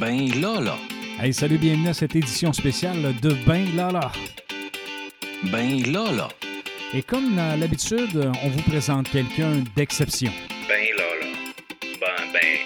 [0.00, 0.76] Ben là.
[1.20, 4.10] Hey, salut, bienvenue à cette édition spéciale de Ben Lala.
[5.44, 6.28] Ben là.
[6.92, 10.32] Et comme à l'habitude, on vous présente quelqu'un d'exception.
[10.68, 11.04] Ben là.
[12.00, 12.58] Ben ben.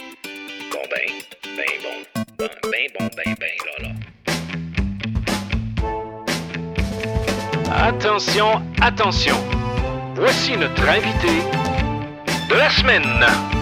[0.72, 1.08] Bon ben.
[1.56, 1.96] Ben bon.
[2.38, 3.90] Ben ben bon ben ben là.
[7.88, 9.36] Attention, attention.
[10.14, 11.42] Voici notre invité
[12.48, 13.57] de la semaine.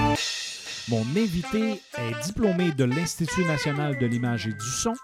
[0.88, 4.94] Mon invité est diplômé de l'Institut national de l'image et du son,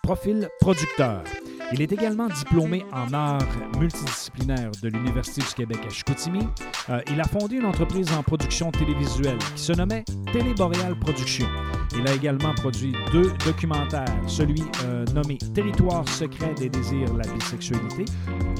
[0.00, 1.24] profil producteur.
[1.72, 3.42] Il est également diplômé en arts
[3.78, 6.46] multidisciplinaires de l'Université du Québec à Chicoutimi.
[6.90, 11.48] Euh, il a fondé une entreprise en production télévisuelle qui se nommait Téléboréal Productions.
[11.96, 18.04] Il a également produit deux documentaires, celui euh, nommé Territoire secret des désirs, la bisexualité,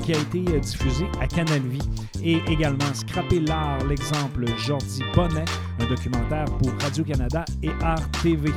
[0.02, 1.88] qui a été euh, diffusé à Canal Vie,
[2.22, 5.44] et également Scraper l'art, l'exemple Jordi Bonnet,
[5.80, 8.50] un documentaire pour Radio-Canada et Art TV.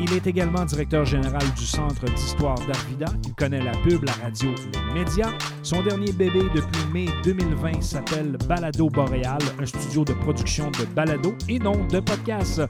[0.00, 3.06] Il est également directeur général du Centre d'histoire d'Arvida.
[3.26, 5.32] Il connaît la pub, la radio, les médias.
[5.62, 11.34] Son dernier bébé depuis mai 2020 s'appelle Balado Boréal, un studio de production de balado
[11.48, 12.60] et non de podcast.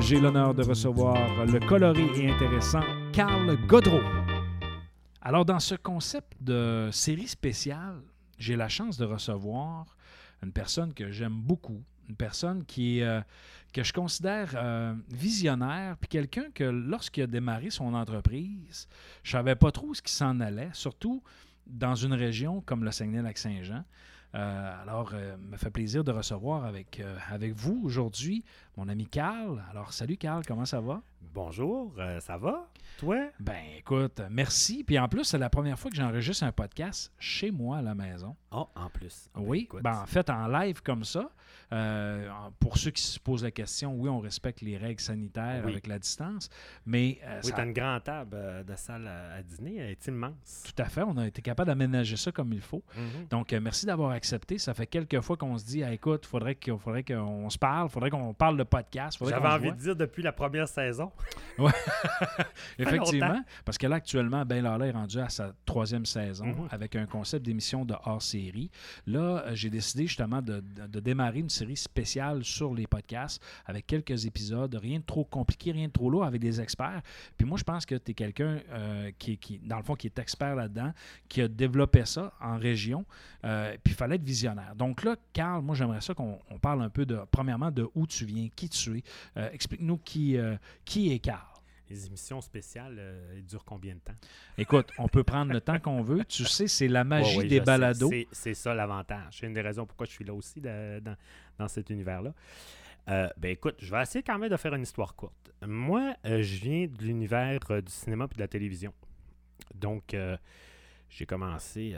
[0.00, 4.02] J'ai l'honneur de recevoir le coloré et intéressant Carl Godreau.
[5.22, 8.02] Alors, dans ce concept de série spéciale,
[8.38, 9.96] j'ai la chance de recevoir
[10.42, 13.20] une personne que j'aime beaucoup, une personne qui est, euh,
[13.72, 18.88] que je considère euh, visionnaire, puis quelqu'un que lorsqu'il a démarré son entreprise,
[19.22, 21.22] je savais pas trop où ce qui s'en allait, surtout
[21.66, 23.84] dans une région comme le Saguenay-Lac-Saint-Jean.
[24.34, 28.44] Euh, alors, euh, me fait plaisir de recevoir avec, euh, avec vous aujourd'hui
[28.76, 29.62] mon ami Carl.
[29.70, 31.02] Alors, salut Carl, comment ça va?
[31.34, 32.68] Bonjour, ça va?
[32.98, 33.30] Toi?
[33.40, 34.84] Ben écoute, merci.
[34.84, 37.94] Puis en plus, c'est la première fois que j'enregistre un podcast chez moi à la
[37.94, 38.36] maison.
[38.50, 39.28] Oh, en plus.
[39.34, 41.30] Ah ben, Oui, ben, en fait, en live comme ça.
[41.72, 42.28] Euh,
[42.60, 45.72] pour ceux qui se posent la question, oui, on respecte les règles sanitaires Oui.
[45.72, 46.50] avec la distance,
[46.86, 50.06] mais euh, oui, ça- une grande table euh, de salle à, à dîner, elle est
[50.06, 50.64] immense.
[50.66, 52.82] tout à fait, on a été capable d'aménager ça comme il faut.
[52.96, 53.26] Mhm.
[53.30, 54.58] Donc, euh, merci d'avoir accepté.
[54.58, 58.10] Ça fait quelques fois qu'on se dit, Ah, écoute, faudrait faudrait qu'on se parle, faudrait
[58.10, 59.74] qu'on parle de podcast, J'avais envie voit.
[59.76, 61.10] de dire depuis la première saison.
[62.78, 63.44] Effectivement, longtemps.
[63.64, 66.68] parce que là, actuellement, Ben Lala est rendu à sa troisième saison Mhm.
[66.70, 68.70] avec un concept d'émission de hors-série.
[69.06, 73.86] Là, j'ai décidé justement de, de- de démarrer une série spéciale sur les podcasts avec
[73.86, 77.02] quelques épisodes, rien de trop compliqué, rien de trop lourd, avec des experts.
[77.36, 80.18] Puis moi, je pense que tu es quelqu'un euh, qui, dans le fond, qui est
[80.18, 80.92] expert là-dedans,
[81.28, 83.04] qui a développé ça en région,
[83.44, 84.74] euh, puis il fallait être visionnaire.
[84.76, 88.06] Donc là, Carl, moi, j'aimerais ça qu'on on parle un peu de, premièrement, de où
[88.06, 89.02] tu viens, qui tu es.
[89.36, 90.36] Euh, Explique-nous qui,
[90.84, 91.51] qui est Carl.
[91.92, 94.14] Les émissions spéciales, euh, elles durent combien de temps?
[94.56, 96.24] Écoute, on peut prendre le temps qu'on veut.
[96.24, 98.10] Tu sais, c'est la magie Ouais, ouais, des balados.
[98.32, 99.38] C'est- ça l'avantage.
[99.38, 101.16] C'est une des raisons pourquoi je suis là aussi de- dans,
[101.58, 102.32] dans cet univers-là.
[103.08, 105.52] Euh, ben écoute, je vais essayer quand même de faire une histoire courte.
[105.66, 108.94] Moi, euh, je viens de l'univers du cinéma et de la télévision.
[109.74, 110.16] Donc,
[111.10, 111.94] j'ai commencé.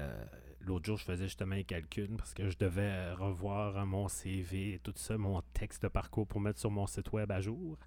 [0.61, 4.79] L'autre jour, je faisais justement les calculs parce que je devais revoir mon CV et
[4.81, 7.79] tout ça, mon texte de parcours pour mettre sur mon site web à jour.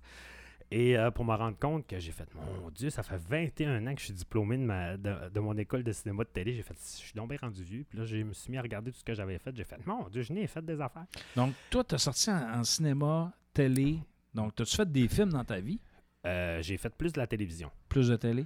[0.69, 3.94] Et euh, pour me rendre compte que j'ai fait, mon Dieu, ça fait 21 ans
[3.94, 6.53] que je suis diplômé de, ma, de, de mon école de cinéma de télé.
[6.53, 7.85] J'ai fait, je suis donc bien rendu vieux.
[7.88, 9.55] Puis là, je me suis mis à regarder tout ce que j'avais fait.
[9.55, 11.05] J'ai fait, mon Dieu, je n'ai fait des affaires.
[11.35, 14.00] Donc, toi, tu as sorti en, en cinéma, télé.
[14.33, 15.79] Donc, as-tu fait des films dans ta vie?
[16.25, 17.72] Euh, j'ai fait plus de la télévision.
[17.88, 18.45] Plus de télé?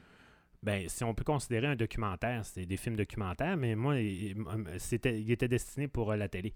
[0.61, 4.35] Ben, si on peut considérer un documentaire, c'est des films documentaires, mais moi, il,
[4.77, 6.53] c'était, il était destiné pour euh, la télé.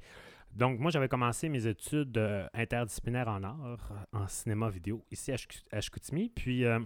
[0.53, 5.31] Donc, moi, j'avais commencé mes études euh, interdisciplinaires en art, euh, en cinéma vidéo, ici
[5.31, 6.29] à, Chic- à Chicoutimi.
[6.29, 6.79] Puis, euh,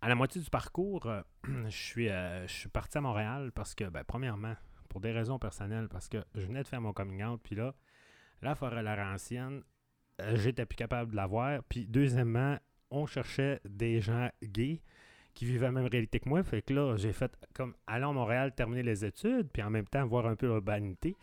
[0.00, 1.08] à la moitié du parcours,
[1.44, 4.54] je, suis, je suis parti à Montréal parce que, ben, premièrement,
[4.88, 7.74] pour des raisons personnelles, parce que je venais de faire mon coming out, puis là,
[8.42, 9.62] la forêt Laurentienne,
[10.34, 11.62] j'étais plus capable de la voir.
[11.68, 12.58] Puis, deuxièmement,
[12.90, 14.82] on cherchait des gens gays
[15.34, 16.42] qui vivaient la même réalité que moi.
[16.42, 19.86] Fait que là, j'ai fait comme aller à Montréal, terminer les études, puis en même
[19.86, 21.16] temps voir un peu l'urbanité.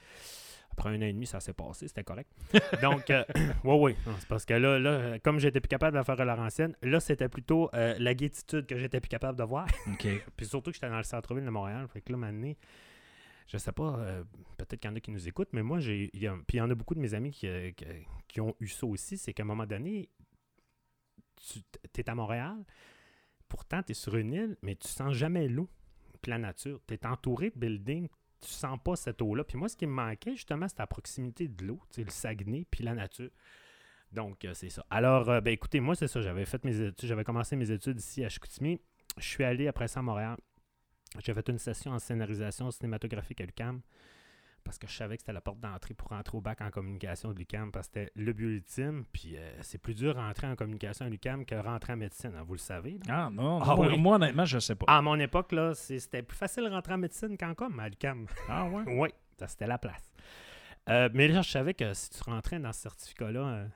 [0.77, 2.29] Après un an et demi, ça s'est passé, c'était correct.
[2.83, 3.23] Donc, euh,
[3.63, 6.19] ouais, ouais, non, c'est parce que là, là, euh, comme j'étais plus capable de faire
[6.21, 9.67] à Laurentienne, là, c'était plutôt euh, la gaétitude que j'étais plus capable de voir.
[10.37, 11.87] Puis surtout que j'étais dans le centre-ville de Montréal.
[11.87, 12.53] Fait que là, maintenant,
[13.47, 14.23] je sais pas, euh,
[14.57, 16.11] peut-être qu'il y en a qui nous écoutent, mais moi, j'ai.
[16.13, 17.85] il y a- Puis il y en a beaucoup de mes amis qui, qui-
[18.27, 20.09] qui ont eu ça aussi, c'est qu'à un moment donné,
[21.37, 21.61] tu
[22.01, 22.57] es à Montréal,
[23.47, 25.69] pourtant tu es sur une île, mais tu sens jamais l'eau,
[26.21, 26.79] puis la nature.
[26.87, 28.09] Tu es entouré de buildings,
[28.41, 29.43] tu sens pas cette eau-là.
[29.43, 32.83] Puis moi, ce qui me manquait, justement, c'était la proximité de l'eau, le Saguenay, puis
[32.83, 33.29] la nature.
[34.11, 34.85] Donc, euh, c'est ça.
[34.89, 36.21] Alors, euh, ben écoutez, moi, c'est ça.
[36.21, 38.79] J'avais fait mes études, j'avais commencé mes études ici à Chicoutimi.
[39.17, 40.37] Je suis allé après ça à Montréal.
[41.23, 43.81] J'ai fait une session en scénarisation cinématographique à l'UQAM.
[44.67, 47.31] Parce que je savais que c'était la porte d'entrée pour rentrer au bac en communication
[47.31, 49.05] de l'UCAM, parce que c'était le but ultime.
[49.13, 52.43] Puis euh, c'est plus dur rentrer en communication à l'UCAM que rentrer en médecine, hein,
[52.45, 52.99] vous le savez.
[53.07, 53.27] là.
[53.27, 53.97] Ah non, Ah moi, oui.
[53.97, 54.85] moi, honnêtement, je sais pas.
[54.89, 58.27] À mon époque, là, c'était plus facile de rentrer en médecine qu'en com à l'UCAM.
[58.49, 58.83] Ah ouais?
[58.87, 59.09] oui,
[59.39, 60.11] ça, c'était la place.
[60.89, 63.67] Euh, mais là, je savais que si tu rentrais dans ce certificat-là euh,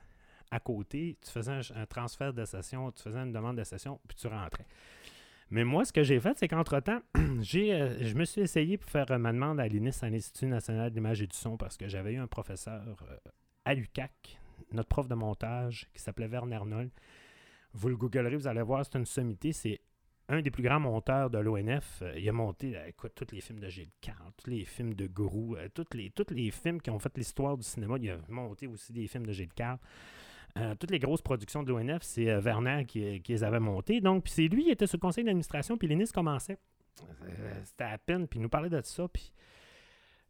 [0.50, 3.98] à côté, tu faisais un, un transfert de session, tu faisais une demande de session,
[4.06, 4.66] puis tu rentrais.
[5.52, 9.10] Mais moi, ce que j'ai fait, c'est qu'entre-temps, euh, je me suis essayé pour faire
[9.10, 11.86] euh, ma demande à l'INIS, à l'Institut national de l'image et du son, parce que
[11.88, 13.30] j'avais eu un professeur euh,
[13.66, 14.38] à l'UCAC,
[14.72, 16.90] notre prof de montage, qui s'appelait Werner Noll.
[17.74, 19.82] Vous le googlerez, vous allez voir, c'est une sommité, c'est
[20.30, 22.02] un des plus grands monteurs de l'ONF.
[22.16, 22.74] Il a monté,
[23.14, 23.90] tous les films de Gilles
[24.38, 27.96] tous les films de Gourou, tous les, les films qui ont fait l'histoire du cinéma.
[28.00, 29.52] Il a monté aussi des films de Gilles.
[30.58, 34.00] Euh, toutes les grosses productions de l'ONF, c'est euh, Werner qui, qui les avait montées.
[34.00, 36.58] Donc, puis c'est lui qui était sur le conseil d'administration, puis l'INIS commençait.
[37.22, 39.32] Euh, C'était à peine, puis il nous parlait de ça, puis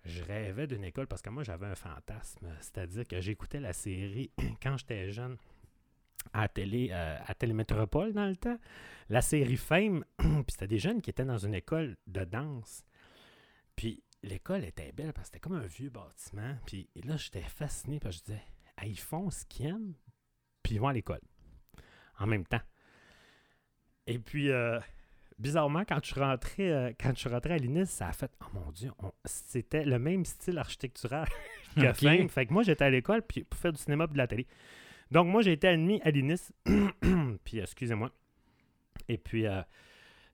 [0.05, 2.49] je rêvais d'une école parce que moi, j'avais un fantasme.
[2.61, 4.31] C'est-à-dire que j'écoutais la série
[4.63, 5.37] quand j'étais jeune
[6.33, 8.59] à télé, euh, à Télémétropole dans le temps.
[9.09, 12.85] La série Fame, puis c'était des jeunes qui étaient dans une école de danse.
[13.75, 16.57] Puis l'école était belle parce que c'était comme un vieux bâtiment.
[16.67, 18.45] Puis là, j'étais fasciné parce que je disais,
[18.77, 19.95] Ah, ils font ce qu'ils aiment,
[20.63, 21.21] puis ils vont à l'école
[22.19, 22.61] en même temps.
[24.07, 24.79] Et puis, euh,
[25.39, 28.31] bizarrement, quand je suis rentré, euh, quand je suis rentré à l'INIS, ça a fait,
[28.41, 28.91] oh mon Dieu,
[29.25, 31.29] c'était le même style architectural
[31.77, 31.97] que Ok.
[31.97, 32.29] Fame.
[32.29, 34.47] Fait que moi, j'étais à l'école puis pour faire du cinéma et de la télé.
[35.11, 36.53] Donc, moi, j'ai été admis à l'INIS.
[37.45, 38.11] puis, excusez-moi.
[39.09, 39.63] Et puis, euh,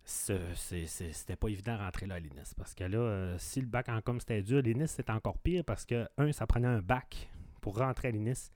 [0.05, 2.55] c'était pas évident de rentrer là à l'INIS.
[2.57, 5.65] Parce que là, euh, si le bac en com c'était dur, l'INIS c'était encore pire
[5.65, 7.29] parce que, un, ça prenait un bac
[7.61, 8.51] pour rentrer à l'INIS.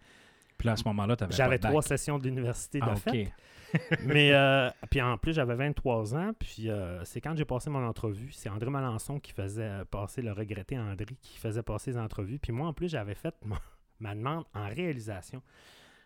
[0.62, 3.32] Puis là, à ce moment-là, tu avais J'avais trois sessions de l'université de Ah, fait.
[4.06, 6.30] Mais euh, puis en plus, j'avais 23 ans.
[6.38, 8.30] Puis euh, c'est quand j'ai passé mon entrevue.
[8.30, 12.38] C'est André Malençon qui faisait euh, passer le regretté André qui faisait passer les entrevues.
[12.38, 13.60] Puis moi, en plus, j'avais fait ma,
[13.98, 15.42] ma demande en réalisation.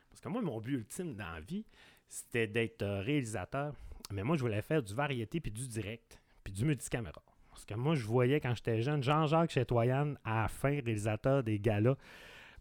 [0.09, 1.67] Parce que moi, mon but ultime dans la vie,
[2.09, 3.75] c'était d'être réalisateur.
[4.11, 7.23] Mais moi, je voulais faire du variété puis du direct, puis du multicaméra.
[7.51, 11.61] Parce que moi, je voyais quand j'étais jeune Jean-Jacques Chetoyan à la fin, réalisateur des
[11.61, 11.97] galas,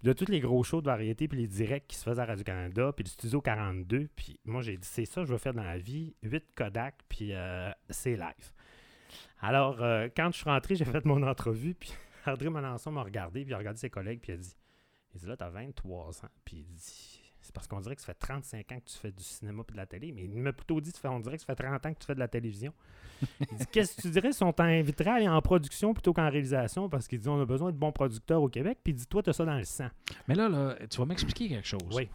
[0.05, 2.93] de tous les gros shows de variété puis les directs qui se faisaient à Radio-Canada,
[2.95, 4.07] puis le Studio 42.
[4.15, 6.15] Puis moi, j'ai dit, c'est ça que je veux faire dans la vie.
[6.21, 8.51] 8 Kodak, puis euh, c'est live.
[9.41, 11.91] Alors, euh, quand je suis rentré, j'ai fait mon entrevue, puis
[12.27, 14.55] André Melançon m'a regardé, puis il a regardé ses collègues, puis il a dit,
[15.15, 16.29] il dit là, t'as 23 ans.
[16.43, 17.14] Puis il dit,
[17.45, 19.74] c'est parce qu'on dirait que ça fait 35 ans que tu fais du cinéma puis
[19.74, 21.94] de la télé, mais il m'a plutôt dit, on dirait que ça fait 30 ans
[21.94, 22.74] que tu fais de la télévision.
[23.51, 26.30] Il dit, qu'est-ce que tu dirais si on t'inviterait à aller en production plutôt qu'en
[26.30, 29.07] réalisation, parce qu'il dit, on a besoin de bons producteurs au Québec, puis il dit,
[29.07, 29.88] toi, t'as ça dans le sang.
[30.27, 31.81] Mais là, là, tu vas m'expliquer quelque chose.
[31.94, 32.09] Oui.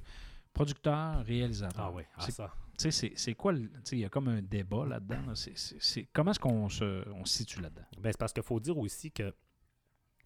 [0.53, 1.85] Producteur, réalisateur.
[1.87, 2.53] Ah oui, ah, C'est- ça.
[2.76, 5.23] Tu sais, c'est- c'est quoi, tu sais, il y a comme un débat là-dedans.
[5.29, 5.33] là.
[5.35, 7.85] C'est- comment est-ce qu'on se, on se situe là-dedans?
[8.00, 9.33] Ben, c'est parce qu'il faut dire aussi que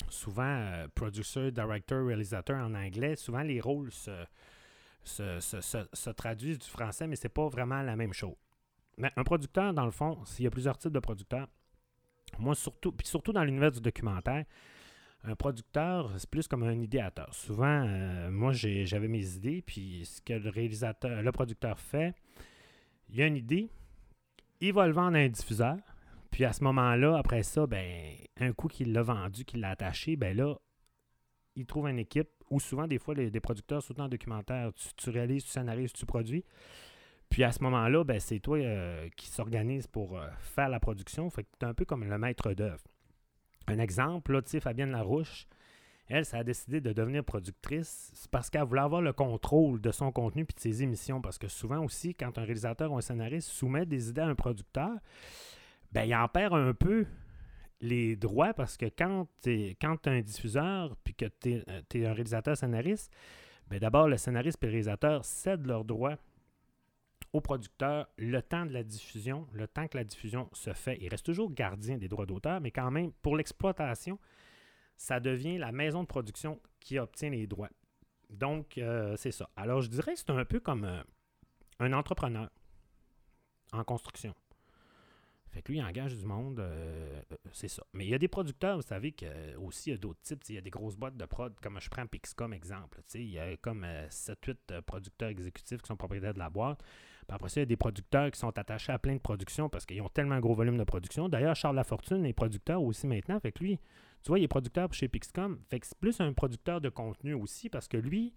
[0.09, 4.11] souvent, euh, producer, director, réalisateur en anglais, souvent les rôles se,
[5.05, 5.87] se, se- se-
[6.57, 8.37] du français, mais c'est pas vraiment la même chose.
[8.97, 11.49] Mais un producteur, dans le fond, s'il y a plusieurs types de producteurs,
[12.39, 14.45] moi surtout, puis surtout dans l'univers du documentaire,
[15.25, 17.33] un producteur, c'est plus comme un idéateur.
[17.35, 22.15] Souvent, euh, moi, j'avais mes idées, puis ce que le producteur fait,
[23.09, 23.71] il a une idée,
[24.61, 25.77] il va le vendre à un diffuseur,
[26.31, 30.17] puis à ce moment-là, après ça, ben, un coup qu'il l'a vendu, qu'il l'a attaché,
[30.17, 30.57] ben là,
[31.57, 35.11] il trouve une équipe, ou souvent, des fois, les, des producteurs, surtout en documentaire, tu,
[35.11, 36.45] réalises, tu scénarises, tu produis.
[37.31, 41.29] Puis à ce moment-là, ben, c'est toi euh, qui s'organise pour euh, faire la production.
[41.31, 42.85] Fait que tu es un peu comme le maître d'œuvre.
[43.67, 45.47] Un exemple, là, tu sais, Fabienne Larouche,
[46.07, 48.13] elle, ça a décidé de devenir productrice.
[48.15, 51.23] C'est parce qu'elle voulait avoir le contrôle de son contenu et de ses émissions.
[51.23, 54.35] Parce que souvent aussi, quand un réalisateur ou un scénariste soumet des idées à un
[54.35, 54.91] producteur,
[55.93, 57.07] ben, il en perd un peu
[57.85, 59.77] les droits parce que quand tu es,
[60.07, 61.63] un diffuseur puis que tu
[61.93, 63.13] es, un réalisateur scénariste,
[63.69, 66.17] ben d'abord le scénariste et le réalisateur cèdent leurs droits
[67.33, 70.99] au producteur le temps de la diffusion, le temps que la diffusion se fait.
[71.01, 74.19] Il reste toujours gardien des droits d'auteur, mais quand même, pour l'exploitation,
[74.97, 77.71] ça devient la maison de production qui obtient les droits.
[78.31, 79.51] Donc, euh, c'est ça.
[79.57, 81.03] Alors, je dirais que c'est un peu comme euh,
[81.81, 82.49] un entrepreneur
[83.73, 84.35] en construction.
[85.55, 87.85] Fait que lui, il engage du monde, euh, euh, c'est ça.
[87.93, 90.21] Mais il y a des producteurs, vous savez, que, euh, aussi, il y a d'autres
[90.21, 90.43] types.
[90.49, 92.99] Il y a des grosses boîtes de prod, comme je prends Pixcom exemple.
[92.99, 96.51] tu sais, Il y a comme 7-8 euh, producteurs exécutifs qui sont propriétaires de la
[96.51, 96.83] boîte.
[96.83, 99.69] Puis après ça, il y a des producteurs qui sont attachés à plein de productions
[99.69, 101.29] parce qu'ils ont tellement un gros volume de production.
[101.29, 103.39] D'ailleurs, Charles Lafortune est producteur aussi maintenant.
[103.39, 103.79] Fait que lui,
[104.25, 105.61] tu vois, il est producteur chez Pixcom.
[105.71, 108.35] Fait que c'est plus un producteur de contenu aussi parce que lui,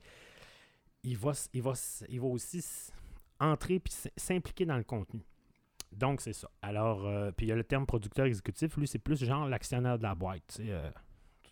[1.01, 1.73] il va, il va,
[2.09, 2.63] il va aussi
[3.39, 5.25] entrer puis s'impliquer dans le contenu.
[5.95, 6.49] Donc, c'est ça.
[6.61, 8.75] Alors, euh, puis il y a le terme producteur exécutif.
[8.77, 10.43] Lui, c'est plus genre l'actionnaire de la boîte.
[10.47, 10.89] tu sais, euh,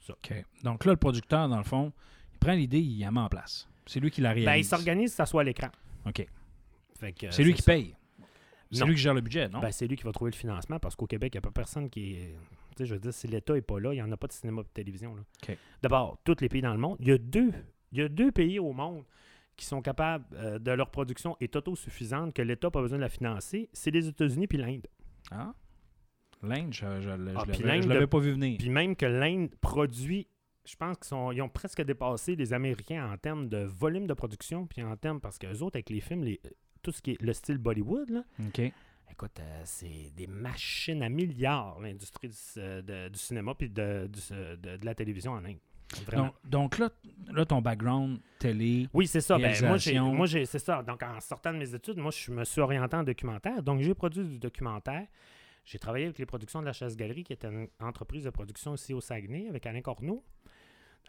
[0.01, 0.13] ça.
[0.13, 0.33] OK.
[0.63, 1.91] Donc là, le producteur, dans le fond,
[2.33, 3.67] il prend l'idée, il la met en place.
[3.87, 4.45] C'est lui qui la réalise.
[4.45, 5.69] Ben, il s'organise, ça soit à l'écran.
[6.05, 6.27] OK.
[6.99, 7.71] Fait que, C'est lui qui ça.
[7.73, 7.95] paye.
[8.71, 9.59] C'est lui qui gère le budget, non?
[9.59, 11.51] Ben, c'est lui qui va trouver le financement parce qu'au Québec, il n'y a pas
[11.51, 12.35] personne qui est.
[12.75, 14.27] Tu sais, je veux dire, si l'État n'est pas là, il n'y en a pas
[14.27, 15.15] de cinéma et de télévision.
[15.15, 15.55] là.
[15.81, 17.53] D'abord, tous les pays dans le monde, il y a deux,
[17.93, 19.03] il y a deux pays au monde
[19.55, 23.03] qui sont capables euh, de leur production est autosuffisante, que l'État n'a pas besoin de
[23.03, 24.87] la financer, c'est les États-Unis puis l'Inde.
[25.31, 25.53] Ah?
[26.43, 26.89] L'Inde, je ne
[27.35, 27.45] Ah,
[27.87, 28.57] l'avais de- pas vu venir.
[28.59, 30.27] Puis même que l'Inde produit,
[30.65, 34.13] je pense qu'ils sont- ils ont presque dépassé les Américains en termes de volume de
[34.13, 36.41] production, puis en termes, parce qu'eux autres, avec les films, les-
[36.81, 38.23] tout ce qui est le style Bollywood, là.
[39.09, 44.07] Écoute, euh, c'est des machines à milliards, l'industrie du, euh, de- du cinéma puis de,
[44.11, 45.57] du- de- de la télévision en Inde.
[46.05, 46.33] Vraiment.
[46.43, 46.89] Donc, donc là,
[47.31, 49.37] là, ton background télé, oui, c'est ça.
[49.37, 50.13] Ben, moi, j'ai, réalisation.
[50.13, 50.83] moi, j'ai, c'est ça.
[50.83, 53.61] Donc, en sortant de mes études, moi, je me suis orienté en documentaire.
[53.61, 55.07] Donc, j'ai produit du documentaire.
[55.63, 58.93] J'ai travaillé avec les productions de la Chasse-Galerie, qui était une entreprise de production ici
[58.93, 60.23] au Saguenay, avec Alain Corneau.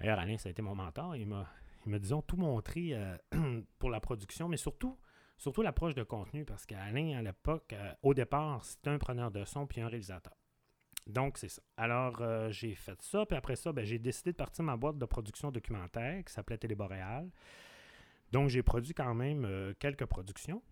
[0.00, 1.16] D'ailleurs, Alain, ça a été mon mentor.
[1.16, 1.46] Il m'a,
[1.84, 3.16] il m'a disons, tout montré euh,
[3.78, 4.98] pour la production, mais surtout,
[5.36, 9.44] surtout l'approche de contenu, parce qu'Alain, à l'époque, euh, au départ, c'était un preneur de
[9.44, 10.34] son puis un réalisateur.
[11.06, 11.62] Donc, c'est ça.
[11.76, 14.98] Alors, euh, j'ai fait ça, puis après ça, ben, j'ai décidé de partir ma boîte
[14.98, 17.30] de production documentaire qui s'appelait Téléboréal.
[18.32, 20.62] Donc, j'ai produit quand même euh, quelques productions.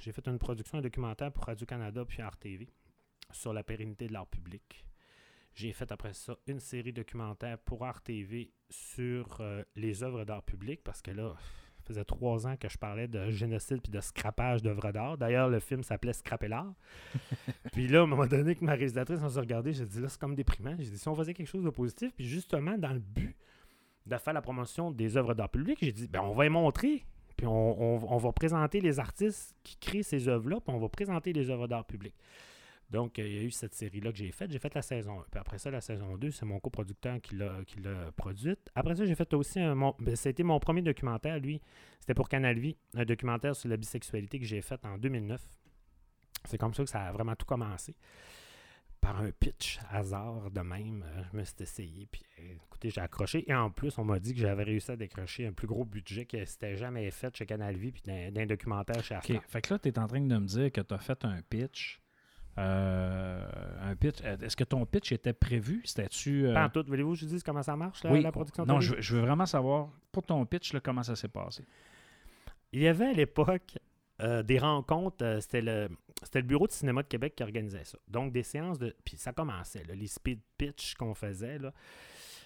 [0.00, 2.68] J'ai fait une production un documentaire pour Radio-Canada puis RTV
[3.30, 4.84] sur la pérennité de l'art public.
[5.54, 10.82] J'ai fait après ça une série documentaire pour RTV sur euh, les œuvres d'art public
[10.82, 11.36] parce que là,
[11.82, 15.18] ça faisait trois ans que je parlais de génocide puis de scrapage d'œuvres d'art.
[15.18, 16.72] D'ailleurs, le film s'appelait Scraper l'art.
[17.72, 20.08] puis là, à un moment donné, que ma réalisatrice, on s'est regardé, j'ai dit là,
[20.08, 20.74] c'est comme déprimant.
[20.78, 23.36] J'ai dit si on faisait quelque chose de positif, puis justement, dans le but
[24.06, 27.04] de faire la promotion des œuvres d'art public, j'ai dit ben, on va les montrer.
[27.36, 30.88] Puis on, on- on va présenter les artistes qui créent ces œuvres-là, puis on va
[30.88, 32.14] présenter les œuvres d'art public.
[32.92, 34.52] Donc, il y a eu cette série-là que j'ai faite.
[34.52, 35.24] J'ai fait la saison 1.
[35.30, 38.70] Puis après ça, la saison 2, c'est mon coproducteur qui l'a, produite.
[38.74, 39.74] Après ça, j'ai fait aussi un.
[39.74, 41.62] Mon, ben, c'était mon premier documentaire, lui.
[42.00, 45.40] C'était pour Canal Vie, un documentaire sur la bisexualité que j'ai fait en 2009.
[46.44, 47.96] C'est comme ça que ça a vraiment tout commencé.
[49.00, 51.02] Par un pitch hasard de même.
[51.02, 52.06] Euh, je me suis essayé.
[52.12, 53.50] Puis euh, écoutez, j'ai accroché.
[53.50, 56.26] Et en plus, on m'a dit que j'avais réussi à décrocher un plus gros budget
[56.26, 59.30] que c'était jamais fait chez Canal Vie puis d'un, documentaire chez OK.
[59.30, 59.40] After.
[59.48, 61.40] Fait que là, tu es en train de me dire que tu as fait un
[61.40, 62.01] pitch.
[62.58, 63.48] Euh,
[63.82, 64.18] un pitch.
[64.24, 65.80] euh, Est-ce que ton pitch était prévu?
[65.84, 66.46] C'était-tu.
[66.46, 66.84] euh, Pas en tout.
[66.86, 69.00] Voulez-vous que je vous dise comment ça marche, la, oui, la production Non, je, veux-
[69.00, 71.64] je veux vraiment savoir, pour ton pitch, là, comment ça s'est passé?
[72.72, 73.78] Il y avait à l'époque
[74.20, 75.88] euh, des rencontres, c'était le,
[76.22, 77.98] c'était le Bureau de cinéma de Québec qui organisait ça.
[78.08, 78.94] Donc des séances de.
[79.04, 81.58] Puis ça commençait, là, les speed pitch qu'on faisait.
[81.58, 81.72] Là.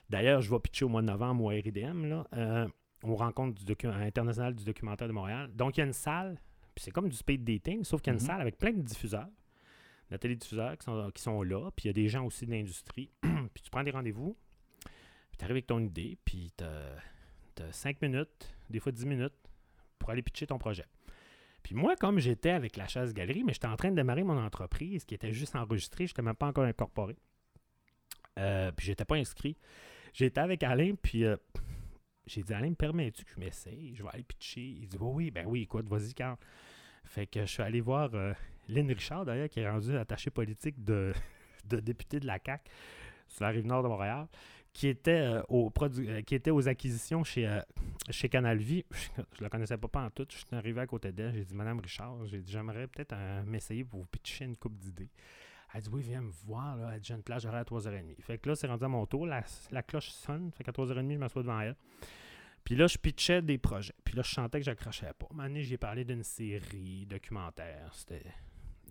[0.09, 2.69] D'ailleurs, je vais pitcher au mois de novembre au RIDM, là,
[3.03, 5.51] aux rencontres du docu- internationales du documentaire de Montréal.
[5.55, 6.41] Donc il y a une salle,
[6.75, 8.27] puis c'est comme du speed dating, sauf qu'il y a une Mhm.
[8.29, 9.29] salle avec plein de diffuseurs,
[10.11, 12.53] de télédiffuseurs qui sont, qui sont là, puis il y a des gens aussi de
[12.53, 13.11] l'industrie.
[13.21, 14.37] puis tu prends des rendez-vous,
[14.85, 19.35] puis tu arrives avec ton idée, puis tu as 5 minutes, des fois 10 minutes,
[19.99, 20.85] pour aller pitcher ton projet.
[21.67, 24.39] Puis moi, comme j'étais avec la chasse galerie, mais j'étais en train de démarrer mon
[24.39, 27.17] entreprise qui était juste enregistrée, je n'étais même pas encore incorporé.
[28.39, 29.57] Euh, puis j'étais pas inscrit.
[30.13, 31.37] J'étais avec Alain, puis euh,
[32.27, 33.97] j'ai dit Alain, me permets-tu que je m'essaye?
[33.97, 34.61] Je vais aller pitcher.
[34.61, 36.37] Il dit Oui, oui, ben oui, écoute, vas-y, Carl.
[37.05, 38.33] Fait que je suis allé voir euh,
[38.69, 41.13] Lynn Richard, d'ailleurs, qui est rendu attaché politique de,
[41.65, 42.71] député de la CAQ
[43.29, 44.27] sur la rive nord de Montréal,
[44.73, 48.85] qui était, euh, euh, aux acquisitions chez, euh, Canal Vie.
[49.39, 50.27] Je la connaissais pas, pas en tout.
[50.31, 51.33] Je suis arrivé à côté d'elle.
[51.35, 55.11] J'ai dit Madame Richard, j'aimerais peut-être m'essayer pour vous pitcher une coupe d'idées.
[55.73, 56.77] Elle dit Oui, viens me voir.
[56.77, 56.91] Là.
[56.93, 58.21] Elle dit J'ai une plage à 3h30.
[58.21, 59.27] Fait que là, c'est rendu à mon tour.
[59.27, 59.43] La,
[59.83, 60.51] cloche sonne.
[60.53, 61.77] Fait qu'à 3h30, je m'assois devant elle.
[62.63, 63.95] Puis là, je pitchais des projets.
[64.05, 65.27] Puis là, je sentais que j'accrochais pas.
[65.33, 67.91] Donné, j'ai parlé d'une série documentaire.
[67.95, 68.25] C'était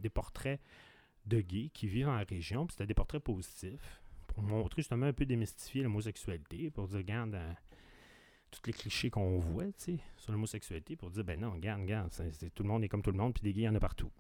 [0.02, 0.60] des portraits
[1.26, 2.66] de gays qui vivent en région.
[2.66, 6.70] Puis c'était des portraits positifs pour montrer justement un peu démystifier l'homosexualité.
[6.70, 7.54] Pour dire, regarde, euh,
[8.52, 9.66] tous les clichés qu'on voit
[10.18, 10.96] sur l'homosexualité.
[10.96, 12.12] Pour dire, ben non, regarde, regarde,
[12.54, 13.34] tout le monde est comme tout le monde.
[13.34, 14.12] Puis des gays, il y en a partout.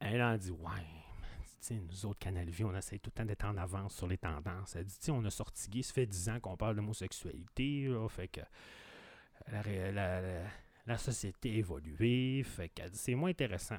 [0.00, 1.76] Elle a dit, ouais.
[1.76, 4.74] nous autres, Canal Vie, on essaie tout le temps d'être en avance sur les tendances.
[4.74, 8.40] Elle dit, on a sorti gay, ça fait 10 ans qu'on parle d'homosexualité, fait que
[9.52, 13.78] la société a évolué, fait qu'elle dit, c'est moins intéressant.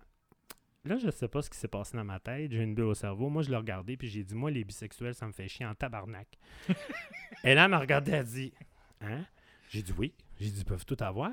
[0.85, 2.93] Là, je sais pas ce qui s'est passé dans ma tête, j'ai une bulle au
[2.93, 3.29] cerveau.
[3.29, 5.73] Moi, je l'ai regardé, puis j'ai dit, moi, les bisexuels, ça me fait chier en
[5.73, 6.27] tabarnak.
[7.45, 8.53] Et là, elle m'a regardé, elle a dit,
[8.99, 9.25] hein?
[9.69, 10.13] J'ai dit oui.
[10.41, 11.31] J'ai dit, ils peuvent tout avoir.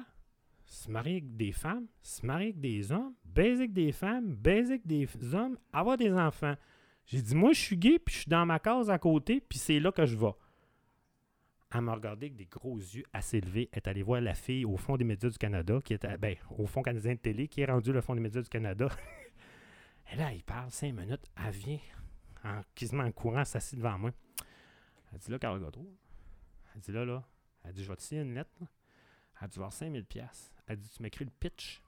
[0.66, 4.74] Se marier avec des femmes, se marier avec des hommes, baiser avec des femmes, baiser
[4.74, 6.54] avec des hommes, avoir des enfants.
[7.06, 9.58] J'ai dit, moi, je suis gay, puis je suis dans ma case à côté, puis
[9.58, 10.30] c'est là que je vais.
[11.74, 13.68] Elle m'a regardé avec des gros yeux assez levés.
[13.72, 16.16] Elle est allée voir la fille au fond des médias du Canada, qui est à-
[16.16, 18.88] ben, au fond canadien de télé, qui est rendu le fond des médias du Canada.
[20.12, 21.24] Et là, il parle cinq minutes.
[21.36, 21.78] Elle vient,
[22.44, 24.10] en, quasiment en courant, s'assit devant moi.
[25.12, 25.92] Elle dit là, Carl Godreau.
[26.74, 27.22] Elle dit là, là.
[27.64, 28.50] Elle dit, je vais te signer une lettre.
[29.40, 30.52] Elle dit, avoir 5000 pièces.
[30.66, 31.82] Elle dit, tu m'écris le pitch.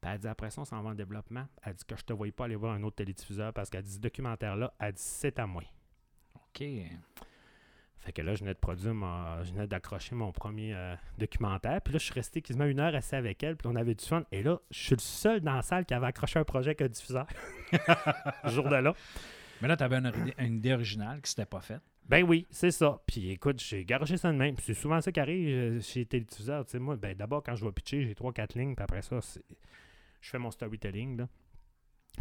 [0.00, 1.46] Puis elle dit, après ça, on s'en va en développement.
[1.62, 3.94] Elle dit que je te voyais pas aller voir un autre télédiffuseur parce qu'elle dit,
[3.94, 5.62] ce documentaire-là, elle dit, c'est à moi.
[6.34, 6.64] OK.
[8.00, 11.80] Fait que là, je venais de produire, mon- je venais d'accrocher mon premier euh, documentaire.
[11.80, 13.56] Puis là, je suis resté quasiment une heure assis avec elle.
[13.56, 14.22] Puis on avait du fun.
[14.30, 16.82] Et là, je suis le seul dans la salle qui avait accroché un projet avec
[16.82, 17.26] un diffuseur.
[18.44, 18.94] Jour de là.
[19.62, 21.80] Mais là, tu avais une, idée- une idée originale qui s'était pas faite.
[22.08, 23.00] Ben oui, c'est ça.
[23.06, 24.54] Puis écoute, j'ai garagé ça de même.
[24.54, 26.64] Puis c'est souvent ça qui arrive euh, chez les télédiffuseurs.
[26.64, 28.76] Tu sais, moi, ben d'abord, quand je vais pitcher, j'ai 3-4 lignes.
[28.76, 29.18] Puis après ça,
[30.20, 31.16] je fais mon storytelling.
[31.18, 31.28] Là.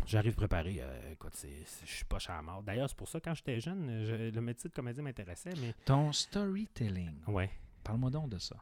[0.06, 0.78] J'arrive préparé.
[0.82, 2.62] euh, écoute, je suis pas à mort.
[2.64, 5.54] D'ailleurs, c'est pour ça, quand j'étais jeune, je- le métier de comédien m'intéressait.
[5.62, 7.22] Mais Ton storytelling.
[7.28, 7.50] ouais.
[7.84, 8.56] Parle-moi donc de ça.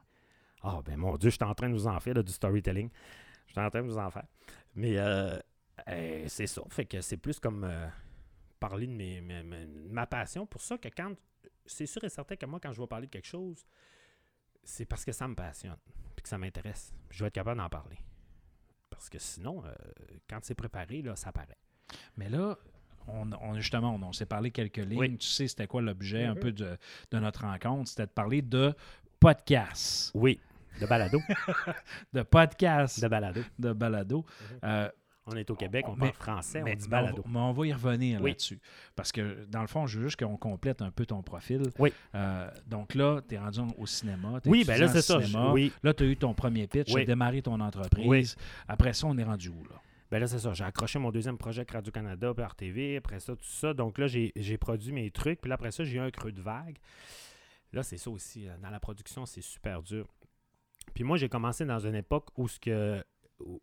[0.62, 2.90] Ah, ben mon Dieu, je suis en train de vous en faire là, du storytelling.
[3.48, 4.26] Je suis en train de vous en faire.
[4.76, 5.38] Mais euh,
[5.90, 6.62] euh, c'est ça.
[6.70, 7.88] Fait que c'est plus comme euh,
[8.60, 10.46] parler de mes, mes- mes- ma passion.
[10.46, 11.14] Pour ça que quand.
[11.66, 13.66] C'est sûr et certain que moi, quand je vais parler de quelque chose,
[14.64, 15.78] c'est parce que ça me passionne.
[16.16, 16.94] Puis que ça m'intéresse.
[17.10, 17.98] Je vais être capable d'en parler.
[19.04, 19.74] Parce que sinon, euh,
[20.30, 21.58] quand c'est préparé, là, ça paraît.
[22.16, 22.58] Mais là,
[23.08, 24.98] on, on- justement, on, on s'est parlé quelques lignes.
[24.98, 25.18] Oui.
[25.18, 26.40] Tu sais, c'était quoi l'objet un Mhm.
[26.40, 26.78] peu de,
[27.12, 27.90] de notre rencontre?
[27.90, 28.74] C'était de parler de
[29.20, 30.12] podcast.
[30.14, 30.40] Oui.
[30.80, 31.20] De balado.
[32.14, 33.42] De podcast de balado.
[33.60, 34.20] de balado.
[34.20, 34.60] Mhm.
[34.64, 34.90] Euh,
[35.26, 37.24] On est au Québec, on Mais- parle français, mais, on dit mais on va- balado.
[37.30, 38.32] mais on va y revenir Oui.
[38.32, 38.60] là-dessus.
[38.96, 41.62] Parce que, dans le fond, je veux juste qu'on complète un peu ton profil.
[41.80, 41.94] Oui.
[42.14, 44.40] Euh, donc là, tu es rendu au cinéma.
[44.46, 45.20] Oui, ben là, c'est ça.
[45.22, 45.72] je- Oui.
[45.82, 47.04] Là, tu as eu ton premier pitch, tu Oui.
[47.04, 48.06] as démarré ton entreprise.
[48.06, 48.26] Oui.
[48.68, 49.76] Après ça, on est rendu où, là?
[50.12, 50.54] Ben là, c'est ça.
[50.54, 53.74] J'ai accroché mon deuxième projet avec Radio-Canada, puis RTV, après ça, tout ça.
[53.74, 56.32] Donc là, j'ai j'ai produit mes trucs, puis là, après ça, j'ai eu un creux
[56.32, 56.78] de vague.
[57.72, 58.48] Là, c'est ça aussi.
[58.48, 60.06] euh, Dans la production, c'est super dur.
[60.94, 63.04] Puis moi, j'ai commencé dans une époque où ce que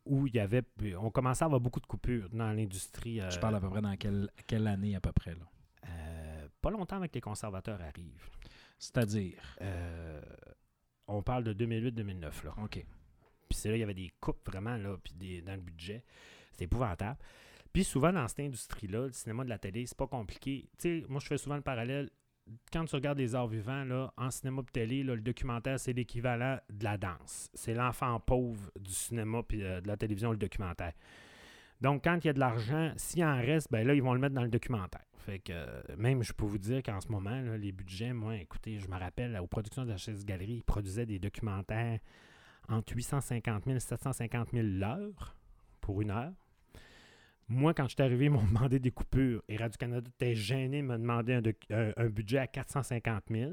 [0.04, 0.62] où- il y avait.
[0.98, 3.14] On commençait à avoir beaucoup de coupures dans l'industrie.
[3.16, 5.46] Tu euh, parles à peu près dans quelle, quelle année, à peu près, là?
[5.88, 8.28] euh, pas longtemps avec les conservateurs arrivent.
[8.78, 10.20] C'est-à-dire, Euh,
[11.06, 12.54] on parle de 2008-2009, là.
[12.62, 12.84] OK.
[13.48, 16.04] Puis c'est là, il y avait des coupes vraiment là, puis des, dans le budget.
[16.52, 17.18] C'était épouvantable.
[17.72, 20.68] Puis souvent dans cette industrie-là, le cinéma de la télé, c'est pas compliqué.
[20.78, 22.10] Tu sais, moi je fais souvent le parallèle.
[22.72, 25.92] Quand tu regardes les arts vivants, là, en cinéma et télé, là, le documentaire, c'est
[25.92, 27.50] l'équivalent de la danse.
[27.54, 30.92] C'est l'enfant pauvre du cinéma puis euh, de la télévision, le documentaire.
[31.80, 34.20] Donc, quand il y a de l'argent, s'il en reste, ben là, ils vont le
[34.20, 35.04] mettre dans le documentaire.
[35.16, 38.36] Fait que euh, même, je peux vous dire qu'en ce moment, là, les budgets, moi,
[38.36, 42.00] écoutez, je me rappelle, aux productions de la chaise galerie, ils produisaient des documentaires
[42.68, 45.36] entre 850 000 et 750 000 l'heure
[45.80, 46.32] pour une heure.
[47.50, 49.42] Moi, quand je suis arrivé, ils m'ont demandé des coupures.
[49.48, 53.52] Et Radio-Canada était gêné de me demander un, un budget à 450 000.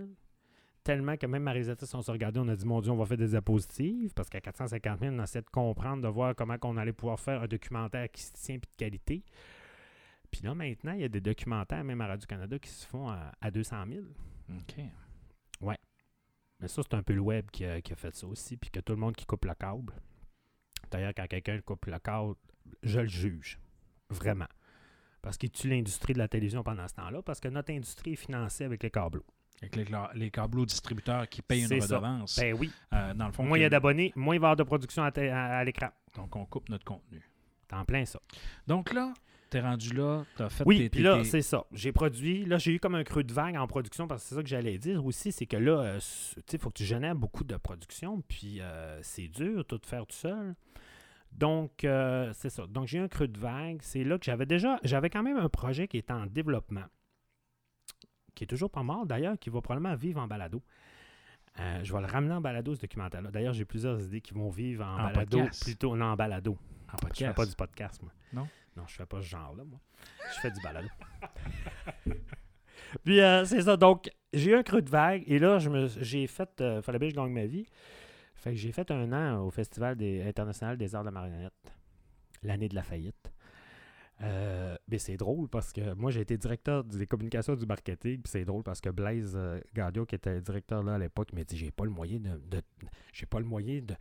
[0.84, 3.06] Tellement que même ma réalisatrice, on s'est regardé, on a dit, mon Dieu, on va
[3.06, 4.14] faire des diapositives.
[4.14, 7.42] Parce qu'à 450 000, on essaie de comprendre, de voir comment on allait pouvoir faire
[7.42, 9.26] un documentaire qui se tient et de qualité.
[10.32, 13.34] Puis là, maintenant, il y a des documentaires, même à Radio-Canada, qui se font à,
[13.42, 14.06] à 200 000.
[14.50, 14.86] OK.
[16.60, 18.70] Mais ça, c'est un peu le web qui a, qui a fait ça aussi, puis
[18.70, 19.94] que tout le monde qui coupe le câble.
[20.90, 22.36] D'ailleurs, quand quelqu'un coupe le câble,
[22.82, 23.60] je le juge.
[24.10, 24.48] Vraiment.
[25.22, 28.16] Parce qu'il tue l'industrie de la télévision pendant ce temps-là, parce que notre industrie est
[28.18, 29.22] financée avec les câbles.
[29.62, 31.98] Avec les, les câbleaux distributeurs qui payent une ça.
[31.98, 32.38] redevance.
[32.40, 32.72] Ben oui.
[32.94, 34.64] euh, dans le fond, Moins il y a d'abonnés, moins il va y avoir de
[34.64, 35.90] production à, té- à- à l'écran.
[36.16, 37.22] donc on coupe notre contenu.
[37.68, 38.20] T'es en plein ça.
[38.68, 39.14] Donc là,
[39.50, 41.66] tu es rendu là, tu as fait Oui, tes- puis tes- là, tes- c'est ça.
[41.74, 42.46] J'ai produit.
[42.46, 44.48] Là, j'ai eu comme un creux de vague en production parce que c'est ça que
[44.50, 45.32] j'allais dire aussi.
[45.32, 48.22] C'est que là, euh, tu sais, il faut que tu génères beaucoup de production.
[48.28, 50.54] Puis euh, c'est dur, tout faire tout seul.
[51.38, 52.66] Donc, euh, c'est ça.
[52.68, 53.80] Donc, j'ai un creux de vague.
[53.82, 54.80] C'est là que j'avais déjà.
[54.84, 56.86] J'avais quand même un projet qui est en développement.
[58.34, 60.62] Qui est toujours pas mort d'ailleurs, qui va probablement vivre en balado.
[61.60, 63.32] Euh, je vais le ramener en balado, ce documentaire-là.
[63.32, 65.38] D'ailleurs, j'ai plusieurs idées qui vont vivre en, En balado.
[65.40, 65.64] podcast.
[65.64, 66.52] Plutôt, non, en balado.
[66.54, 67.36] en Je fais podcast.
[67.36, 68.12] pas du podcast, moi.
[68.34, 68.48] Non?
[68.76, 69.80] Non, je fais pas ce genre-là, moi.
[70.36, 70.88] Je fais du balado.
[73.04, 73.76] Puis, euh, c'est ça.
[73.76, 75.24] Donc, j'ai eu un creux de vague.
[75.26, 76.50] Et là, j'ai fait...
[76.84, 77.66] fallait bien que je gagne ma vie.
[78.54, 81.54] J'ai fait un an au Festival international des arts de la marionnette.
[82.44, 83.32] L'année de la faillite.
[84.22, 88.22] Euh, mais c'est drôle parce que moi, j'ai été directeur des communications du marketing.
[88.22, 91.44] Puis c'est drôle parce que Blaise euh, Gaudio, qui était directeur là à l'époque, m'a
[91.44, 92.62] dit J'ai pas le moyen de.
[93.14, 93.96] j'ai pas le moyen de,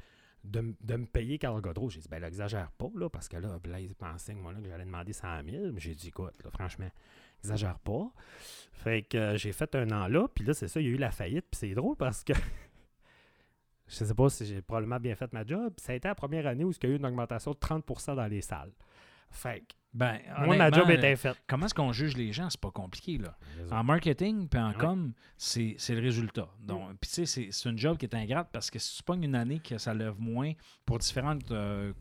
[0.45, 1.91] de, me payer Carl Godreau.
[1.91, 4.61] J'ai dit Ben là, exagère pas, là, parce que là, Blaise pensait que moi, là,
[4.61, 5.73] que j'allais demander 100 000.
[5.73, 6.91] Mais j'ai dit Écoute, franchement,
[7.41, 8.11] exagère pas.
[8.73, 10.29] Fait que euh, j'ai fait un an là.
[10.35, 11.47] Puis là, c'est ça, il y a eu la faillite.
[11.51, 12.33] Puis c'est drôle parce que.
[13.89, 15.73] Je sais pas si j'ai probablement bien fait ma job.
[15.79, 18.17] Ça a été la première année où il y a eu une augmentation de 30%
[18.17, 18.73] dans les salles.
[19.31, 21.37] Fait que Ben, moi, ma job euh, était faite.
[21.47, 22.49] Comment est-ce qu'on juge les gens?
[22.51, 23.37] C'est pas compliqué, là.
[23.71, 26.49] En marketing puis en com, c'est le résultat.
[26.61, 29.03] Donc, Puis tu sais, c'est- c'est une job qui est ingrate parce que si tu
[29.03, 30.53] pognes une année que ça lève moins
[30.85, 31.93] pour différentes euh,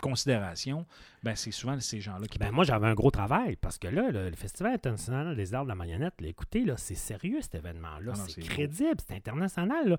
[0.00, 0.86] considération,
[1.22, 4.10] ben, c'est souvent ces gens-là qui Ben, moi, j'avais un gros travail parce que là,
[4.10, 7.54] le, le Festival international des arts de la marionnette, là, écoutez, là, c'est sérieux cet
[7.56, 8.12] événement-là.
[8.14, 9.88] Ah c'est crédible, c'est international.
[9.88, 9.96] là.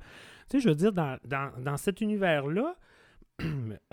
[0.50, 2.76] Tu sais, je veux dire, dans, dans- dans cet univers-là,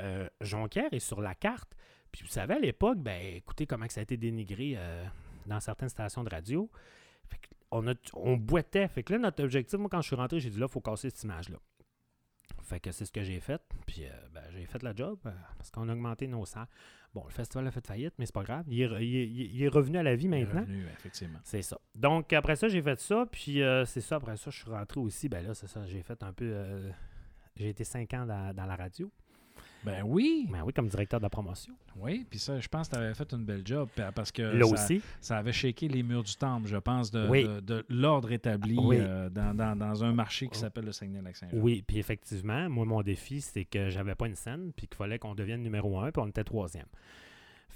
[0.00, 1.72] euh, Jonquière est sur la carte.
[2.10, 5.04] Puis vous savez, à l'époque, ben, écoutez comment ça a été dénigré euh,
[5.46, 6.70] dans certaines stations de radio.
[7.28, 7.38] Fait
[7.70, 8.86] on, a, on boitait.
[8.88, 10.80] Fait que là, notre objectif, moi, quand je suis rentré, j'ai dit là, il faut
[10.82, 11.56] casser cette image-là.
[12.62, 13.60] Fait que c'est ce que j'ai fait.
[13.86, 16.66] Puis euh, ben, j'ai fait la job euh, parce qu'on a augmenté nos salles.
[17.14, 18.64] Bon, le festival a fait faillite, mais c'est pas grave.
[18.68, 20.60] Il est, re- il est- il est revenu à la vie Il est maintenant.
[20.62, 21.38] revenu, effectivement.
[21.44, 21.78] C'est ça.
[21.94, 23.26] Donc, après ça, j'ai fait ça.
[23.30, 24.16] Puis, euh, c'est ça.
[24.16, 25.28] Après ça, je suis rentré aussi.
[25.28, 25.84] Ben là, c'est ça.
[25.86, 26.90] J'ai fait un peu.
[27.56, 29.10] j'ai été cinq ans dans, dans la radio.
[29.84, 31.74] Ben oui, Ben oui, comme directeur de la promotion.
[31.96, 32.24] oui.
[32.30, 34.64] Puis ça, je pense que tu avais fait une belle job pa- parce que là
[34.66, 35.02] ça, aussi.
[35.20, 37.44] ça avait shaké les murs du temple, je pense, de, Oui.
[37.44, 38.96] de- de l'ordre établi Oui.
[39.00, 41.58] euh, dans, dans- dans un marché qui s'appelle le Saguenay-Lac-Saint-Jean.
[41.60, 45.18] Oui, puis effectivement, moi, mon défi, c'est que j'avais pas une scène, puis qu'il fallait
[45.18, 46.86] qu'on devienne numéro un, puis on était troisième.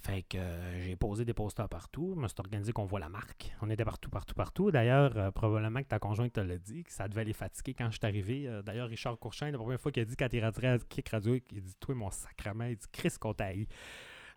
[0.07, 2.13] Fait que euh, j'ai posé des posters partout.
[2.15, 3.53] Je me suis organisé qu'on voit la marque.
[3.61, 4.71] On était partout, partout, partout.
[4.71, 7.91] D'ailleurs, euh, probablement que ta conjointe te l'a dit, que ça devait les fatiguer quand
[7.91, 8.47] je suis arrivé.
[8.47, 11.09] Euh, D'ailleurs, Richard Courchain, la première fois qu'il a dit quand il est rentré Kick
[11.09, 13.35] Radio, il dit Toi, mon sacrement, il dit Chris, qu'on.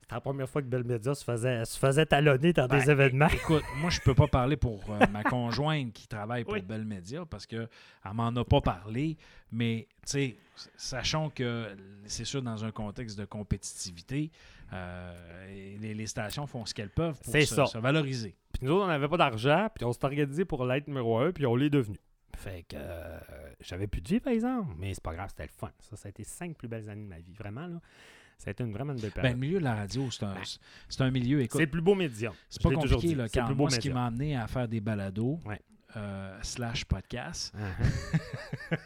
[0.09, 2.89] C'était la première fois que Bell Media se faisait, se faisait talonner dans Ben, des
[2.89, 3.27] événements.
[3.27, 6.61] Écoute, moi, je peux pas parler pour euh, ma conjointe qui travaille pour Oui.
[6.63, 7.69] Bell Media parce qu'elle
[8.15, 9.17] m'en a pas parlé.
[9.51, 10.35] Mais, tu sais,
[10.75, 11.67] sachons que
[12.05, 14.31] c'est sûr, dans un contexte de compétitivité,
[14.73, 17.67] euh, les, les stations font ce qu'elles peuvent pour C'est se, ça.
[17.67, 18.35] se valoriser.
[18.53, 21.31] Puis nous autres, on n'avait pas d'argent, puis on s'est organisé pour l'être numéro un,
[21.31, 21.97] puis on l'est devenu.
[22.35, 23.19] Fait que euh,
[23.61, 25.69] j'avais plus de vie, par exemple, mais c'est pas grave, c'était le fun.
[25.81, 27.79] Ça, ça a été cinq plus belles années de ma vie, vraiment, là.
[28.39, 29.33] Ça a été une, vraiment une belle Ben, période.
[29.39, 30.41] le milieu de la radio, c'est un, Ben,
[30.87, 32.33] c'est un milieu, écoute, c'est le plus beau médium.
[32.49, 33.13] c'est pas compliqué.
[33.13, 35.59] Là, le quand plus beau moi, ce qui m'a amené à faire des balados Ouais.
[35.97, 38.77] euh, slash podcast, Uh-huh.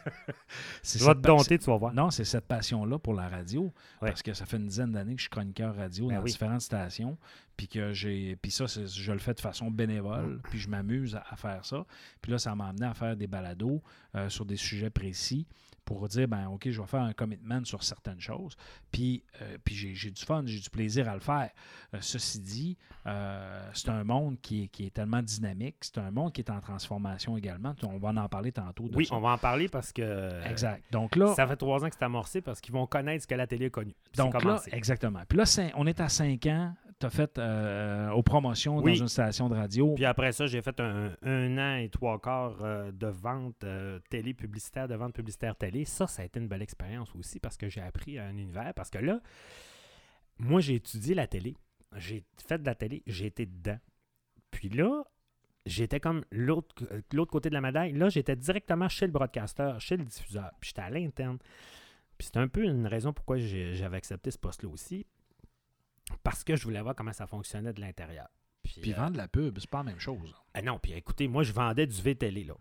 [0.82, 1.94] c'est Tu vas te dompter, tu vas voir.
[1.94, 3.64] Non, c'est cette passion-là pour la radio.
[4.02, 4.10] Ouais.
[4.10, 6.32] Parce que ça fait une dizaine d'années que je suis chroniqueur radio Ben dans oui.
[6.32, 7.18] différentes stations.
[7.56, 8.36] Puis que j'ai.
[8.38, 10.42] Puis ça, je le fais de façon bénévole.
[10.50, 11.86] Puis je m'amuse à, à faire ça.
[12.22, 13.82] Puis là, ça m'a amené à faire des balados
[14.16, 15.46] euh, sur des sujets précis
[15.86, 18.56] pour dire ben OK, je vais faire un commitment sur certaines choses.
[18.92, 21.50] Puis, euh, puis j'ai, du fun, j'ai du plaisir à le faire.
[21.94, 25.76] Euh, ceci dit, euh, c'est un monde qui est, qui est tellement dynamique.
[25.82, 27.76] C'est un monde qui est en transformation également.
[27.84, 29.16] On va en parler tantôt de Oui, ça.
[29.16, 30.42] on va en parler parce que.
[30.50, 30.84] Exact.
[30.92, 33.36] Donc là, Ça fait trois ans que c'est amorcé parce qu'ils vont connaître ce que
[33.36, 33.94] la télé a connu.
[34.16, 35.22] Donc là, exactement.
[35.28, 35.44] Puis là,
[35.76, 36.74] on est à 5 ans.
[37.04, 38.94] Tu as fait euh, aux promotions Oui.
[38.94, 39.94] dans une station de radio.
[39.96, 44.00] Puis après ça, j'ai fait un, un an et trois quarts euh, de vente euh,
[44.10, 45.84] télé publicitaire, de vente publicitaire télé.
[45.84, 48.74] Ça, ça a été une belle expérience aussi parce que j'ai appris un univers.
[48.74, 49.20] Parce que là,
[50.38, 51.58] moi, j'ai étudié la télé.
[51.98, 53.04] J'ai fait de la télé.
[53.06, 53.80] J'ai été dedans.
[54.50, 55.04] Puis là,
[55.66, 56.74] j'étais comme l'autre
[57.30, 57.92] côté de la médaille.
[57.92, 60.52] Là, j'étais directement chez le broadcaster, chez le diffuseur.
[60.62, 61.38] Puis j'étais à l'interne.
[62.18, 65.06] Puis c'est un peu une raison pourquoi j'avais accepté ce poste-là aussi.
[66.24, 68.28] Parce que je voulais voir comment ça fonctionnait de l'intérieur.
[68.64, 70.34] Puis euh, vendre la pub, c'est pas la même chose.
[70.54, 72.54] ah non, puis écoutez, moi, je vendais du VTL, là.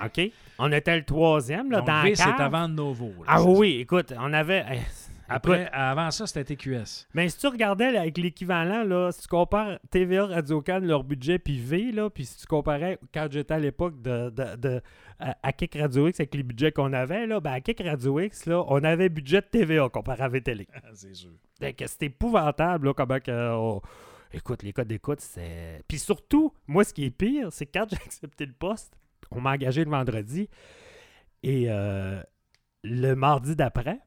[0.04, 0.20] OK?
[0.58, 3.06] On était le troisième, là, Donc, dans V, la c'est avant Novo.
[3.18, 4.64] là, Ah oui, écoute, on avait...
[5.28, 7.06] écoute, Après, avant ça, c'était TQS.
[7.14, 11.38] mais si tu regardais là, avec l'équivalent, là, si tu compares TVA, Radio-Can, leur budget,
[11.38, 14.82] puis V, là, puis si tu comparais quand j'étais à l'époque de, de, de-
[15.20, 18.20] à, à Kick Radio X avec les budgets qu'on avait, là, ben à Kick Radio
[18.20, 20.64] X, là, on avait budget de TVA comparé à VTL.
[20.94, 21.30] c'est sûr.
[21.60, 23.52] C'est épouvantable, là, comment que.
[23.54, 23.80] on-
[24.30, 25.82] Écoute, les codes d'écoute, c'est.
[25.88, 28.92] Puis surtout, moi, ce qui est pire, c'est que quand j'ai accepté le poste,
[29.30, 30.50] on m'a engagé le vendredi.
[31.42, 32.20] Et euh,
[32.84, 33.98] le mardi d'après,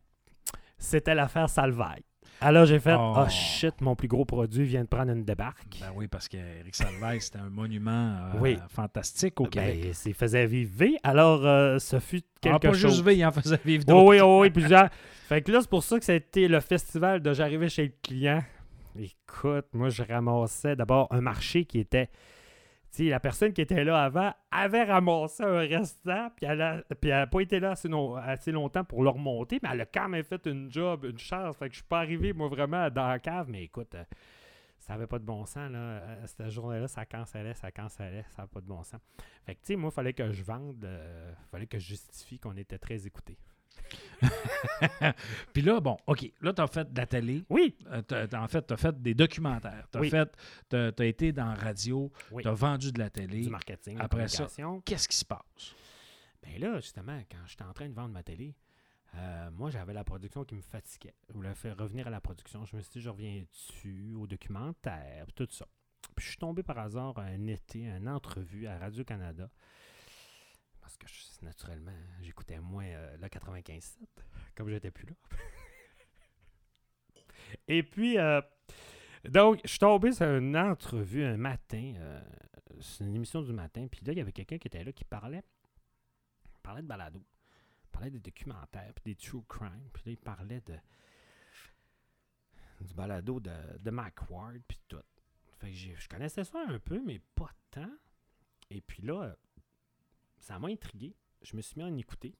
[0.81, 2.01] c'était l'affaire Salvaille.
[2.43, 3.13] Alors j'ai fait Oh.
[3.17, 5.77] Oh shit, mon plus gros produit vient de prendre une débarque.
[5.79, 8.57] Ben oui, parce qu'Éric Salvaille, c'était un monument euh, Oui.
[8.69, 9.79] fantastique au Québec.
[9.83, 10.97] Ben, c'est faisait vivre V.
[11.03, 12.91] Alors, euh, ce fut Ah, quelque pas chose.
[12.93, 14.09] juste V, il en faisait vivre Oh d'autres.
[14.09, 14.89] oui, oh oui, plusieurs.
[15.29, 17.83] Fait que là, c'est pour ça que ça a été le festival de j'arrivais chez
[17.85, 18.41] le client.
[18.99, 22.09] Écoute, moi, je ramassais d'abord un marché qui était.
[22.99, 27.59] La personne qui était là avant avait ramassé un restant, puis elle n'a pas été
[27.59, 27.89] là assez,
[28.23, 31.55] assez longtemps pour le remonter, mais elle a quand même fait une job, une chance.
[31.57, 34.03] Fait que je suis pas arrivé, moi, vraiment dans la cave, mais écoute, euh,
[34.79, 35.79] ça avait pas de bon sens, là.
[35.79, 38.99] Euh, Cette journée-là, ça cancellait, ça cancellait, ça n'avait pas de bon sens.
[39.45, 42.39] Fait que, tu sais, moi, il fallait que je vende, il fallait que je justifie
[42.39, 43.37] qu'on était très écoutés.
[45.53, 47.43] Puis là, bon, OK, là, tu as fait de la télé.
[47.49, 49.87] Oui, Euh, t'as- t'as- en fait, tu as fait des documentaires.
[49.91, 50.09] Tu as, Oui.
[50.09, 50.29] fait,
[50.69, 52.11] t'as- t'as été dans la radio.
[52.31, 52.43] Oui.
[52.43, 53.41] Tu as vendu de la télé.
[53.41, 54.47] du marketing, Après ça.
[54.85, 55.75] Qu'est-ce qui se passe?
[56.43, 58.55] Ben là, justement, quand j'étais en train de vendre ma télé,
[59.15, 61.13] euh, moi, j'avais la production qui me fatiguait.
[61.29, 62.65] Je voulais faire revenir à la production.
[62.65, 65.65] Je me suis dit, je reviens dessus, au documentaire, tout ça.
[66.15, 69.49] Puis je suis tombé par hasard un été, une entrevue à Radio-Canada.
[70.99, 73.97] Parce que, naturellement, j'écoutais moins euh, le 95.7,
[74.55, 75.13] comme j'étais plus là.
[77.67, 78.41] Et puis, euh,
[79.25, 81.93] donc, je suis tombé sur une entrevue un matin.
[81.97, 82.21] euh,
[82.79, 83.87] c'est une émission du matin.
[83.87, 85.43] Puis là, il y avait quelqu'un qui était là qui parlait,
[86.63, 87.23] parlait de balado.
[87.91, 89.89] Parlait des documentaires, puis des true crime.
[89.93, 90.75] Puis là, il parlait de
[92.81, 93.91] du balado de, de
[94.29, 95.03] Ward, puis tout.
[95.59, 97.91] Fait que je connaissais ça un peu, mais pas tant.
[98.71, 99.35] Et puis là, euh,
[100.41, 101.15] ça m'a intrigué.
[101.41, 102.35] Je me suis mis à en écouter.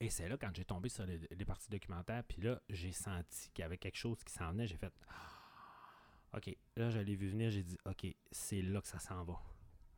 [0.00, 3.50] Et c'est là, quand j'ai tombé sur les, les parties documentaires, puis là, j'ai senti
[3.50, 4.66] qu'il y avait quelque chose qui s'en venait.
[4.66, 6.54] J'ai fait Ah, OK.
[6.76, 9.40] Là, je l'ai vu venir, j'ai dit OK, c'est là que ça s'en va.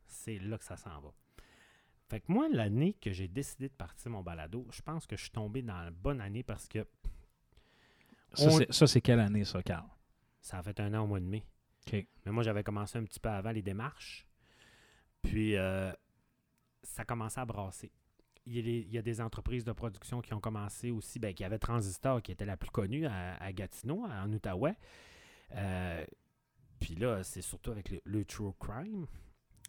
[0.05, 1.11] C'est là que ça s'en va.
[2.09, 5.23] Fait que moi, l'année que j'ai décidé de partir mon balado, je pense que je
[5.23, 6.87] suis tombé dans la bonne année parce que
[8.33, 9.87] Ça, On- c'est- ça, c'est quelle année, ça, Carl?
[10.41, 11.43] ça a fait un an au mois de mai.
[11.87, 12.05] OK.
[12.25, 14.27] Mais moi, j'avais commencé un petit peu avant les démarches.
[15.23, 15.91] Puis, euh,
[16.87, 17.91] ça commençait à brasser.
[18.45, 22.21] Il y, a des entreprises de production qui ont commencé aussi, ben, qui avaient Transistor,
[22.21, 24.77] qui était la plus connue à, Gatineau, en Outaouais.
[25.53, 26.05] Euh,
[26.79, 29.05] puis là, c'est surtout avec le, True Crime.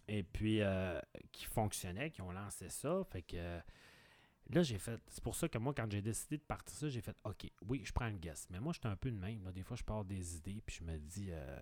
[0.06, 1.00] Et puis, euh,
[1.32, 3.02] qui fonctionnait, qui ont lancé ça.
[3.10, 3.60] Fait que
[4.50, 5.00] là, j'ai fait.
[5.08, 7.82] C'est pour ça que moi, quand j'ai décidé de partir ça, j'ai fait OK, oui,
[7.84, 8.46] je prends le guess.
[8.50, 9.50] Mais moi, j'étais un peu de même.
[9.52, 11.58] Des fois, je pars des idées, puis je me dis, euh,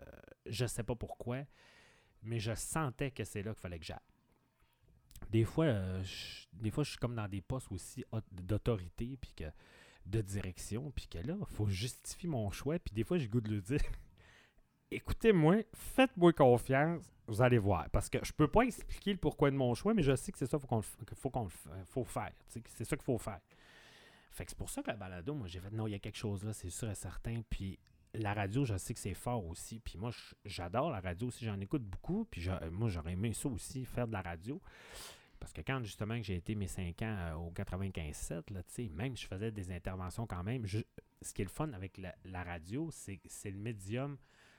[0.46, 1.44] je sais pas pourquoi,
[2.22, 3.98] mais je sentais que c'est là qu'il fallait que j'aille.
[5.30, 9.32] Des fois, euh, je, des fois, je suis comme dans des postes aussi d'autorité, puis
[9.34, 9.44] que
[10.06, 13.40] de direction, puis que là, il faut justifier mon choix, puis des fois, j'ai goût
[13.40, 13.80] de le dire.
[14.90, 17.90] Écoutez-moi, faites-moi confiance, vous allez voir.
[17.90, 20.38] Parce que je peux pas expliquer le pourquoi de mon choix, mais je sais que
[20.38, 21.48] c'est ça qu'il faut qu'il faut,
[21.86, 22.32] faut faire.
[22.46, 23.40] C'est ça qu'il faut faire.
[24.30, 25.98] Fait que c'est pour ça que la balado, moi, j'ai fait non, il y a
[25.98, 27.42] quelque chose là, c'est sûr et certain.
[27.48, 27.78] Puis
[28.14, 29.80] la radio, je sais que c'est fort aussi.
[29.80, 30.10] Puis moi,
[30.44, 32.26] j'adore la radio aussi, j'en écoute beaucoup.
[32.26, 34.60] Puis moi, j'aurais aimé ça aussi, faire de la radio.
[35.38, 38.72] Parce que quand justement que j'ai été mes 5 ans euh, au 95.7, là, tu
[38.74, 40.66] sais, même je faisais des interventions quand même.
[40.66, 40.80] je-
[41.22, 44.16] ce qui est le fun avec la, la radio, c'est c'est le médium,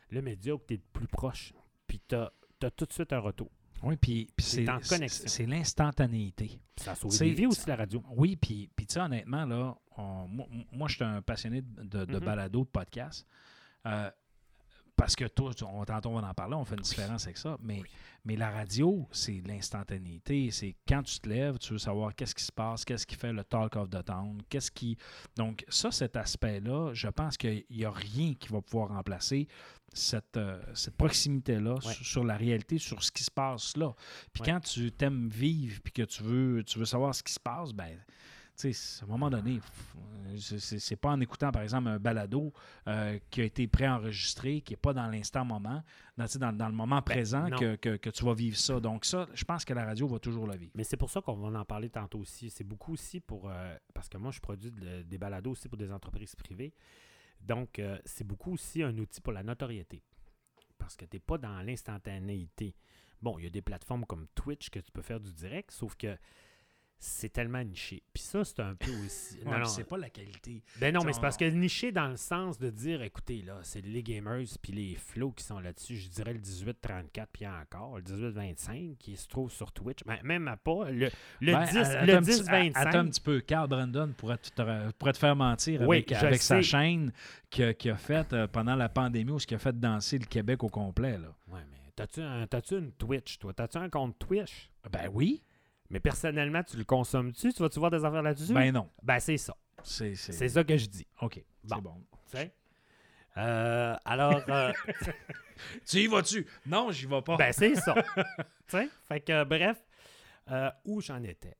[0.09, 1.53] le médium que tu es le plus proche.
[1.87, 2.31] Puis tu as,
[2.75, 3.49] tout de suite un retour.
[3.83, 6.59] Oui, puis C'est l'instantanéité.
[6.77, 8.03] Ça sauve des vies aussi, la radio.
[8.15, 12.05] Oui, puis, tu sais, honnêtement, là, on- moi, moi je suis un passionné de, de,
[12.05, 12.25] de Mhm.
[12.25, 13.27] balado, de podcast.
[13.85, 14.09] Euh,
[14.97, 17.55] parce que toi, on, tantôt on va en parler, on fait une différence avec ça.
[17.61, 17.81] Mais,
[18.25, 20.51] mais la radio, c'est l'instantanéité.
[20.51, 23.31] C'est quand tu te lèves, tu veux savoir qu'est-ce qui se passe, qu'est-ce qui fait
[23.31, 24.97] le talk of the town, qu'est-ce qui.
[25.37, 29.47] Donc, ça, cet aspect-là, je pense qu'il n'y a rien qui va pouvoir remplacer
[29.93, 31.93] cette, euh, cette proximité-là Ouais.
[31.93, 33.93] sur, sur la réalité, sur ce qui se passe là.
[34.33, 34.51] Puis Ouais.
[34.51, 37.71] quand tu t'aimes vivre puis que tu veux, tu veux savoir ce qui se passe,
[37.71, 37.97] ben
[38.57, 39.59] tu sais, à un moment donné,
[40.37, 42.51] c'est- pas en écoutant, par exemple, un balado
[42.87, 45.83] euh, qui a été préenregistré, qui n'est pas dans l'instant moment,
[46.17, 47.57] dans, dans, dans le moment présent, Ben, non.
[47.57, 48.79] que, que- que tu vas vivre ça.
[48.79, 50.71] Donc, ça, je pense que la radio va toujours le vivre.
[50.75, 52.49] Mais c'est pour ça qu'on va en parler tantôt aussi.
[52.49, 53.49] C'est beaucoup aussi pour.
[53.49, 56.73] euh, parce que moi, je produis de- des balados aussi pour des entreprises privées.
[57.39, 60.01] Donc, euh, c'est beaucoup aussi un outil pour la notoriété.
[60.79, 62.75] Parce que tu n'es pas dans l'instantanéité.
[63.21, 65.95] Bon, il y a des plateformes comme Twitch que tu peux faire du direct, sauf
[65.95, 66.15] que
[66.99, 68.01] c'est tellement niché.
[68.11, 69.37] Puis ça, c'est un peu aussi.
[69.45, 70.63] non, non, c'est pas la qualité.
[70.79, 73.59] ben non, mais on- c'est parce que niché dans le sens de dire, écoutez, là,
[73.61, 75.95] c'est les gamers puis les flows qui sont là-dessus.
[75.95, 80.03] Je dirais le 18-34 puis encore, le 18-25 qui se trouve sur Twitch.
[80.05, 80.89] Ben, même à pas.
[80.89, 81.09] Le,
[81.41, 82.71] le Ben, 10, attends le un petit- 10-25.
[82.75, 83.39] Attends un petit peu.
[83.41, 87.11] Carl Brandon pourrait te, pourrait te faire mentir Oui, avec, avec sa chaîne
[87.49, 90.63] qu'il a faite euh, pendant la pandémie où ce qui a fait danser le Québec
[90.63, 91.17] au complet.
[91.17, 91.27] Là.
[91.47, 93.53] Ouais, mais t'as-tu, un, t'as-tu une Twitch, toi?
[93.53, 94.69] T'as-tu un compte Twitch?
[94.91, 95.43] Ben oui.
[95.89, 97.53] Mais personnellement, tu le consommes-tu?
[97.53, 98.53] Tu vas-tu voir des affaires là-dessus?
[98.53, 98.89] Ben non.
[99.03, 99.55] Ben, c'est ça.
[99.83, 101.07] C'est ça que je dis.
[101.21, 101.43] OK.
[101.63, 101.75] Bon.
[102.25, 102.51] C'est bon.
[103.37, 104.73] Euh, alors, euh,
[105.85, 106.45] Tu y vas-tu?
[106.65, 107.37] Non, j'y vais pas.
[107.37, 107.93] ben, c'est ça.
[108.67, 108.77] tu?
[109.07, 109.77] Fait que, bref,
[110.51, 111.55] euh, où j'en étais?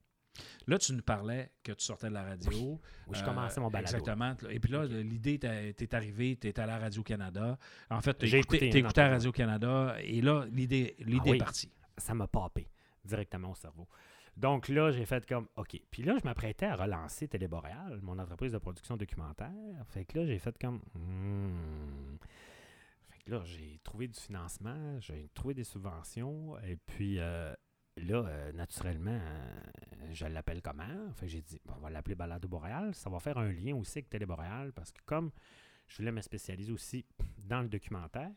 [0.66, 2.80] Là, tu nous parlais que tu sortais de la radio.
[3.06, 3.96] Où je commençais mon balado.
[3.96, 4.36] Exactement.
[4.50, 7.58] Et puis là, l'idée, t'es t'es arrivé, tu es allé à Radio-Canada.
[7.90, 9.08] En fait, écouté, écouté t'as écouté à.
[9.08, 9.96] Radio-Canada.
[10.02, 11.36] Et là, l'idée l'idée Ah oui.
[11.36, 11.72] est partie.
[11.96, 12.68] ça m'a papé
[13.04, 13.88] directement au cerveau.
[14.38, 15.80] Donc là, j'ai fait comme OK.
[15.90, 19.50] Puis là, je m'apprêtais à relancer Téléboréal, mon entreprise de production documentaire.
[19.88, 22.16] Fait que là, j'ai fait comme Hmm.
[23.08, 26.56] Fait que là, j'ai trouvé du financement, j'ai trouvé des subventions.
[26.60, 27.52] Et puis euh,
[27.96, 31.12] là, euh, naturellement, euh, je l'appelle comment?
[31.14, 32.94] Fait que j'ai dit, on va l'appeler Balado Boréal.
[32.94, 35.32] Ça va faire un lien aussi avec Téléboréal parce que comme
[35.88, 37.04] je voulais me spécialiser aussi
[37.38, 38.30] dans le documentaire,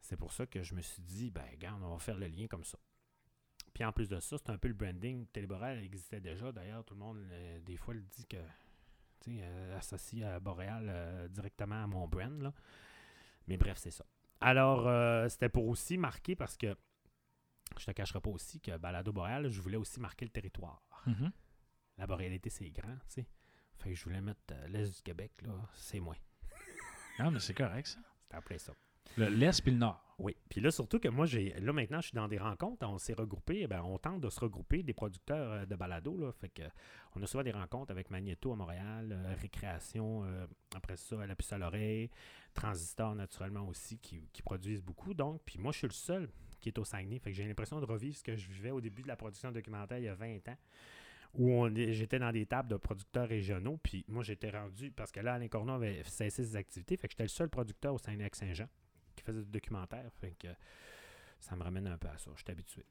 [0.00, 2.46] c'est pour ça que je me suis dit, ben, regarde, on va faire le lien
[2.46, 2.78] comme ça.
[3.80, 5.24] Puis en plus de ça, c'est un peu le branding.
[5.28, 6.52] Téléboréal existait déjà.
[6.52, 8.36] D'ailleurs, tout le monde, euh, des fois, le dit que,
[9.20, 12.52] tu sais, euh, associe à Boréal euh, directement à mon brand, là.
[13.48, 14.04] Mais bref, c'est ça.
[14.42, 16.76] Alors, euh, c'était pour aussi marquer, parce que
[17.78, 20.82] je te cacherai pas aussi que Balado Boréal, je voulais aussi marquer le territoire.
[21.06, 21.32] Mhm.
[21.96, 23.26] La boréalité, c'est grand, tu sais.
[23.78, 26.16] Fait que je voulais mettre l'Est du Québec, là, c'est moi.
[27.18, 28.00] Ah, mais c'est correct, ça.
[28.24, 28.74] C'était appelé ça.
[29.16, 30.09] Le- L'Est puis le Nord.
[30.20, 30.36] Oui.
[30.50, 32.86] Puis là, surtout que moi, j'ai là maintenant, je suis dans des rencontres.
[32.86, 33.66] On s'est regroupés.
[33.66, 36.16] Ben, on tente de se regrouper des producteurs euh, de balado.
[36.18, 36.62] Là, fait que,
[37.16, 41.26] on a souvent des rencontres avec Magneto à Montréal, euh, Récréation, euh, après ça, à
[41.26, 42.10] la puce à l'oreille,
[42.52, 45.14] Transistor naturellement aussi, qui, produisent beaucoup.
[45.14, 46.28] Donc, puis moi, je suis le seul
[46.60, 47.18] qui est au Saguenay.
[47.18, 49.50] Fait que j'ai l'impression de revivre ce que je vivais au début de la production
[49.50, 50.56] documentaire il y a 20 ans.
[51.32, 55.34] Où j'étais dans des tables de producteurs régionaux, puis moi j'étais rendu, parce que là,
[55.34, 58.66] Alain Corneau avait cessé ses activités, fait que j'étais le seul producteur au Saguenay-Saint-Jean
[59.20, 60.10] qui faisait du documentaire.
[60.20, 60.48] Fait que
[61.38, 62.30] ça me ramène un peu à ça.
[62.34, 62.84] Je suis habitué.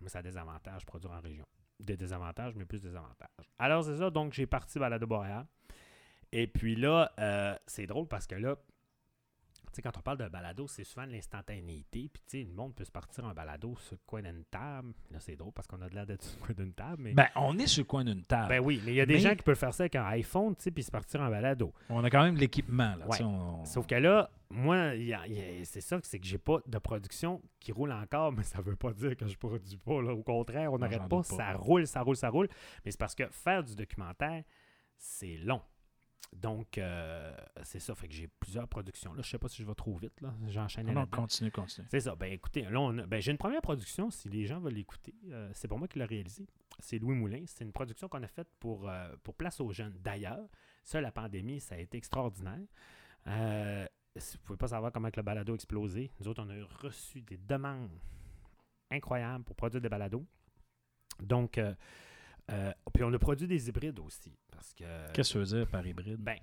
[0.00, 1.46] Mais ça a des avantages, produire en région.
[1.78, 3.50] Des désavantages, mais plus des avantages.
[3.58, 4.10] Alors, c'est ça.
[4.10, 5.46] Donc, j'ai parti Balado Boréal.
[6.32, 8.56] Et puis là, euh, c'est drôle parce que là,
[9.76, 12.08] sais, quand on parle de balado, c'est souvent de l'instantanéité.
[12.12, 14.92] Puis, tu sais, le monde peut se partir en balado sur le coin d'une table.
[15.10, 16.96] Là, c'est drôle parce qu'on a de l'air d'être sur le coin d'une table.
[17.02, 17.12] Mais...
[17.14, 18.48] Ben, on est sur le coin d'une table.
[18.48, 20.04] Ben oui, mais il y a des Mais- gens qui peuvent faire ça avec un
[20.06, 21.72] iPhone, tu sais, puis se partir en balado.
[21.88, 23.06] on a quand même de l'équipement, là.
[23.06, 23.22] Ouais.
[23.22, 24.92] on- Sauf que là, moi,
[25.64, 28.92] c'est ça, c'est que j'ai pas de production qui roule encore, mais ça veut pas
[28.92, 30.02] dire que je produis pas.
[30.02, 30.12] Là.
[30.12, 31.22] Au contraire, on n'arrête pas.
[31.22, 32.48] ça roule, ça roule, ça roule.
[32.84, 34.42] Mais c'est parce que faire du documentaire,
[34.98, 35.60] c'est long.
[36.34, 37.94] Donc, euh, c'est ça.
[37.94, 39.12] Fait que j'ai plusieurs productions.
[39.12, 40.20] Là, je sais pas si je vais trop vite.
[40.22, 40.32] là.
[40.48, 41.16] J'enchaîne non, là-dedans.
[41.18, 41.86] continue, continue.
[41.90, 42.16] C'est ça.
[42.16, 45.14] Ben écoutez, là, on a- ben, j'ai une première production, si les gens veulent l'écouter.
[45.30, 46.46] euh, c'est pas moi qui l'ai réalisé.
[46.78, 47.42] C'est Louis Moulin.
[47.46, 49.94] C'est une production qu'on a faite pour, euh, pour Place aux jeunes.
[50.00, 50.48] D'ailleurs,
[50.84, 52.58] ça, la pandémie, ça a été extraordinaire.
[54.16, 56.10] Si vous pouvez pas savoir comment que le balado a explosé.
[56.20, 57.90] Nous autres, on a reçu des demandes
[58.90, 60.26] incroyables pour produire des balados.
[61.20, 61.60] Donc,
[62.92, 64.32] puis on a produit des hybrides aussi.
[64.62, 65.12] Parce que.
[65.12, 66.20] Qu'est-ce que ça veut dire par hybride?
[66.20, 66.38] Ben,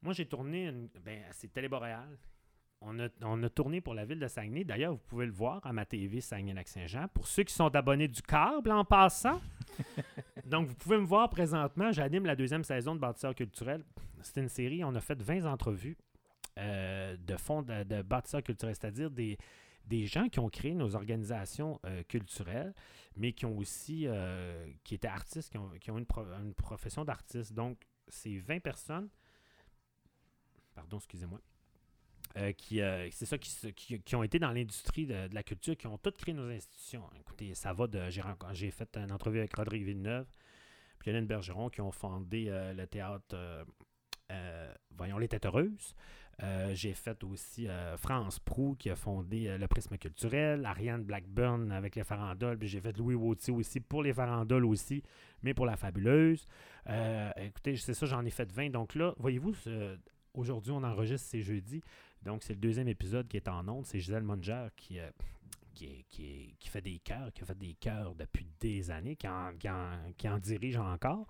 [0.00, 2.16] moi, j'ai tourné, une- ben, c'est Téléboréal.
[2.80, 4.64] On a, on a tourné pour la ville de Saguenay.
[4.64, 7.08] D'ailleurs, vous pouvez le voir à ma TV Saguenay-Lac-Saint-Jean.
[7.08, 9.40] Pour ceux qui sont abonnés du câble en passant.
[10.46, 11.92] Donc, vous pouvez me voir présentement.
[11.92, 13.84] J'anime la deuxième saison de Bâtisseurs culturels.
[14.22, 14.82] C'est une série.
[14.82, 15.96] On a fait 20 entrevues
[16.58, 19.36] euh, de fonds de, de bâtisseurs culturels, c'est-à-dire des,
[19.86, 22.74] des gens qui ont créé nos organisations euh, culturelles,
[23.16, 27.52] mais qui ont aussi, euh, qui étaient artistes, qui ont, une, pro- une profession d'artiste.
[27.52, 29.08] Donc, c'est 20 personnes,
[30.74, 31.40] pardon, excusez-moi,
[32.36, 35.86] euh, qui, euh, c'est ça, qui, qui, ont été dans l'industrie de, la culture, qui
[35.86, 37.08] ont toutes créé nos institutions.
[37.20, 38.10] Écoutez, ça va de.
[38.52, 40.26] J'ai, fait une entrevue avec Rodrigue Villeneuve,
[40.98, 43.36] puis Hélène Bergeron, qui ont fondé le théâtre,
[44.90, 45.94] voyons, Les Têtes Heureuses.
[46.42, 51.04] Euh, j'ai fait aussi euh, France Prou qui a fondé euh, le Prisme culturel, Ariane
[51.04, 55.02] Blackburn avec les farandoles, puis j'ai fait Louis Wautier aussi pour les farandoles aussi,
[55.42, 56.46] mais pour la fabuleuse.
[57.36, 58.70] Écoutez, c'est ça, j'en ai fait 20.
[58.70, 59.54] Donc là, voyez-vous,
[60.34, 61.80] aujourd'hui on enregistre, c'est jeudi,
[62.22, 63.86] donc c'est le deuxième épisode qui est en ondes.
[63.86, 64.98] C'est Gisèle Munger qui,
[65.74, 66.04] qui,
[66.58, 69.52] qui fait des chœurs, qui a fait des chœurs depuis des années, qui en,
[70.16, 71.26] qui en- dirige encore.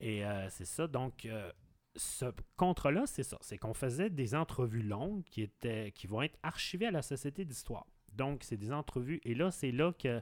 [0.00, 1.28] Et c'est ça, donc
[1.96, 2.26] ce
[2.56, 3.38] contre-là, c'est ça.
[3.40, 7.44] C'est qu'on faisait des entrevues longues qui, étaient, qui vont être archivées à la Société
[7.44, 7.86] d'histoire.
[8.12, 9.20] Donc, c'est des entrevues.
[9.24, 10.20] Et là, c'est là que,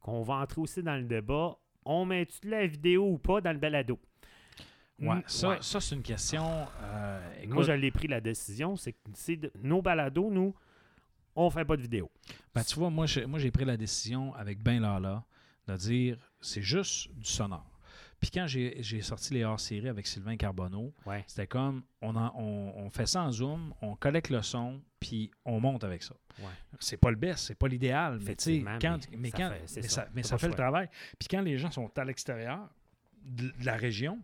[0.00, 1.56] qu'on va entrer aussi dans le débat.
[1.84, 3.98] On met-tu de la vidéo ou pas dans le balado?
[5.00, 5.58] Ouais, Mm, ça, ouais.
[5.60, 6.44] ça c'est une question.
[6.82, 8.76] euh, Moi, écoute, l'ai pris la décision.
[8.76, 10.54] C'est que de- nos balados, nous,
[11.34, 12.10] on fait pas de vidéo.
[12.54, 15.24] ben, tu vois, moi, j'ai, moi, j'ai pris la décision avec Ben Lala
[15.66, 17.73] de dire c'est juste du sonore.
[18.24, 21.22] Puis quand j'ai, sorti les hors-séries avec Sylvain Carbonneau, Ouais.
[21.26, 25.30] c'était comme on, en- on, on fait ça en zoom, on collecte le son, puis
[25.44, 26.14] on monte avec ça.
[26.38, 26.46] Ouais.
[26.80, 29.50] C'est pas le best, c'est pas l'idéal, mais tu sais, quand, mais mais ça quand,
[29.50, 29.88] fait- mais ça.
[29.88, 30.88] ça, mais T'as ça pas fait le travail.
[31.18, 32.66] Puis quand les gens sont à l'extérieur
[33.26, 34.18] de, de la région,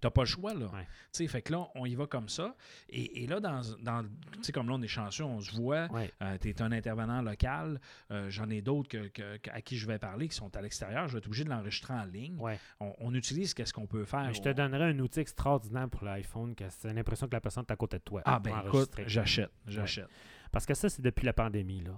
[0.00, 0.66] t'as pas le choix, là.
[0.66, 0.82] Ouais.
[0.82, 2.54] Tu sais, fait que là, on y va comme ça.
[2.88, 4.08] Et, et là, dans, dans tu
[4.42, 5.86] sais, comme là, on est chanceux, on se voit.
[5.92, 6.12] Ouais.
[6.40, 7.80] tu es un intervenant local.
[8.10, 11.08] Euh, J'en ai d'autres que, à qui je vais parler qui sont à l'extérieur.
[11.08, 12.36] Je vais être obligé de l'enregistrer en ligne.
[12.38, 12.58] Ouais.
[12.80, 14.26] On, on utilise qu'est-ce qu'on peut faire.
[14.26, 17.40] Mais je te On- donnerais un outil extraordinaire pour l'iPhone, que c'est l'impression que la
[17.40, 18.22] personne est à côté de toi.
[18.24, 19.50] Ah, ben écoute, j'achète.
[19.66, 20.08] J'achète.
[20.50, 21.92] Parce que ça, c'est depuis la pandémie, là.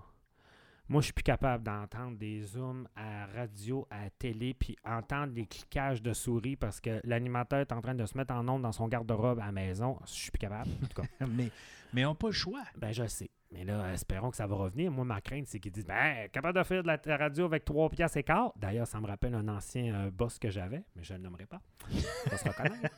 [0.90, 5.46] Moi, je suis plus capable d'entendre des zooms à radio, à télé, puis entendre des
[5.46, 8.72] cliquages de souris parce que l'animateur est en train de se mettre en onde dans
[8.72, 9.96] son garde-robe à la maison.
[10.05, 10.68] Je suis plus capable.
[10.83, 11.53] En tout cas, mais
[11.92, 12.62] mais on n'a pas le choix.
[12.76, 13.31] ben je sais.
[13.53, 14.92] Mais là, espérons que ça va revenir.
[14.92, 17.90] Moi, ma crainte, c'est qu'ils disent Ben, capable de faire de la radio avec trois
[17.90, 18.53] piastres et quart.
[18.55, 21.46] D'ailleurs, ça me rappelle un ancien euh, boss que j'avais, mais je ne le nommerai
[21.46, 21.60] pas.
[21.92, 22.94] On va se reconnaître.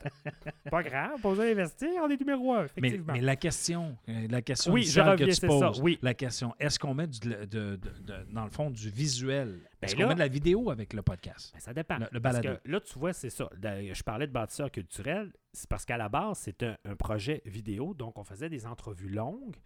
[0.70, 3.12] pas grave, pas besoin d'investir, on est numéro un, Mais, effectivement.
[3.14, 5.80] mais la question, euh, la question Oui, je initiale que reviens, tu c'est ça, poses,
[5.80, 5.98] oui.
[6.02, 9.58] la question, est-ce qu'on met du- de, de- de- dans le fond du visuel?
[9.82, 11.50] Ben Est-ce qu'on met de la vidéo avec le podcast?
[11.52, 11.98] Ben, ça dépend.
[11.98, 13.50] Le- le Parce que là, tu vois, c'est ça.
[13.62, 15.32] Je parlais de bâtisseur culturel.
[15.52, 17.92] C'est parce qu'à la base, c'était un, un projet vidéo.
[17.92, 19.56] Donc, on faisait des entrevues longues,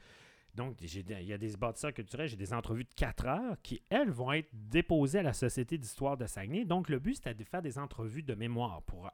[0.55, 4.11] donc, il y a des bâtisseurs culturels, j'ai des entrevues de 4 heures qui, elles,
[4.11, 6.65] vont être déposées à la Société d'histoire de Saguenay.
[6.65, 9.11] Donc, le but, c'était de faire des entrevues de mémoire pour,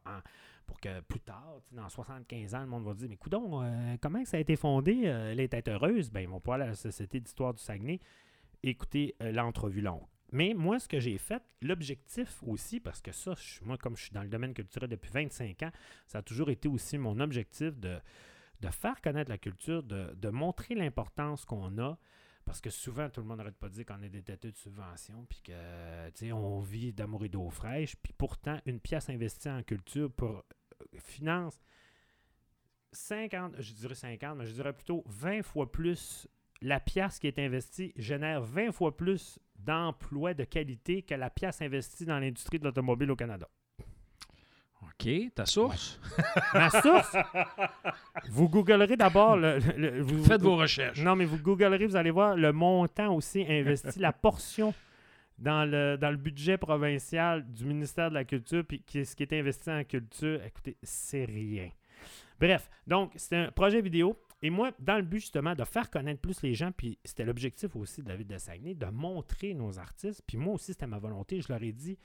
[0.66, 4.24] pour que plus tard, dans 75 ans, le monde va dire Mais coudon, euh, comment
[4.24, 6.12] ça a été fondé Euh, Elle est heureuse?
[6.12, 7.98] Ben, ils vont pouvoir aller à la Société d'histoire du Saguenay
[8.62, 10.06] écouter euh, l'entrevue longue.
[10.32, 14.12] Mais moi, ce que j'ai fait, l'objectif aussi, parce que ça, moi, comme je suis
[14.12, 15.70] dans le domaine culturel depuis 25 ans,
[16.06, 17.98] ça a toujours été aussi mon objectif de,
[18.60, 21.98] de faire connaître la culture, de, de montrer l'importance qu'on a.
[22.44, 25.24] Parce que souvent, tout le monde n'arrête pas de dire qu'on est des de subvention,
[25.28, 27.94] puis que, on vit d'amour et d'eau fraîche.
[27.96, 31.60] Puis pourtant, une pièce investie en culture pour, euh, finance
[32.92, 36.28] 50, je dirais 50, mais je dirais plutôt 20 fois plus.
[36.60, 41.62] La pièce qui est investie génère 20 fois plus d'emplois de qualité que la pièce
[41.62, 43.48] investie dans l'industrie de l'automobile au Canada.
[44.82, 46.00] OK, ta source?
[46.54, 47.16] Ma source,
[48.30, 51.00] vous googlerez d'abord le, le- le- vous- Faites vos recherches.
[51.00, 54.74] Non, mais vous googlerez, vous allez voir le montant aussi investi, la portion
[55.38, 59.22] dans le, dans le budget provincial du ministère de la Culture, puis qui- ce qui
[59.22, 61.70] est investi en culture, écoutez, c'est rien.
[62.40, 64.16] Bref, donc, c'est un projet vidéo.
[64.42, 67.76] Et moi, dans le but justement de faire connaître plus les gens, puis c'était l'objectif
[67.76, 70.22] aussi de David de Saguenay, de montrer nos artistes.
[70.26, 71.40] Puis moi aussi, c'était ma volonté.
[71.40, 71.96] Je leur ai dit,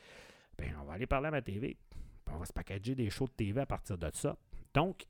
[0.58, 1.78] ben, on va aller parler à ma TV.
[2.26, 4.38] Puis on va se packager des shows de TV à partir de ça.
[4.74, 5.08] Donc,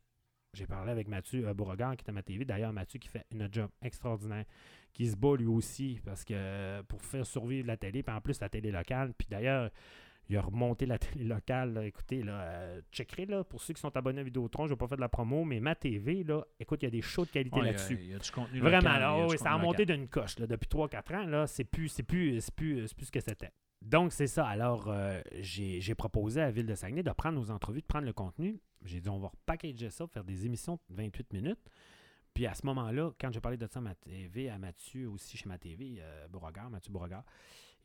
[0.54, 2.46] j'ai parlé avec Mathieu euh, Beauregard qui est à ma TV.
[2.46, 4.46] D'ailleurs, Mathieu qui fait une job extraordinaire,
[4.94, 8.22] qui se bat lui aussi parce que euh, pour faire survivre la télé, puis en
[8.22, 9.14] plus la télé locale.
[9.18, 9.70] Puis d'ailleurs,
[10.30, 11.74] il a remonté la télé locale.
[11.74, 11.86] là.
[11.86, 14.80] Écoutez, là, euh, checkerez là, pour ceux qui sont abonnés à Vidéotron, je ne vais
[14.80, 17.26] pas faire de la promo, mais ma TV, là, écoute, il y a des shows
[17.26, 17.98] de qualité Ouais, là-dessus.
[18.02, 20.40] Il y, a du contenu Vraiment, local, là, oui, ça a monté d'une coche.
[20.40, 23.20] Là, depuis 3-4 ans, là, c'est plus, c'est plus, c'est plus, c'est plus ce que
[23.20, 23.52] c'était.
[23.82, 24.46] Donc, c'est ça.
[24.48, 27.86] Alors, euh, j'ai j'ai proposé à la Ville de Saguenay de prendre nos entrevues, de
[27.86, 28.60] prendre le contenu.
[28.84, 31.60] J'ai dit, on va repackager ça, faire des émissions de 28 minutes.
[32.34, 35.38] Puis à ce moment-là, quand j'ai parlé de ça à ma TV, à Mathieu aussi
[35.38, 37.24] chez ma TV, euh, Beauregard, Mathieu Beauregard,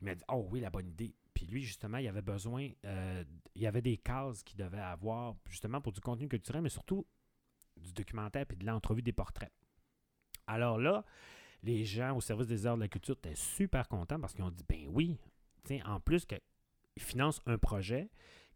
[0.03, 1.15] il m'a dit Oh oui, la bonne idée.
[1.33, 3.23] Puis lui, justement, il avait besoin, euh,
[3.55, 7.07] il y avait des cases qu'il devait avoir, justement, pour du contenu culturel, mais surtout
[7.77, 9.51] du documentaire puis de l'entrevue des portraits.
[10.45, 11.05] Alors là,
[11.63, 14.51] les gens au service des arts de la culture étaient super contents parce qu'ils ont
[14.51, 15.17] dit Ben oui,
[15.85, 16.39] en plus qu'ils
[16.99, 18.09] financent un projet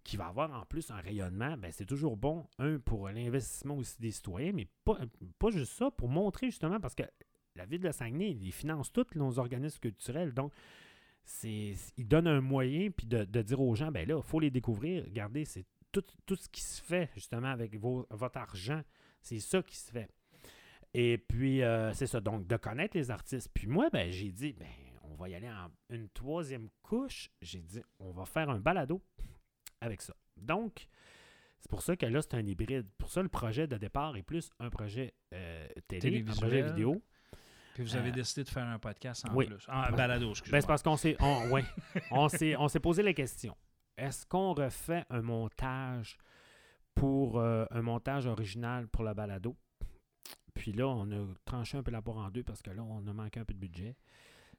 [0.04, 4.00] qui va avoir en plus un rayonnement, ben c'est toujours bon, un, pour l'investissement aussi
[4.00, 4.98] des citoyens, mais pas,
[5.38, 7.04] pas juste ça, pour montrer justement, parce que
[7.56, 10.54] la ville de Saguenay, ils financent tous nos organismes culturels, donc
[11.28, 14.40] c'est, ils donnent un moyen, puis de, de dire aux gens, ben là, il faut
[14.40, 18.82] les découvrir, regardez, c'est tout, tout ce qui se fait justement avec vos- votre argent,
[19.22, 20.10] c'est ça qui se fait.
[20.94, 23.50] Et puis, euh, c'est ça, donc de connaître les artistes.
[23.54, 24.68] Puis moi, ben, j'ai dit, ben,
[25.04, 27.30] on va y aller en une troisième couche.
[27.42, 29.02] J'ai dit, on va faire un balado
[29.82, 30.16] avec ça.
[30.38, 30.88] Donc,
[31.60, 32.88] c'est pour ça que là, c'est un hybride.
[32.98, 37.04] Pour ça, le projet de départ est plus un projet euh, télé, un projet vidéo.
[37.78, 39.46] Puis vous avez Euh, décidé de faire un podcast en oui.
[39.46, 39.64] plus.
[39.68, 40.58] Ah, un balado, excusez-moi.
[40.58, 41.64] Ben, c'est parce qu'on s'est, on, ouais,
[42.12, 43.56] on s'est, on s'est posé la question.
[43.96, 46.18] Est-ce qu'on refait un montage
[46.96, 49.56] pour euh, un montage original pour la balado?
[50.56, 53.06] Puis là, on a tranché un peu la poire en deux parce que là, on
[53.06, 53.96] a manqué un peu de budget.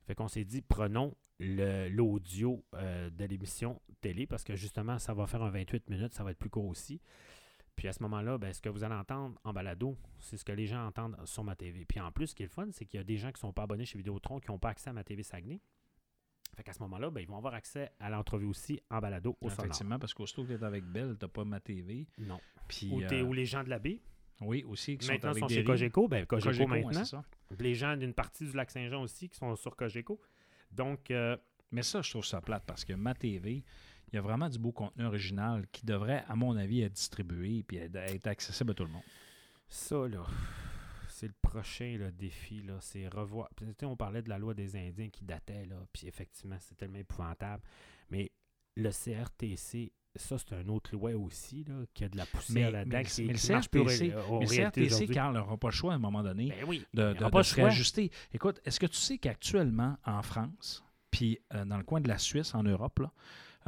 [0.07, 5.13] Fait qu'on s'est dit, prenons le- l'audio euh, de l'émission télé parce que justement, ça
[5.13, 7.01] va faire un 28 minutes, ça va être plus court aussi.
[7.79, 10.51] Puis à ce moment-là, ben, ce que vous allez entendre en balado, c'est ce que
[10.51, 11.85] les gens entendent sur ma TV.
[11.85, 13.35] Puis en plus, ce qui est le fun, c'est qu'il y a des gens qui
[13.35, 15.61] ne sont pas abonnés chez Vidéotron qui n'ont pas accès à ma TV Saguenay.
[16.57, 19.49] Fait qu'à ce moment-là, ben, ils vont avoir accès à l'entrevue aussi en balado au
[19.49, 19.67] sonore.
[19.67, 22.09] Effectivement, parce qu'aussitôt que tu es avec Belle, tu n'as pas ma TV.
[22.19, 22.41] Non.
[22.67, 24.03] Puis, Ou, euh, ou les gens de la baie.
[24.41, 26.09] oui, aussi, qui Maintenant, sont sont avec chez des Cogeco.
[26.09, 27.23] Ben, Cogeco, maintenant.
[27.61, 30.21] les gens d'une partie du lac Saint-Jean aussi qui sont sur Cogeco.
[30.73, 31.37] Donc, euh,
[31.71, 33.63] Mais ça, je trouve ça plate parce que ma TV,
[34.13, 37.65] il y a vraiment du beau contenu original qui devrait, à mon avis, être distribué
[37.73, 39.03] et être, accessible à tout le monde.
[39.69, 40.25] ça, là,
[41.09, 42.63] c'est le prochain là, défi.
[42.63, 43.49] Là, c'est revoir.
[43.57, 46.77] Tu sais, on parlait de la loi des Indiens qui datait, là, puis effectivement, c'est
[46.77, 47.63] tellement épouvantable.
[48.11, 48.31] Mais
[48.77, 52.99] le CRTC, ça, c'est un autre loi aussi, là, qui a de la poussière là-dedans.
[52.99, 55.07] mais- mais le CRTC, Mais le CRTC.
[55.09, 56.85] Carl n'aura pas le choix à un moment donné Ben oui.
[56.95, 58.11] de, de, de se réajuster.
[58.33, 62.19] Écoute, est-ce que tu sais qu'actuellement, en France, puis euh, dans le coin de la
[62.19, 63.13] Suisse, en Europe, là,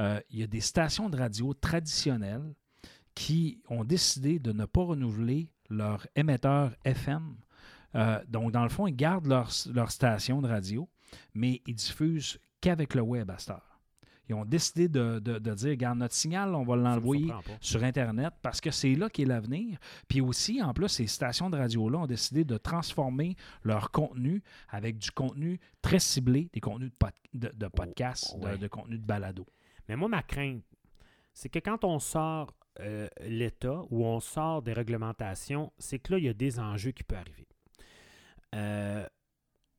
[0.00, 2.54] euh, il y a des stations de radio traditionnelles
[3.14, 7.36] qui ont décidé de ne pas renouveler leur émetteur FM.
[7.94, 10.88] Euh, donc, dans le fond, ils gardent leur, leur station de radio,
[11.34, 13.66] mais ils diffusent qu'avec le web à cette heure.
[14.28, 17.26] Ils ont décidé de, de- de dire, regarde, notre signal, on va l'envoyer
[17.60, 19.76] sur Internet parce que c'est là qu'est l'avenir.
[20.06, 23.34] Puis aussi, en plus, ces stations de radio-là ont décidé de transformer
[23.64, 28.56] leur contenu avec du contenu très ciblé, des contenus de, pod- de, de podcasts, ouais.
[28.56, 29.46] de, contenu de balado.
[29.90, 30.62] Mais moi, ma crainte,
[31.32, 36.18] c'est que quand on sort euh, l'État ou on sort des réglementations, c'est que là,
[36.18, 37.48] il y a des enjeux qui peuvent arriver.
[38.54, 39.04] Euh,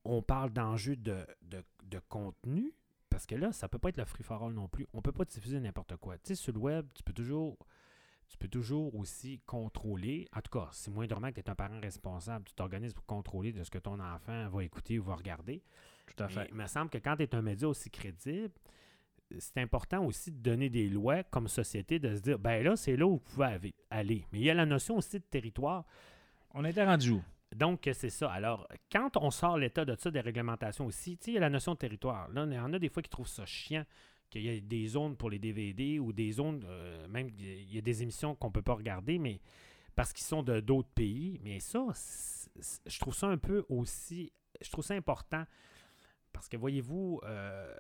[0.03, 2.73] on parle d'enjeux de, de, de contenu,
[3.09, 4.85] parce que là, ça peut pas être le free for all non plus.
[4.91, 6.17] On peut pas diffuser n'importe quoi.
[6.17, 7.57] Tu sais, sur le web, tu peux toujours
[8.27, 10.27] tu peux toujours aussi contrôler.
[10.35, 13.53] En tout cas, c'est moindrement que tu es un parent responsable, tu t'organises pour contrôler
[13.53, 15.63] de ce que ton enfant va écouter ou va regarder.
[16.05, 16.47] Tout à Mais fait.
[16.49, 18.53] il me semble que quand tu es un média aussi crédible,
[19.39, 22.95] c'est important aussi de donner des lois comme société, de se dire, ben là, c'est
[22.95, 24.25] là où vous pouvez aller.
[24.31, 25.85] Mais il y a la notion aussi de territoire.
[26.53, 27.21] On était rendu où?
[27.55, 28.31] Donc, c'est ça.
[28.31, 31.41] Alors, quand on sort l'état de ça, des réglementations aussi, tu sais, il y a
[31.41, 32.29] la notion de territoire.
[32.29, 33.85] Là, il y en a des fois qui trouvent ça chiant,
[34.29, 37.77] qu'il y a des zones pour les DVD ou des zones, euh, même, il y
[37.77, 39.41] a des émissions qu'on ne peut pas regarder, mais
[39.95, 41.39] parce qu'ils sont de d'autres pays.
[41.43, 41.85] Mais ça,
[42.85, 45.43] je trouve ça un peu aussi, je trouve ça important.
[46.31, 47.75] Parce que, voyez-vous, euh,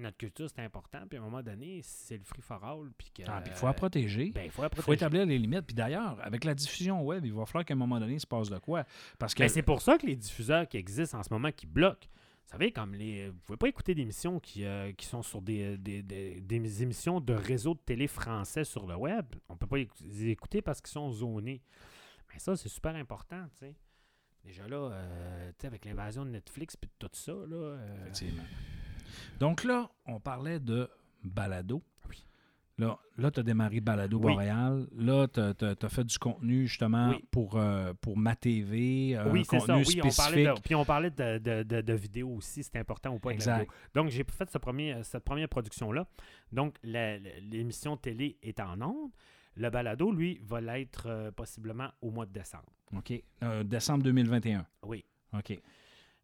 [0.00, 1.00] notre culture, c'est important.
[1.08, 2.90] Puis, à un moment donné, c'est le free for all.
[2.96, 4.30] Puis, Ah, il faut la protéger.
[4.30, 5.62] ben, il faut établir les limites.
[5.66, 8.26] Puis d'ailleurs, avec la diffusion web, il va falloir qu'à un moment donné, il se
[8.26, 8.84] passe de quoi?
[9.18, 11.66] Parce que Ben, c'est pour ça que les diffuseurs qui existent en ce moment qui
[11.66, 12.06] bloquent.
[12.44, 13.28] Vous savez, comme les.
[13.28, 17.20] Vous pouvez pas écouter d'émissions qui, euh, qui sont sur des, des, des- des émissions
[17.20, 19.26] de réseaux de télé français sur le web.
[19.50, 21.60] On peut pas les écouter parce qu'ils sont zonés.
[22.32, 23.74] Mais ça, c'est super important, tu sais.
[24.44, 27.36] Déjà là, euh, tu sais, avec l'invasion de Netflix et tout ça, là.
[27.56, 28.42] euh, Effectivement.
[29.40, 30.88] Donc là, on parlait de
[31.22, 31.82] balado.
[32.08, 32.24] Oui.
[32.78, 34.34] Là, là tu as démarré Balado Oui.
[34.34, 34.86] Boréal.
[34.96, 37.24] Là, tu as, fait du contenu justement Oui.
[37.30, 39.76] pour, euh, pour ma TV, euh, oui, c'est ça.
[39.76, 43.10] Oui, on parlait de, puis on parlait de, de, de, de vidéo aussi, c'était important
[43.10, 43.72] ou pas avec la Exact.
[43.94, 46.06] Donc, j'ai fait ce premier, cette première production-là.
[46.52, 49.10] Donc, l'émission télé est en ondes.
[49.58, 52.72] Le balado, lui, va l'être euh, possiblement au mois de décembre.
[52.96, 53.12] OK.
[53.42, 54.64] Euh, décembre 2021.
[54.84, 55.04] Oui.
[55.36, 55.58] OK.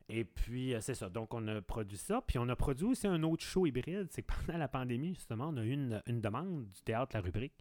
[0.08, 1.08] Et puis, euh, c'est ça.
[1.08, 2.22] Donc, on a produit ça.
[2.26, 4.08] Puis, on a produit aussi un autre show hybride.
[4.10, 7.20] C'est que pendant la pandémie, justement, on a eu une, une demande du théâtre La
[7.20, 7.54] Rubrique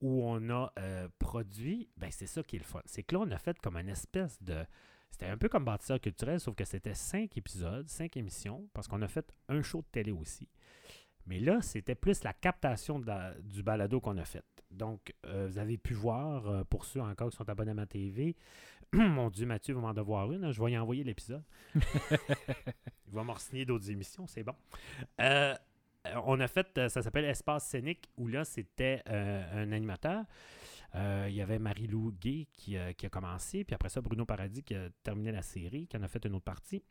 [0.00, 1.88] où on a euh, produit.
[1.96, 2.80] Ben, c'est ça qui est le fun.
[2.84, 4.64] C'est que là, on a fait comme une espèce de.
[5.10, 9.00] C'était un peu comme bâtisseur culturel, sauf que c'était cinq épisodes, cinq émissions, parce qu'on
[9.02, 10.48] a fait un show de télé aussi.
[11.26, 13.00] Mais là, c'était plus la captation
[13.42, 14.44] du balado qu'on a fait.
[14.70, 18.36] Donc, euh, vous avez pu voir, pour ceux encore qui sont abonnés à ma TV,
[18.92, 20.44] mon Dieu, Mathieu va m'en devoir une.
[20.44, 21.42] hein, je vais y envoyer l'épisode.
[21.74, 24.54] Il va m'en signer d'autres émissions, c'est bon.
[25.20, 25.54] Euh,
[26.24, 30.24] on a fait, euh, ça s'appelle Espace scénique, où là, c'était euh, un animateur.
[30.94, 34.62] Euh, il y avait Marie-Lou Gay qui, qui a commencé, puis après ça, Bruno Paradis
[34.62, 36.82] qui a terminé la série, qui en a fait une autre partie,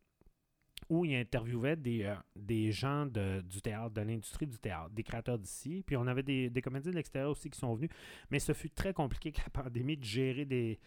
[0.89, 5.39] où il interviewait des, des gens de- du théâtre, de l'industrie du théâtre, des créateurs
[5.39, 5.83] d'ici.
[5.85, 7.89] Puis on avait des, des comédiens de l'extérieur aussi qui sont venus.
[8.29, 10.79] Mais ce fut très compliqué avec la pandémie de gérer des.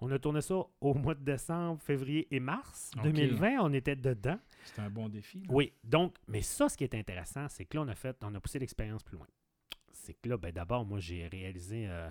[0.00, 3.02] On a tourné ça au mois de décembre, février et mars Ok.
[3.04, 3.58] 2020.
[3.60, 4.38] On était dedans.
[4.64, 5.40] C'était un bon défi.
[5.40, 5.46] là.
[5.50, 8.34] Oui, donc, mais ça, ce qui est intéressant, c'est que là, on a fait, on
[8.34, 9.26] a poussé l'expérience plus loin.
[9.92, 12.08] C'est que là, ben, d'abord, moi, j'ai réalisé euh,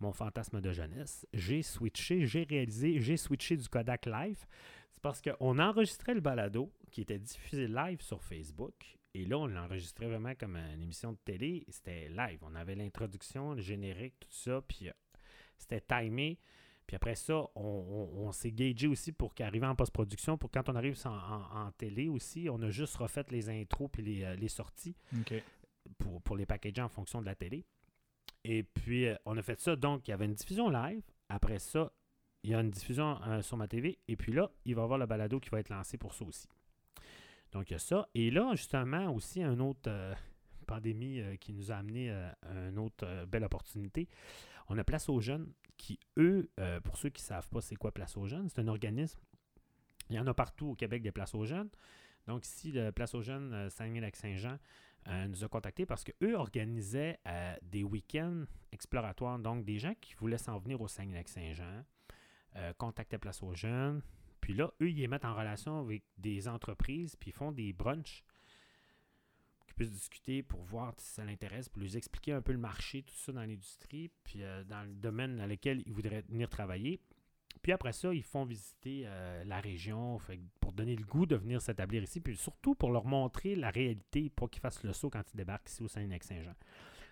[0.00, 1.26] mon fantasme de jeunesse.
[1.32, 4.44] J'ai switché, j'ai réalisé, j'ai switché du Kodak Live.
[4.90, 8.74] C'est parce qu'on enregistrait le balado qui était diffusé live sur Facebook.
[9.14, 11.64] Et là, on l'enregistrait vraiment comme une émission de télé.
[11.68, 12.40] C'était live.
[12.42, 14.60] On avait l'introduction, le générique, tout ça.
[14.66, 14.92] Puis euh,
[15.56, 16.38] c'était timé.
[16.88, 20.68] Puis après ça, on, on- on s'est gagé aussi pour qu'arriver en post-production, pour quand
[20.68, 24.24] on arrive en, en- en télé aussi, on a juste refait les intros puis les,
[24.24, 24.96] euh, les sorties
[25.98, 27.64] pour, pour les packager en fonction de la télé.
[28.44, 29.76] Et puis, euh, on a fait ça.
[29.76, 31.02] Donc, il y avait une diffusion live.
[31.28, 31.92] Après ça,
[32.42, 33.98] il y a une diffusion euh, sur ma TV.
[34.08, 36.24] Et puis là, il va y avoir le balado qui va être lancé pour ça
[36.24, 36.48] aussi.
[37.52, 38.08] Donc, il y a ça.
[38.14, 40.14] Et là, justement, aussi, un autre euh,
[40.66, 42.34] pandémie euh, qui nous a amené à
[42.70, 44.08] une autre belle opportunité.
[44.68, 47.76] On a Place aux jeunes qui, eux, euh, pour ceux qui ne savent pas c'est
[47.76, 49.18] quoi Place aux jeunes, c'est un organisme.
[50.10, 51.70] Il y en a partout au Québec des Places aux jeunes.
[52.26, 54.58] Donc, ici, le Place aux jeunes euh, Saguenay-Lac-Saint-Jean
[55.06, 57.18] euh, nous a contactés parce qu'eux organisaient
[57.62, 59.38] des week-ends exploratoires.
[59.38, 61.84] Donc, des gens qui voulaient s'en venir au Saguenay-Lac-Saint-Jean
[62.76, 64.02] contactaient Place aux jeunes.
[64.40, 67.72] Puis là, eux, ils les mettent en relation avec des entreprises, puis ils font des
[67.72, 68.24] brunchs
[69.86, 73.32] discuter pour voir si ça l'intéresse, pour lui expliquer un peu le marché, tout ça
[73.32, 77.00] dans l'industrie, puis euh, dans le domaine dans lequel ils voudraient venir travailler.
[77.62, 80.18] Puis après ça, ils font visiter euh, la région
[80.60, 84.30] pour donner le goût de venir s'établir ici, puis surtout pour leur montrer la réalité,
[84.30, 86.54] pour qu'ils fassent le saut quand ils débarquent ici au Saguenay-Lac-Saint-Jean.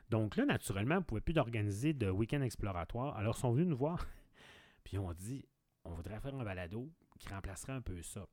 [0.08, 3.16] Donc là, naturellement, on ne pouvait plus d'organiser de week-end exploratoire.
[3.16, 4.06] Alors, ils sont venus nous voir,
[4.84, 5.44] puis on dit,
[5.84, 8.26] on voudrait faire un balado qui remplacerait un peu ça.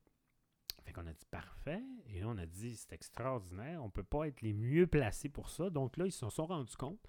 [0.84, 1.82] Fait qu'on a dit parfait.
[2.10, 3.82] Et là, on a dit c'est extraordinaire.
[3.82, 5.70] On ne peut pas être les mieux placés pour ça.
[5.70, 7.00] Donc là, ils se sont rendus compte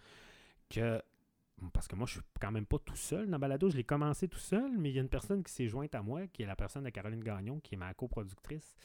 [0.69, 1.01] que.
[1.71, 3.69] Parce que moi, je suis quand même pas tout seul dans Balado.
[3.69, 6.01] Je l'ai commencé tout seul, mais il y a une personne qui s'est jointe à
[6.01, 8.75] moi, qui est la personne de Caroline Gagnon, qui est ma coproductrice.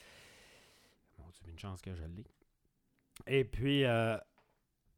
[1.19, 2.23] Mon Dieu, une chance que je l'ai.
[3.27, 4.17] Et puis, euh,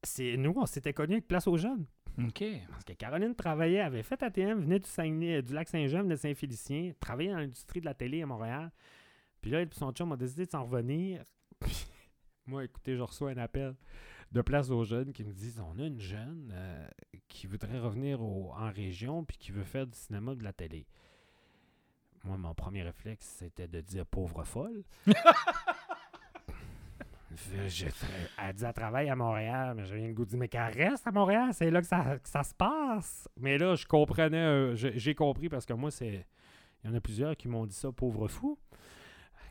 [0.03, 1.85] c'est nous, on s'était connus avec Place aux Jeunes.
[2.19, 2.43] OK.
[2.69, 6.19] Parce que Caroline travaillait, avait fait ATM, venait du, Saguenay- du lac Saint-Jean, venait de
[6.19, 8.71] Saint-Félicien, travaillait dans l'industrie de la télé à Montréal.
[9.43, 11.21] Puis là, son chum a décidé de s'en revenir.
[11.59, 11.85] Puis
[12.47, 13.75] moi, écoutez, je reçois un appel
[14.31, 16.87] de place aux jeunes qui me disent on a une jeune euh,
[17.27, 20.87] qui voudrait revenir au- en région puis qui veut faire du cinéma, de la télé.
[22.23, 24.83] Moi, mon premier réflexe, c'était de dire pauvre folle.
[27.67, 27.85] Je-
[28.37, 31.07] elle dit elle travaille à Montréal, mais j'avais le goût de dire mais qu'elle reste
[31.07, 33.27] à Montréal, c'est là que ça, que ça se passe.
[33.37, 36.25] Mais là, je comprenais, euh, j'ai compris parce que moi, c'est.
[36.83, 38.59] Il y en a plusieurs qui m'ont dit ça, pauvre fou.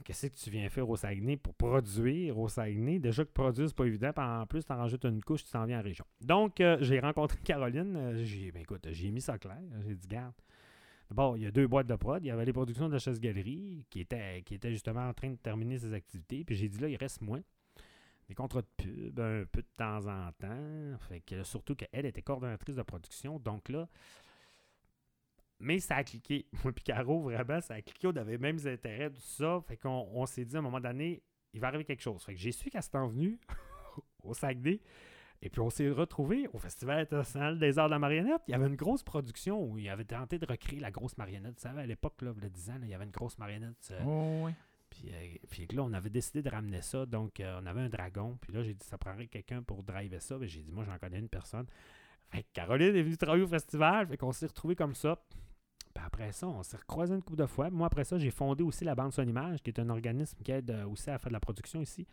[0.05, 2.98] Qu'est-ce que tu viens faire au Saguenay pour produire au Saguenay?
[2.98, 4.12] Déjà que produire, c'est pas évident.
[4.12, 6.05] Puis en plus, tu en rajoutes une couche, tu t'en viens en région.
[6.20, 7.96] Donc, euh, j'ai rencontré Caroline.
[7.96, 9.59] euh, j'ai, ben, écoute, j'ai mis ça clair.
[9.86, 10.34] J'ai dit, garde.
[11.09, 12.24] D'abord, il y a deux boîtes de prod.
[12.24, 15.30] Il y avait les productions de la chasse-galerie qui étaient, qui étaient justement en train
[15.30, 16.44] de terminer ses activités.
[16.44, 17.40] Puis j'ai dit, là, il reste moins.
[18.28, 20.98] Des contrats de pub, un peu de temps en temps.
[21.09, 23.38] Fait que surtout qu'elle était coordonnatrice de production.
[23.38, 23.88] Donc là,
[25.63, 26.47] mais ça a cliqué.
[26.65, 28.07] Moi puis Caro, vraiment, ça a cliqué.
[28.07, 29.61] On avait les mêmes intérêts, tout ça.
[29.67, 31.23] Fait qu'on on s'est dit à un moment donné,
[31.55, 32.23] il va arriver quelque chose.
[32.25, 33.39] Fait que j'ai su qu'elle s'était venue
[34.23, 34.81] au Saguenay.
[35.45, 38.43] Et puis on s'est retrouvés au Festival international des arts de la marionnette.
[38.47, 41.55] Il y avait une grosse production où il avait tenté de recréer la grosse marionnette.
[41.57, 43.11] Vous savez, à l'époque, là, il y a 10 ans, là, il y avait une
[43.11, 43.75] grosse marionnette.
[43.91, 44.53] euh, Oh, oui.
[44.89, 47.07] puis, euh, puis là, on avait décidé de ramener ça.
[47.07, 48.39] Donc, euh, on avait un dragon.
[48.41, 50.39] Puis là, j'ai dit, ça prendrait quelqu'un pour driver ça.
[50.39, 51.67] Mais j'ai dit, moi, j'en connais une personne.
[52.31, 54.07] Fait que Caroline est venue travailler au festival.
[54.07, 55.21] Fait qu'on s'est retrouvés comme ça.
[55.95, 57.70] Puis après ça, on s'est recroisés une couple de fois.
[57.70, 60.51] Moi, après ça, j'ai fondé aussi la Bande Son Image, qui est un organisme qui
[60.53, 62.07] aide euh, aussi à faire de la production ici.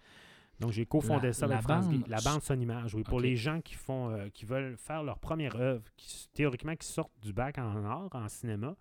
[0.59, 3.03] Donc, j'ai cofondé ça la avec France bande- La Bande Son Image, oui.
[3.03, 6.86] Pour les gens qui font, euh, qui veulent faire leur première œuvre, qui, théoriquement, qui
[6.88, 8.75] sortent du bac en art, en cinéma,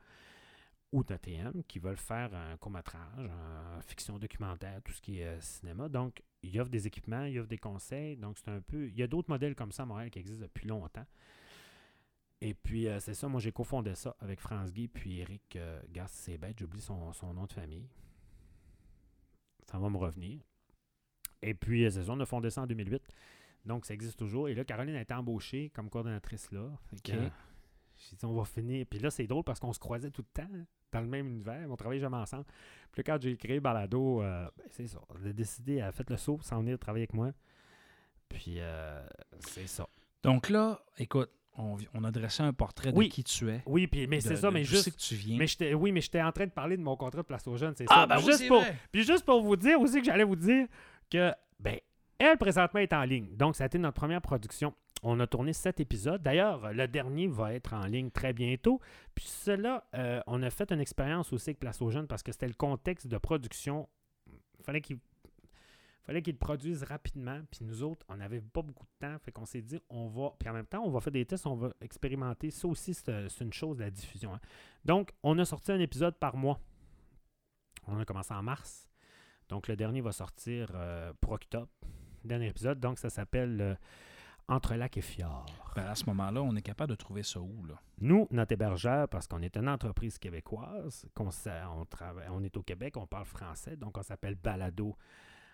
[0.91, 3.27] ou d'ATM qui veulent faire un court-métrage,
[3.77, 5.89] en fiction documentaire, tout ce qui est euh, cinéma.
[5.89, 8.17] Donc, il offre des équipements, il offre des conseils.
[8.17, 8.89] Donc, c'est un peu.
[8.89, 11.07] Il y a d'autres modèles comme ça à Montréal qui existent depuis longtemps.
[12.41, 15.81] Et puis, euh, c'est ça, moi, j'ai cofondé ça avec France Guy puis Eric euh,
[16.07, 17.89] c'est bête, j'oublie son, son nom de famille.
[19.67, 20.41] Ça va me revenir.
[21.43, 23.03] Et puis, euh, c'est ça, on a fondé ça en 2008.
[23.65, 24.49] Donc, ça existe toujours.
[24.49, 26.71] Et là, Caroline a été embauchée comme coordonnatrice là.
[26.93, 27.11] Ok.
[27.11, 28.87] j'ai dit, on va finir.
[28.89, 31.27] Puis là, c'est drôle parce qu'on se croisait tout le temps hein, dans le même
[31.27, 31.67] univers.
[31.69, 32.45] On travaillait jamais ensemble.
[32.93, 35.01] Puis là, quand j'ai créé Balado, euh, ben, c'est ça.
[35.17, 37.33] Elle a décidé, a fait le saut, s'en venir travailler avec moi.
[38.29, 39.07] Puis, euh,
[39.41, 39.89] c'est ça.
[40.23, 43.09] Donc là, écoute, on, on a dressé un portrait Oui.
[43.09, 43.63] de qui tu es.
[43.67, 44.91] Oui, puis, mais c'est ça, de mais juste.
[44.91, 45.37] que tu viens.
[45.39, 47.57] Mais j'étais, oui, mais j'étais en train de parler de mon contrat de place aux
[47.57, 48.07] jeunes, c'est ah, ça.
[48.07, 48.77] ben oui, juste c'est pour, vrai.
[48.93, 50.67] Puis juste pour vous dire aussi que j'allais vous dire
[51.11, 51.79] que, ben,
[52.19, 53.29] elle, présentement, est en ligne.
[53.37, 54.75] Donc, ça a été notre première production.
[55.03, 56.21] On a tourné sept épisodes.
[56.23, 58.81] D'ailleurs, le dernier va être en ligne très bientôt.
[59.15, 62.33] Puis cela, euh, on a fait une expérience aussi avec Place aux Jeunes parce que
[62.33, 63.89] c'était le contexte de production.
[64.59, 64.99] Il fallait qu'ils
[66.09, 67.41] fallait qu'ils le produisent rapidement.
[67.51, 69.19] Puis nous autres, on n'avait pas beaucoup de temps.
[69.19, 70.33] Fait qu'on s'est dit, on va.
[70.39, 72.51] Puis en même temps, on va faire des tests, on va expérimenter.
[72.51, 74.35] Ça aussi, c'est c'est une chose, la diffusion.
[74.35, 74.41] hein.
[74.85, 76.59] Donc, on a sorti un épisode par mois.
[77.87, 78.89] On a commencé en mars.
[79.51, 81.69] Donc, le dernier va sortir euh, pour octobre.
[82.25, 82.81] Dernier épisode.
[82.81, 83.75] Donc, ça s'appelle euh,
[84.49, 85.47] Entre lac et fjord.
[85.77, 87.81] Ben, à ce moment-là, on est capable de trouver ça où, là?
[88.01, 91.87] Nous, notre hébergeur, parce qu'on est une entreprise québécoise, qu'on on,
[92.31, 94.97] on est au Québec, on parle français, donc on s'appelle Balado.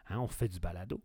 [0.08, 1.00] Hein, on fait du balado.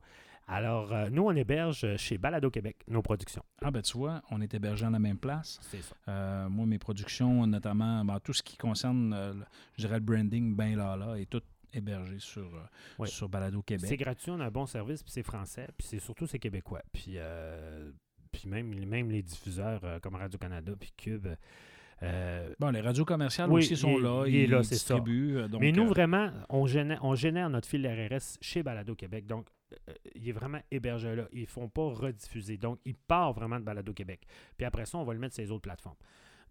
[0.51, 3.43] Alors, euh, nous, on héberge chez Balado Québec nos productions.
[3.61, 5.59] Ah, ben tu vois, on est hébergé à la même place.
[5.61, 5.95] C'est ça.
[6.07, 9.45] Euh, moi, mes productions, notamment ben, tout ce qui concerne, euh, le-
[9.77, 12.49] je dirais, le branding, ben là, là, est tout hébergé sur,
[12.97, 13.07] Oui.
[13.07, 13.99] sur Balado C'est Québec.
[13.99, 16.81] gratuit, on a un bon service, puis c'est français, puis c'est surtout c'est québécois.
[16.91, 17.17] Puis,
[18.31, 21.27] puis même, même les diffuseurs comme Radio-Canada, puis Cube.
[22.03, 24.23] Euh, Bon, les radios commerciales Oui, aussi sont il- là.
[24.27, 24.95] il est ils là, c'est ça.
[24.95, 25.37] distribuent.
[25.37, 28.95] euh, donc, Mais nous, euh, vraiment, on génère, on génère notre fil RRS chez Balado
[28.95, 29.25] Québec.
[29.25, 31.27] Donc, euh, il est vraiment hébergé là.
[31.33, 32.57] Ils ne font pas rediffuser.
[32.57, 34.21] Donc, il part vraiment de Balado Québec.
[34.57, 35.97] Puis après ça, on va le mettre sur les autres plateformes.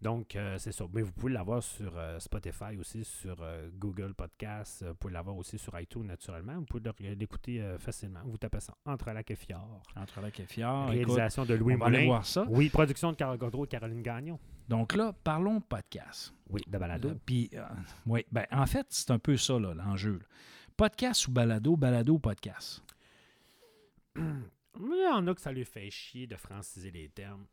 [0.01, 0.85] Donc, euh, c'est ça.
[0.93, 4.85] Mais vous pouvez l'avoir sur euh, Spotify aussi, sur euh, Google Podcast.
[4.87, 6.55] Vous pouvez l'avoir aussi sur iTunes, naturellement.
[6.55, 8.21] Vous pouvez l'écouter facilement.
[8.25, 9.83] Vous tapez ça Entre lac et fjord.
[9.97, 10.93] Entre lac et fjord.
[10.93, 12.09] écoute, Réalisation de Louis on va aller Moulin.
[12.11, 12.47] voir ça.
[12.49, 14.39] Oui, production de Carole Godreau et Caroline Gagnon.
[14.69, 16.35] Donc là, parlons podcast.
[16.51, 17.09] Oui, de Balado.
[17.11, 17.65] Euh, Puis, euh,
[18.07, 20.21] oui, ben, en fait, c'est un peu ça, là, l'enjeu.
[20.77, 22.83] Podcast ou balado, balado ou podcast?
[24.15, 24.23] Mais
[24.81, 27.47] il y en a que ça lui fait chier de franciser les termes.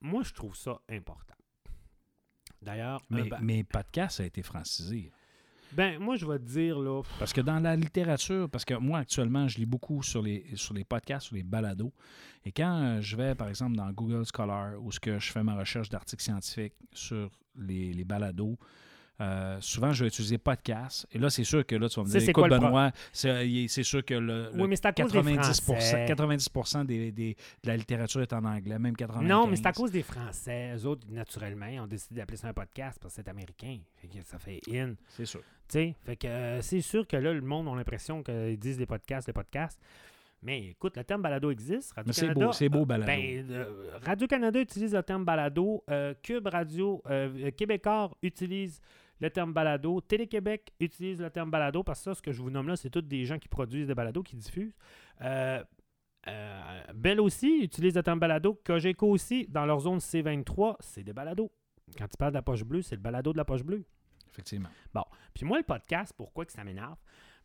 [0.00, 1.34] Moi, je trouve ça important.
[2.60, 5.10] D'ailleurs, Mais, ba- mais podcast a été francisé.
[5.72, 9.00] Ben, moi, je vais te dire, là, Parce que dans la littérature, parce que moi,
[9.00, 11.92] actuellement, je lis beaucoup sur les, sur les podcasts, sur les balados.
[12.44, 15.42] Et quand euh, je vais, par exemple, dans Google Scholar, où ce que je fais
[15.42, 18.56] ma recherche d'articles scientifiques sur les, les balados,
[19.20, 21.06] euh, souvent, je vais utiliser podcast.
[21.12, 23.68] Et là, c'est sûr que là, tu vas me dire, c'est écoute, Benoît, c'est il-
[23.68, 26.04] c'est sûr que le, Oui, mais c'est à cause des 90, Français.
[26.06, 29.72] 90 des, des- de la littérature est en anglais, même 95% Non, mais c'est à
[29.72, 30.74] cause des Français.
[30.76, 33.78] Eux autres, naturellement, ils ont décidé d'appeler ça un podcast parce que c'est américain.
[33.96, 34.94] Fait que ça fait in.
[35.08, 35.40] C'est sûr.
[35.68, 39.26] fait que euh, c'est sûr que là, le monde a l'impression qu'ils disent des podcasts,
[39.26, 39.80] des podcasts.
[40.42, 41.94] Mais écoute, le terme balado existe.
[42.06, 43.06] Mais c'est beau, c'est beau, euh, balado.
[43.06, 45.82] ben, euh, Radio-Canada utilise le terme balado.
[45.90, 48.80] euh, Cube Radio, euh, Québécois utilise
[49.20, 50.00] le terme balado.
[50.00, 52.90] Télé-Québec utilise le terme balado parce que ça, ce que je vous nomme là, c'est
[52.90, 54.76] tous des gens qui produisent des balados, qui diffusent.
[55.22, 55.62] Euh,
[56.28, 58.60] euh, Bell aussi utilise le terme balado.
[58.64, 61.50] Cogeco aussi, dans leur zone C23, c'est des balados.
[61.96, 63.84] Quand tu parles de la poche bleue, c'est le balado de la poche bleue.
[64.28, 64.68] Effectivement.
[65.32, 66.96] Puis moi, le podcast, pourquoi que ça m'énerve?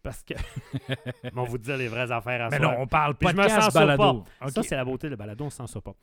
[0.01, 0.34] Parce que.
[1.36, 3.61] on vous dire les vraies affaires à Mais non, on parle Puis je me podcast
[3.65, 4.24] censure balado.
[4.39, 4.47] pas.
[4.47, 4.51] OK.
[4.51, 5.95] Ça, c'est la beauté de balado, on ne s'en sort pas.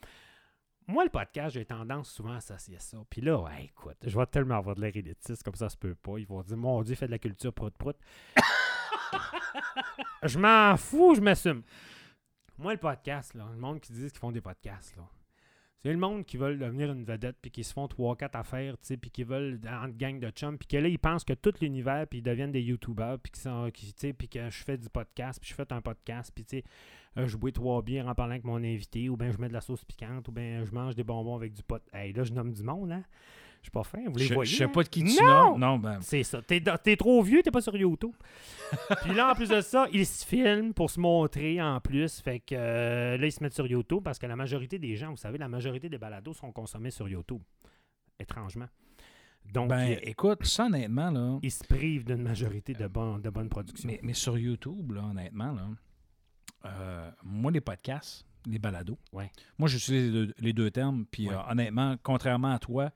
[0.91, 2.97] Moi, le podcast, j'ai tendance souvent à associer ça.
[3.11, 5.77] Puis là, ouais, écoute, je vais tellement avoir de l'air élitiste, comme ça, ça se
[5.77, 6.19] peut pas.
[6.19, 7.95] Ils vont dire, mon Dieu, il fait de la culture prout-prout.
[10.23, 11.63] je m'en fous, je m'assume.
[12.57, 15.03] Moi, le podcast, là, le monde qui dit qu'ils font des podcasts, là,
[15.83, 18.77] c'est le monde qui veulent devenir une vedette, puis qui se font trois, quatre affaires,
[18.79, 21.35] tu sais, puis qui veulent, entre gang de chums, puis que là, ils pensent que
[21.35, 24.51] tout l'univers, puis ils deviennent des YouTubers, puis qui sont, qui, tu sais, puis que
[24.51, 26.65] je fais du podcast, puis je fais un podcast, puis tu sais,
[27.27, 29.61] je bois trois bières en parlant avec mon invité, ou bien je mets de la
[29.61, 31.83] sauce piquante, ou bien je mange des bonbons avec du pot.
[31.93, 33.03] Hey, là, je nomme du monde, hein.
[33.61, 34.49] Je suis pas fin, vous les Je, voyez.
[34.53, 34.69] je sais hein?
[34.69, 35.51] pas de qui tu Non!
[35.51, 35.61] nommes.
[35.61, 36.41] Non, ben, C'est ça.
[36.41, 38.13] T'es, t'es trop vieux, t'es pas sur YouTube.
[39.03, 42.21] Puis là, en plus de ça, ils se filment pour se montrer en plus.
[42.21, 45.11] Fait que euh, là, ils se mettent sur YouTube parce que la majorité des gens,
[45.11, 47.43] vous savez, la majorité des balados sont consommés sur YouTube.
[48.21, 48.69] Étrangement.
[49.53, 53.29] Donc, ben, ils, écoute, ça, honnêtement, là, ils se privent d'une majorité de, bon- de
[53.31, 53.89] bonnes productions.
[53.89, 55.67] mais, mais sur YouTube, là, honnêtement, là,
[56.65, 59.31] euh, moi, les podcasts, les balados, Ouais.
[59.59, 61.35] moi, j'utilise les deux, les deux termes, puis Ouais.
[61.35, 62.91] euh, honnêtement, contrairement à toi,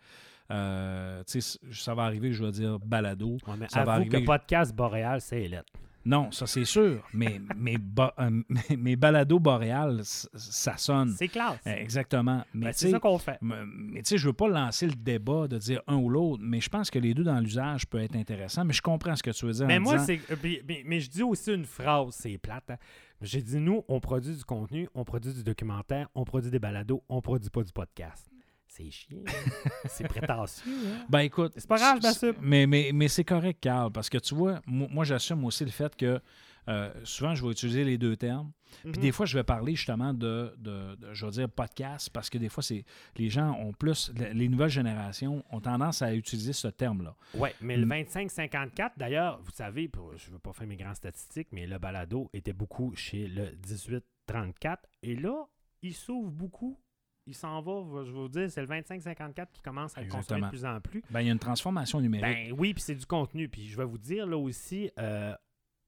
[0.51, 3.39] euh, ça va arriver, je vais dire balado.
[3.47, 5.73] Ouais, mais ça va avoue que podcast boréal, c'est lettre.
[6.05, 7.77] Non, ça, c'est sûr, mais mes,
[8.19, 11.15] euh, mes, mes balados boréales, ça sonne.
[11.17, 11.61] C'est classe.
[11.65, 12.45] Exactement.
[12.53, 13.39] Mais Ben, c'est ça qu'on fait.
[13.41, 16.61] Mais tu sais, je veux pas lancer le débat de dire un ou l'autre, mais
[16.61, 18.65] je pense que les deux dans l'usage peut être intéressant.
[18.65, 19.67] Mais je comprends ce que tu veux dire.
[19.69, 20.43] Mais en moi, disant- c'est.
[20.67, 22.69] Mais, mais je dis aussi une phrase, c'est plate.
[22.71, 22.77] hein.
[23.23, 27.03] J'ai dit, nous, on produit du contenu, on produit du documentaire, on produit des balados,
[27.09, 28.29] on produit pas du podcast.
[28.66, 29.18] C'est chiant.
[29.87, 30.73] c'est prétentieux.
[30.87, 31.05] hein?
[31.09, 31.53] Ben écoute.
[31.57, 32.35] C'est pas grave, je m'assume.
[32.41, 35.70] Mais, mais, mais c'est correct, Carl, parce que tu vois, moi, moi, j'assume aussi le
[35.70, 36.20] fait que
[36.69, 38.53] euh, souvent, je vais utiliser les deux termes.
[38.83, 38.97] Puis Mhm.
[39.01, 42.39] des fois, je vais parler justement de, de- de- je vais dire podcast, parce que
[42.39, 42.85] des fois, c'est
[43.17, 47.15] les gens ont plus, les les nouvelles générations ont tendance à utiliser ce terme-là.
[47.35, 47.89] Ouais, mais le Mm.
[47.91, 51.79] 25-54, d'ailleurs, vous savez, pour- je ne veux pas faire mes grandes statistiques, mais le
[51.79, 54.89] balado était beaucoup chez le 18-34.
[55.03, 55.47] Et là,
[55.83, 56.79] il s'ouvre beaucoup.
[57.27, 60.49] Il s'en va, je vais vous dire, c'est le 25-54 qui commence à consommer de
[60.49, 61.03] plus en plus.
[61.11, 62.25] Ben, il y a une transformation numérique.
[62.51, 63.49] Ben oui, puis c'est du contenu.
[63.49, 65.33] Puis je vais vous dire, là aussi, euh,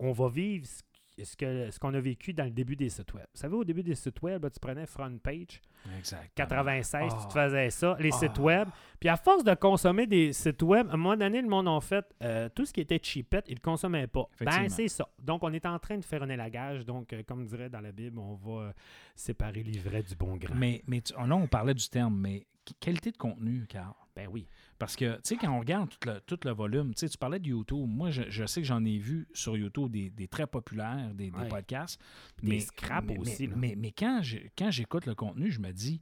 [0.04, 0.82] on va vivre ce
[1.16, 3.24] ce qu'on a vécu dans le début des sites web.
[3.32, 5.60] Vous savez, au début des sites web, là, tu prenais Front Page,
[5.96, 6.32] exact.
[6.34, 7.18] 96, Ah.
[7.22, 8.16] tu te faisais ça, les Ah.
[8.18, 8.66] sites web.
[8.98, 11.80] Puis à force de consommer des sites web, à un moment donné, le monde en
[11.80, 14.26] fait, euh, tout ce qui était cheapette, ils ne le consommaient pas.
[14.40, 15.06] Ben, c'est ça.
[15.22, 16.84] Donc, on est en train de faire un élagage.
[16.84, 18.72] Donc, euh, comme dirait dans la Bible, on va euh,
[19.14, 20.56] séparer l'ivraie du bon grain.
[20.56, 22.44] Mais, mais tu- oh, là, on parlait du terme, mais
[22.80, 23.94] qualité de contenu, Carl?
[24.16, 24.46] Ben oui.
[24.78, 27.18] Parce que, tu sais, quand on regarde tout le, tout le volume, tu sais, tu
[27.18, 27.86] parlais de YouTube.
[27.88, 31.30] Moi, je, je sais que j'en ai vu sur YouTube des, des très populaires, des,
[31.30, 31.48] des Ouais.
[31.48, 32.00] podcasts.
[32.42, 36.00] Des scraps mais, aussi, Mais, mais, mais quand j'écoute le contenu, je me dis,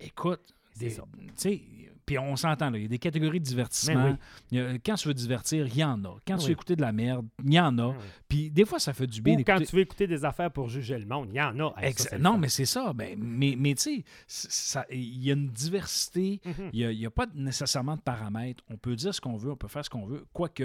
[0.00, 1.04] écoute, C'est des- ça.
[1.38, 1.60] tu
[2.06, 4.04] puis on s'entend, là, il y a des catégories de divertissement.
[4.04, 4.16] Mais oui.
[4.52, 6.14] Il y a- quand tu veux divertir, il y en a.
[6.24, 6.46] Quand tu Oui.
[6.46, 7.88] veux écouter de la merde, il y en a.
[7.94, 7.98] Ben.
[8.28, 10.68] Puis des fois, ça fait du bien Ou quand tu veux écouter des affaires pour
[10.68, 11.74] juger le monde, il y en a.
[11.82, 12.92] Hey, ça, non, mais c'est ça.
[12.92, 16.40] Ben, mais mais tu sais, il y a une diversité.
[16.44, 16.70] Mhm.
[16.72, 18.62] Il n'y a, pas nécessairement de paramètres.
[18.70, 20.24] On peut dire ce qu'on veut, on peut faire ce qu'on veut.
[20.32, 20.62] Quoique,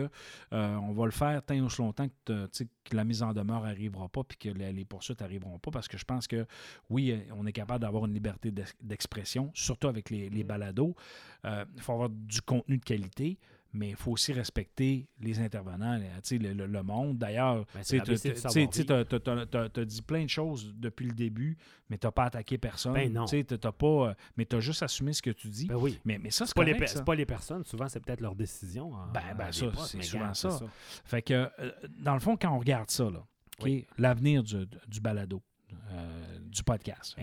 [0.54, 4.10] euh, on va le faire tant aussi longtemps que, tu la mise en demeure n'arrivera
[4.10, 5.72] pas puis que la- les poursuites n'arriveront pas.
[5.72, 6.46] Parce que je pense que,
[6.90, 10.96] oui, on est capable d'avoir une liberté d'ex- d'expression, surtout avec les, les balados.
[11.46, 13.38] Euh, Il faut avoir du contenu de qualité.
[13.74, 17.18] Mais il faut aussi respecter les intervenants, le, le- le monde.
[17.18, 18.02] D'ailleurs, Ben, tu
[19.80, 21.58] as dit plein de choses depuis le début,
[21.90, 22.92] mais tu n'as pas attaqué personne.
[22.94, 23.24] Ben non.
[23.26, 25.68] Tu sais, t'as pas, euh, mais tu as juste assumé ce que tu dis.
[25.68, 25.98] Ben oui.
[26.04, 28.92] mais, mais ça, c'est C'est pas, les c'est pas personnes, souvent c'est peut-être leur décision.
[29.14, 30.50] Ben, ben, ça, c'est souvent regarde, ça.
[30.60, 30.66] c'est
[31.06, 33.24] Fait que, euh, dans le fond, quand on regarde ça, là,
[33.64, 33.86] Oui.
[33.98, 35.42] l'avenir du, du balado,
[35.92, 37.16] euh, du podcast.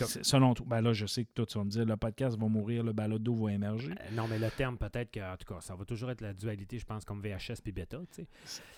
[0.00, 2.38] Moi, Selon toi, ben là, je sais que toi, tu vas me dire, le podcast
[2.38, 3.92] va mourir, le balado va émerger.
[3.92, 6.32] Euh, non, mais le terme, peut-être que, en tout cas, ça va toujours être la
[6.32, 8.26] dualité, je pense, comme VHS puis Beta, tu sais.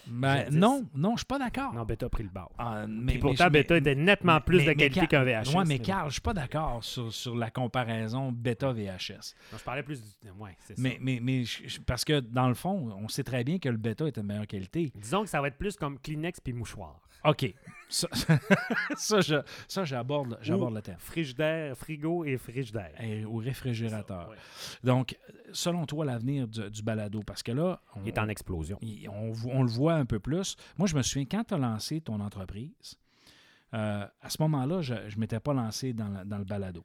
[0.07, 1.75] Ben, non, non, je suis pas d'accord.
[1.75, 2.53] Non, Beta a pris le bord.
[2.59, 5.55] Ah, Puis mais, pourtant, mais- Beta était nettement plus mais- de mais qualité qu'un VHS.
[5.55, 5.79] Ouais, mais.
[5.79, 9.35] Carl, je suis pas d'accord sur, sur la comparaison bêta-VHS.
[9.53, 10.31] Je parlais plus du.
[10.39, 10.83] Ouais, c'est ça.
[10.83, 13.77] Mais, mais, mais je- parce que dans le fond, on sait très bien que le
[13.77, 14.93] bêta est de meilleure qualité.
[14.95, 17.01] Disons que ça va être plus comme Kleenex puis mouchoir.
[17.25, 17.55] OK.
[17.91, 18.07] Ça,
[18.97, 20.99] ça, je- ça, j'aborde, j'aborde le terme.
[21.01, 22.93] Frigidaire, frigo et frigidaire.
[23.03, 24.29] Et au réfrigérateur.
[24.29, 24.37] Ouais.
[24.85, 25.17] Donc,
[25.53, 28.79] selon toi, l'avenir du, du balado, parce que là, on, Il est en explosion.
[28.83, 30.57] il- on, on le voit un peu plus.
[30.77, 32.99] Moi, je me souviens, quand tu as lancé ton entreprise,
[33.75, 36.85] euh, à ce moment-là, je ne m'étais pas lancé dans le balado.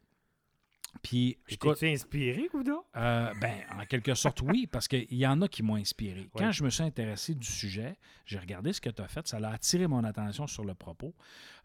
[1.01, 2.77] Puis, T'es-tu inspiré, Gouda?
[2.95, 6.29] Euh, ben, en quelque sorte, oui, parce qu'il y en a qui m'ont inspiré.
[6.35, 9.37] Quand je me suis intéressé du sujet, j'ai regardé ce que tu as fait, ça
[9.37, 11.13] a attiré mon attention sur le propos.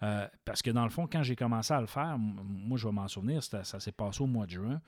[0.03, 2.93] Euh, parce que dans le fond, quand j'ai commencé à le faire, moi, je vais
[2.93, 4.81] m'en souvenir, ça s'est passé au mois de juin,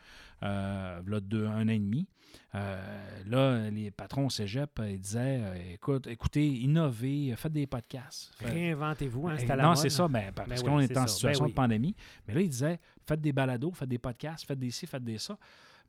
[0.44, 2.06] euh, là, de un an et demi.
[2.54, 8.32] Euh, là, les patrons au cégep, ils disaient écoute, écoutez, innovez, faites des podcasts.
[8.36, 10.96] Faites- Réinventez-vous, hein, c'est à la non, c'est ça, ben, parce Ben qu'on oui, est
[10.96, 11.08] en ça.
[11.08, 11.54] situation Ben de oui.
[11.56, 11.96] pandémie.
[12.28, 15.18] Mais là, il disait faites des balados, faites des podcasts, faites des ci, faites des
[15.18, 15.36] ça.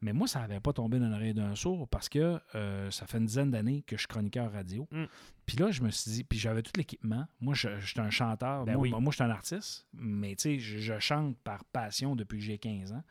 [0.02, 3.20] Mais moi, ça n'avait pas tombé dans l'oreille d'un sourd parce que euh, ça fait
[3.20, 4.88] une dizaine d'années que je suis chroniqueur radio.
[4.92, 5.04] Mm.
[5.46, 7.28] Puis là, je me suis dit, puis j'avais tout l'équipement.
[7.40, 8.66] Moi, je, je suis un chanteur.
[8.66, 8.90] Ben moi, oui.
[8.92, 12.44] moi, je suis un artiste, mais tu sais, je, je chante par passion depuis que
[12.46, 13.04] j'ai 15 ans.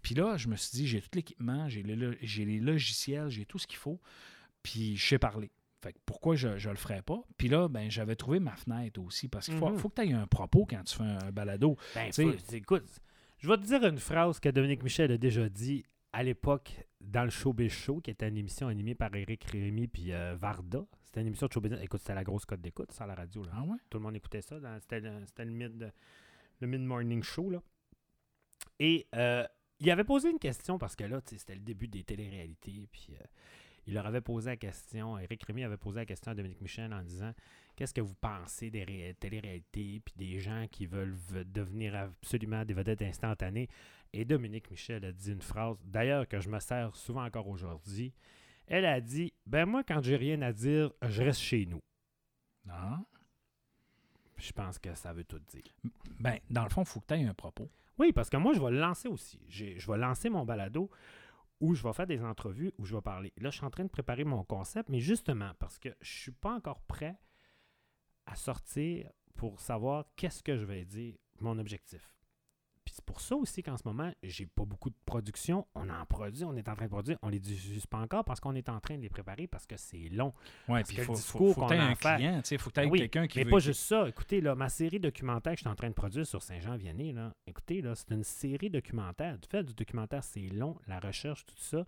[0.00, 3.66] Puis là, je me suis dit, j'ai tout l'équipement, j'ai les, logiciels, j'ai tout ce
[3.66, 4.00] qu'il faut,
[4.62, 5.50] puis je sais parler.
[5.80, 7.22] Fait que pourquoi je ne le ferais pas?
[7.36, 9.78] Puis là, ben, j'avais trouvé ma fenêtre aussi, parce qu'il faut, Mhm.
[9.78, 11.76] faut que tu aies un propos quand tu fais un, balado.
[11.94, 12.84] Ben, Tu sais- faut- écoute,
[13.38, 17.24] je vais te dire une phrase que Dominique Michel a déjà dit à l'époque dans
[17.24, 20.84] le Showbiz Show, qui était une émission animée par Eric Rémy puis euh, Varda.
[21.02, 21.72] C'était une émission de showbiz.
[21.82, 23.44] Écoute, c'était la grosse cote d'écoute, ça, à la radio.
[23.44, 23.52] Là.
[23.54, 23.76] Ah ouais?
[23.90, 24.56] Tout le monde écoutait ça.
[24.80, 25.92] C'était le, mid,
[26.60, 27.50] le mid-morning show.
[27.50, 27.62] Là.
[28.78, 29.46] Et euh,
[29.80, 32.88] il avait posé une question parce que là, c'était le début des téléréalités.
[32.90, 33.24] Puis euh,
[33.86, 36.92] il leur avait posé la question, Eric Rémy avait posé la question à Dominique Michel
[36.92, 37.32] en disant
[37.74, 42.64] Qu'est-ce que vous pensez des ré- téléréalités puis des gens qui veulent v- devenir absolument
[42.64, 43.68] des vedettes instantanées?
[44.12, 48.12] Et Dominique Michel a dit une phrase, d'ailleurs, que je me sers souvent encore aujourd'hui.
[48.66, 51.80] Elle a dit Ben, moi, quand j'ai rien à dire, je reste chez nous.
[52.66, 53.04] Non.
[54.36, 55.62] Je pense que ça veut tout dire.
[56.20, 57.70] Ben, dans le fond, il faut que tu aies un propos.
[57.98, 59.40] Oui, parce que moi, je vais le lancer aussi.
[59.48, 60.90] J'ai- Je vais lancer mon balado
[61.62, 63.32] où je vais faire des entrevues, où je vais parler.
[63.38, 66.32] Là, je suis en train de préparer mon concept, mais justement, parce que je suis
[66.32, 67.16] pas encore prêt
[68.26, 72.12] à sortir pour savoir qu'est-ce que je vais dire, mon objectif.
[72.92, 75.66] Puis c'est pour ça aussi qu'en ce moment, j'ai pas beaucoup de production.
[75.74, 78.38] On en produit, on est en train de produire, on les diffuse pas encore parce
[78.38, 80.34] qu'on est en train de les préparer parce que c'est long.
[80.66, 82.80] Parce puis il faut, faut, faut tu un à faire- client, il faut que tu
[82.80, 83.50] aies Oui, quelqu'un qui mais veut...
[83.50, 84.06] pas juste ça.
[84.06, 87.32] Écoutez, là, ma série documentaire que je suis en train de produire sur Saint-Jean-Vianney, là,
[87.46, 89.38] écoutez, là, c'est une série documentaire.
[89.38, 91.78] Du fait du documentaire, c'est long, la recherche, tout ça.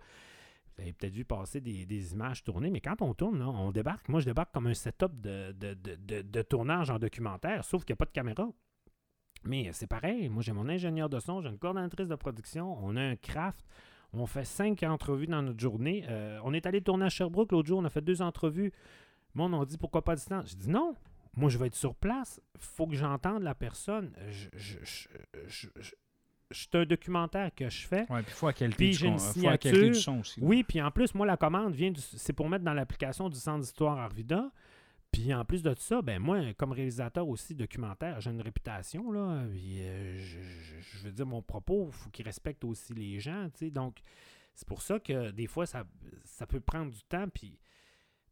[0.76, 3.72] Vous avez peut-être vu passer des, des images tournées, mais quand on tourne, là, on
[3.72, 4.08] débarque.
[4.08, 7.84] Moi, je débarque comme un setup de, de, de, de- de tournage en documentaire, sauf
[7.84, 8.48] qu'il n'y a pas de caméra.
[9.46, 10.28] Mais c'est pareil.
[10.28, 13.64] Moi, j'ai mon ingénieur de son, j'ai une coordonnatrice de production, on a un craft.
[14.16, 16.04] On fait cinq entrevues dans notre journée.
[16.08, 18.72] Euh, on est allé tourner à Sherbrooke l'autre jour, on a fait deux entrevues.
[19.34, 20.50] Moi, on dit pourquoi pas à distance?
[20.50, 20.94] Je dis non.
[21.36, 22.40] Moi, je vais être sur place.
[22.58, 24.12] faut que j'entende la personne.
[24.30, 25.08] Je, je, je,
[25.48, 25.94] je- je-
[26.52, 28.02] c'est un documentaire que je fais.
[28.08, 29.94] Ouais, puis il faut qualité, Puis j'ai une faut du signature.
[29.96, 30.38] son aussi.
[30.40, 33.36] Oui, puis en plus, moi, la commande vient du- c'est pour mettre dans l'application du
[33.38, 34.52] Centre d'histoire Arvida.
[35.14, 39.44] Puis en plus de ça, ben moi, comme réalisateur aussi documentaire, j'ai une réputation, là.
[39.50, 43.20] Puis, euh, je, je- je veux dire, mon propos, il faut qu'il respecte aussi les
[43.20, 43.70] gens, tu sais.
[43.70, 43.98] Donc,
[44.54, 45.84] c'est pour ça que des fois, ça,
[46.24, 47.58] ça peut prendre du temps, puis,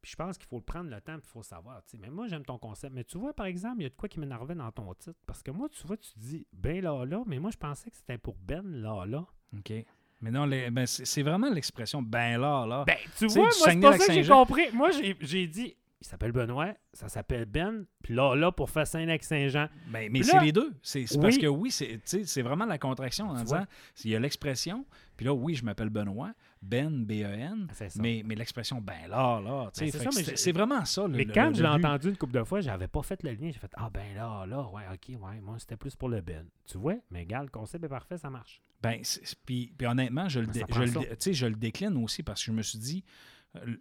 [0.00, 1.98] puis je pense qu'il faut le prendre le temps, puis il faut savoir, tu sais.
[2.00, 2.92] Mais moi, j'aime ton concept.
[2.92, 5.18] Mais tu vois, par exemple, il y a de quoi qui m'énervait dans ton titre.
[5.26, 7.96] Parce que moi, tu vois, tu dis Ben là, là, mais moi, je pensais que
[7.96, 9.24] c'était pour Ben là, là.
[9.56, 9.72] OK.
[10.20, 13.98] Mais non, ben, c'est vraiment l'expression «ben là, là Ben, tu vois, moi, c'est pas
[13.98, 14.70] ça que j'ai compris.
[14.72, 19.68] Moi, j'ai dit, il s'appelle Benoît, ça s'appelle Ben, puis là, là, pour faire Saint-Lac-Saint-Jean.
[19.86, 20.72] Ben, mais c'est les deux.
[20.82, 23.64] C'est parce que oui, c'est vraiment la contraction en disant
[24.04, 24.84] il y a l'expression,
[25.16, 29.90] puis là, oui, je m'appelle Benoît, Ben, B-E-N, mais, mais l'expression ben là, là, Ben,
[30.34, 31.06] c'est vraiment ça.
[31.06, 33.30] le- Mais quand le je l'ai entendu une couple de fois, j'avais pas fait le
[33.30, 33.50] lien.
[33.52, 36.46] J'ai fait, ah ben là, là, ouais, ok, ouais, moi, c'était plus pour le Ben.
[36.66, 38.60] Tu vois, mais gars, le concept est parfait, ça marche.
[38.82, 39.00] Ben,
[39.46, 42.62] puis, honnêtement, je le, Ben, je, le je le décline aussi parce que je me
[42.62, 43.04] suis dit,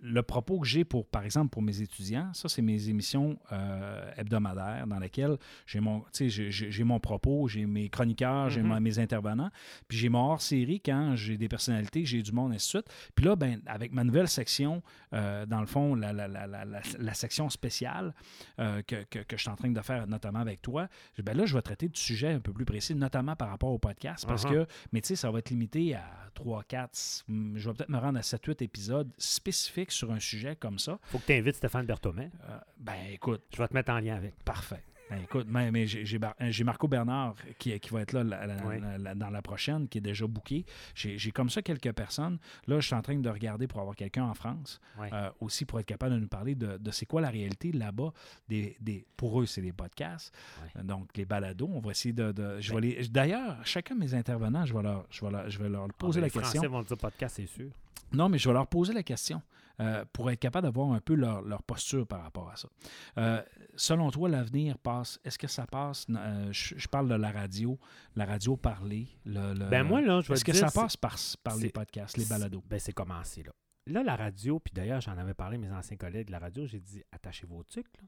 [0.02, 4.12] le propos que j'ai pour, par exemple, pour mes étudiants, ça, c'est mes émissions euh,
[4.18, 8.68] hebdomadaires dans lesquelles j'ai mon, j'ai- mon propos, j'ai mes chroniqueurs, j'ai Mhm.
[8.68, 9.50] ma- mes intervenants,
[9.88, 12.94] puis j'ai mon hors-série quand j'ai des personnalités, j'ai du monde, et ainsi de suite.
[13.16, 17.14] Puis là, ben, avec ma nouvelle section, euh, dans le fond, la, la- la- la-
[17.14, 18.14] section spéciale
[18.60, 20.88] euh, que, que- que je suis en train de faire, notamment avec toi,
[21.24, 23.80] ben là, je vais traiter de sujets un peu plus précis, notamment par rapport au
[23.80, 24.66] podcast, parce Uh-huh.
[24.66, 26.04] que, mais tu sais, ça va être limité à
[26.34, 27.24] 3, 4,
[27.56, 29.61] je vais peut-être me rendre à 7, 8 épisodes spécifiques
[29.92, 31.00] sur un sujet comme ça.
[31.04, 32.30] Faut que tu invites Stéphane Berthomé.
[32.50, 34.36] Euh, ben, écoute, Je vais te mettre en lien avec.
[34.44, 34.84] Parfait.
[35.12, 38.80] Ben, écoute, mais, mais j'ai- Marco Bernard qui, qui va être là la- la- Oui.
[38.80, 40.66] la- la- dans la prochaine, qui est déjà booké.
[40.96, 42.40] J'ai j'ai comme ça quelques personnes.
[42.68, 45.80] Là, je suis en train de regarder pour avoir quelqu'un en France, euh, aussi pour
[45.80, 48.14] être capable de nous parler de, de c'est quoi la réalité là-bas.
[48.48, 50.34] Des, des, pour eux, c'est des podcasts.
[50.78, 52.32] Euh, Donc, les balados, on va essayer de...
[52.32, 55.32] de- je vais Ben- les- D'ailleurs, chacun de mes intervenants, je vais leur, je vais
[55.32, 56.62] leur, je vais leur poser Ah, la ben, les question.
[56.62, 57.70] Français vont dire podcast, c'est sûr.
[58.14, 59.42] Non, mais je vais leur poser la question
[59.82, 62.70] euh, pour être capable d'avoir un peu leur, leur posture par rapport à ça.
[63.18, 63.42] Euh,
[63.76, 65.20] selon toi, l'avenir passe.
[65.26, 67.78] Est-ce que ça passe euh, je, je parle de la radio,
[68.16, 69.08] la radio parlée.
[69.26, 72.16] Le, le- Ben moi, là, je est-ce que dire, ça passe par, par les podcasts,
[72.18, 72.64] les balados?
[72.70, 73.52] Ben, c'est commencé, là.
[73.88, 76.68] Là, la radio, puis d'ailleurs, j'en avais parlé à mes anciens collègues de la radio,
[76.68, 78.04] j'ai dit, attachez vos trucs, là.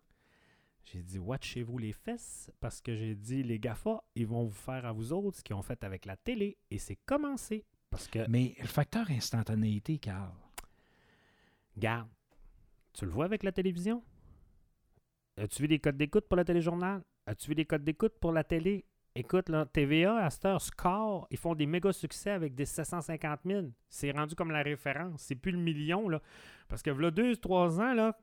[0.86, 4.86] J'ai dit, watchez-vous les fesses, parce que j'ai dit, les GAFA, ils vont vous faire
[4.86, 7.65] à vous autres ce qu'ils ont fait avec la télé, et c'est commencé.
[7.89, 10.30] Parce que, Mais le facteur instantanéité, Carl.
[11.78, 12.09] Garde,
[12.93, 14.03] tu le vois avec la télévision?
[15.38, 17.01] As-tu vu les codes d'écoute pour le téléjournal?
[17.26, 18.86] As-tu vu les codes d'écoute pour la télé?
[19.15, 23.67] Écoute, là, TVA, heure, Score, ils font des méga succès avec des 750 000.
[23.88, 25.21] C'est rendu comme la référence.
[25.21, 26.19] C'est plus le million, là.
[26.67, 28.17] Parce que, là, deux, trois ans, là,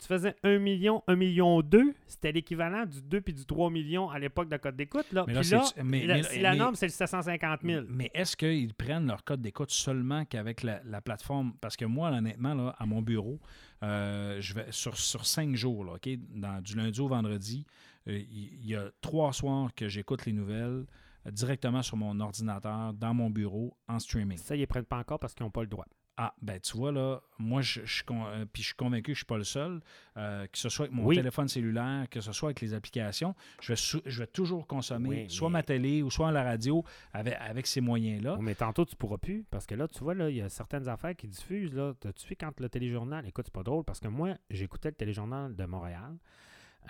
[0.00, 4.08] tu faisais 1 million, 1 million 2, c'était l'équivalent du 2 puis du 3 millions
[4.10, 5.24] à l'époque de code d'écoute, là.
[5.26, 7.84] Mais là, Puis là, c'est- mais- la, mais- si la norme, c'est le 750 000.
[7.88, 11.52] Mais est-ce qu'ils prennent leur code d'écoute seulement qu'avec la, la plateforme?
[11.60, 13.38] Parce que moi, honnêtement, là, à mon bureau,
[13.82, 16.08] euh, je vais sur, sur cinq jours, là, OK?
[16.34, 17.64] Dans, du lundi au vendredi,
[18.08, 20.84] euh, il il y, a trois soirs que j'écoute les nouvelles
[21.26, 24.38] euh, directement sur mon ordinateur, dans mon bureau, en streaming.
[24.38, 25.84] Ça, ils ne prennent pas encore parce qu'ils n'ont pas le droit.
[26.22, 29.14] Ah, ben tu vois, là, moi, je, euh, puis je suis convaincu que je ne
[29.16, 29.80] suis pas le seul,
[30.18, 31.16] euh, que ce soit avec mon Oui.
[31.16, 35.08] téléphone cellulaire, que ce soit avec les applications, je vais, sou- je vais toujours consommer
[35.08, 38.36] Oui, soit mais- ma télé ou soit la radio avec, avec ces moyens-là.
[38.36, 39.44] Oui, mais tantôt, tu pourras plus.
[39.50, 41.72] Parce que là, tu vois, là, il y a certaines affaires qui diffusent.
[41.72, 43.26] Là, tu vu quand le téléjournal.
[43.26, 46.18] Écoute, c'est pas drôle parce que moi, j'écoutais le téléjournal de Montréal,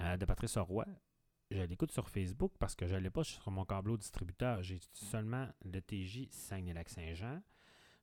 [0.00, 0.86] euh, de Patrice Roy.
[1.52, 4.60] Je l'écoute sur Facebook parce que je ne l'ai pas sur mon câbleau distributeur.
[4.64, 7.40] J'ai seulement le TJ Saguenay-Lac-Saint-Jean.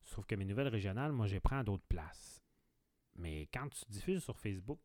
[0.08, 2.42] Sauf que mes nouvelles régionales, moi, j'ai prends à d'autres places.
[3.16, 4.80] Mais quand tu diffuses sur Facebook,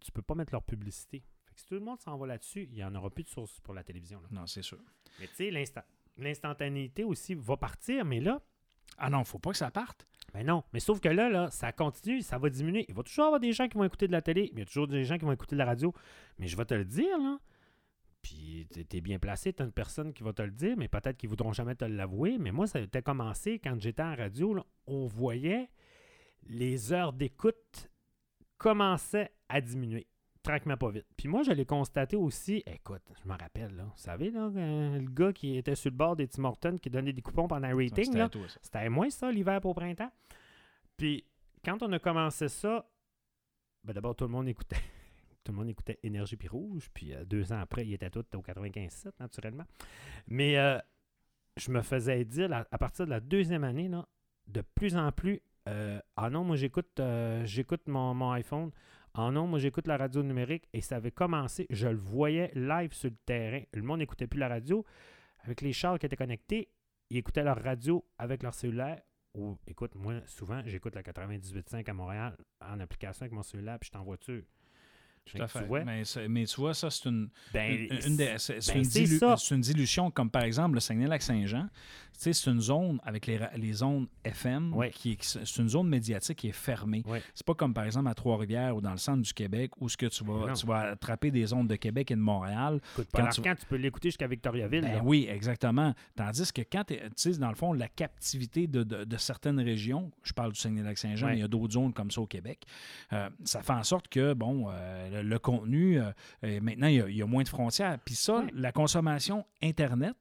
[0.00, 1.24] tu peux pas mettre leur publicité.
[1.44, 3.28] Fait que si tout le monde s'en va là-dessus, il n'y en aura plus de
[3.28, 4.20] source pour la télévision.
[4.20, 4.28] là.
[4.30, 4.78] Non, c'est sûr.
[5.18, 5.82] Mais tu sais, l'instant-
[6.16, 8.40] l'instantanéité aussi va partir, mais là,
[8.98, 10.04] Ah non, faut pas que ça parte.
[10.34, 10.64] ben non.
[10.72, 12.84] Mais sauf que là, là, ça continue, ça va diminuer.
[12.88, 14.62] Il va toujours avoir des gens qui vont écouter de la télé, mais il y
[14.62, 15.94] a toujours des gens qui vont écouter de la radio.
[16.38, 17.38] Mais je vais te le dire, là.
[18.22, 21.28] Puis t'es- bien placé, t'as une personne qui va te le dire, mais peut-être qu'ils
[21.30, 22.36] voudront jamais te l'avouer.
[22.38, 25.68] Mais moi, ça a commencé quand j'étais en radio, là, on voyait
[26.46, 27.90] les heures d'écoute
[28.58, 30.06] commençaient à diminuer.
[30.42, 31.06] Tranquillement pas vite.
[31.16, 32.62] Puis moi, je l'ai constaté aussi.
[32.66, 33.84] Écoute, je me rappelle, là.
[33.84, 36.88] Vous savez, là, euh, le gars qui était sur le bord des Tim Hortons qui
[36.88, 38.12] donnait des coupons pendant un rating.
[38.62, 40.10] C'était moins ça, l'hiver pour printemps.
[40.96, 41.24] Puis,
[41.64, 42.86] quand on a commencé ça,
[43.84, 44.76] ben d'abord, tout le monde écoutait.
[45.44, 46.90] Tout le monde écoutait Énergie puis Rouge.
[46.92, 49.64] Puis, euh, deux ans après, il était tout au 95.7, naturellement.
[50.28, 50.78] Mais euh,
[51.56, 54.06] je me faisais dire, à partir de la deuxième année, là,
[54.46, 57.00] de plus en plus, euh, ah non, moi, j'écoute
[57.44, 58.70] j'écoute mon, mon iPhone.
[59.14, 60.68] Ah non, moi, j'écoute la radio numérique.
[60.72, 63.62] Et ça avait commencé, je le voyais live sur le terrain.
[63.72, 64.84] Le monde n'écoutait plus la radio.
[65.44, 66.68] Avec les chars qui étaient connectés,
[67.08, 69.00] ils écoutaient leur radio avec leur cellulaire.
[69.34, 73.86] Ou, écoute, moi, souvent, j'écoute la 98.5 à Montréal en application avec mon cellulaire, puis
[73.86, 74.42] je suis en voiture.
[75.26, 75.64] Tout à tu fait.
[75.66, 76.02] vois, Mais,
[76.46, 81.68] tu vois, ça, c'est une, ben, une- ben, dilu- dilution, comme par exemple le Saguenay-Lac-Saint-Jean.
[82.12, 84.90] C'est une zone avec les, les zones FM, Ouais.
[84.90, 87.02] qui, est- c'est une zone médiatique qui est fermée.
[87.06, 87.22] Ouais.
[87.34, 89.96] C'est pas comme par exemple à Trois-Rivières ou dans le centre du Québec où ce
[89.96, 92.78] que tu vas, tu vas attraper des zones de Québec et de Montréal.
[92.92, 94.82] Écoute, quand tu- quand tu peux l'écouter jusqu'à Victoriaville.
[94.82, 95.94] Ben oui, exactement.
[96.14, 100.10] Tandis que quand tu sais, dans le fond, la captivité de, de- de certaines régions,
[100.22, 101.32] je parle du Saguenay-Lac-Saint-Jean, Ouais.
[101.32, 102.64] mais il y a d'autres zones comme ça au Québec,
[103.14, 106.12] euh, ça fait en sorte que, bon, euh, le, le contenu, euh,
[106.60, 107.98] maintenant, il y, a, il y a moins de frontières.
[108.04, 110.16] Puis ça, la consommation Internet,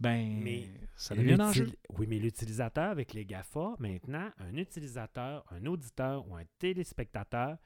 [0.00, 1.70] ben, Mais ça devient un enjeu.
[1.98, 7.58] Oui, mais l'utilisateur avec les GAFA, maintenant, un utilisateur, un auditeur ou un téléspectateur,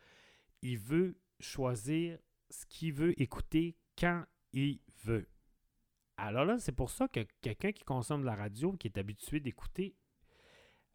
[0.62, 2.18] il veut choisir
[2.50, 5.26] ce qu'il veut écouter quand il veut.
[6.16, 9.40] Alors là, c'est pour ça que quelqu'un qui consomme de la radio, qui est habitué
[9.40, 9.96] d'écouter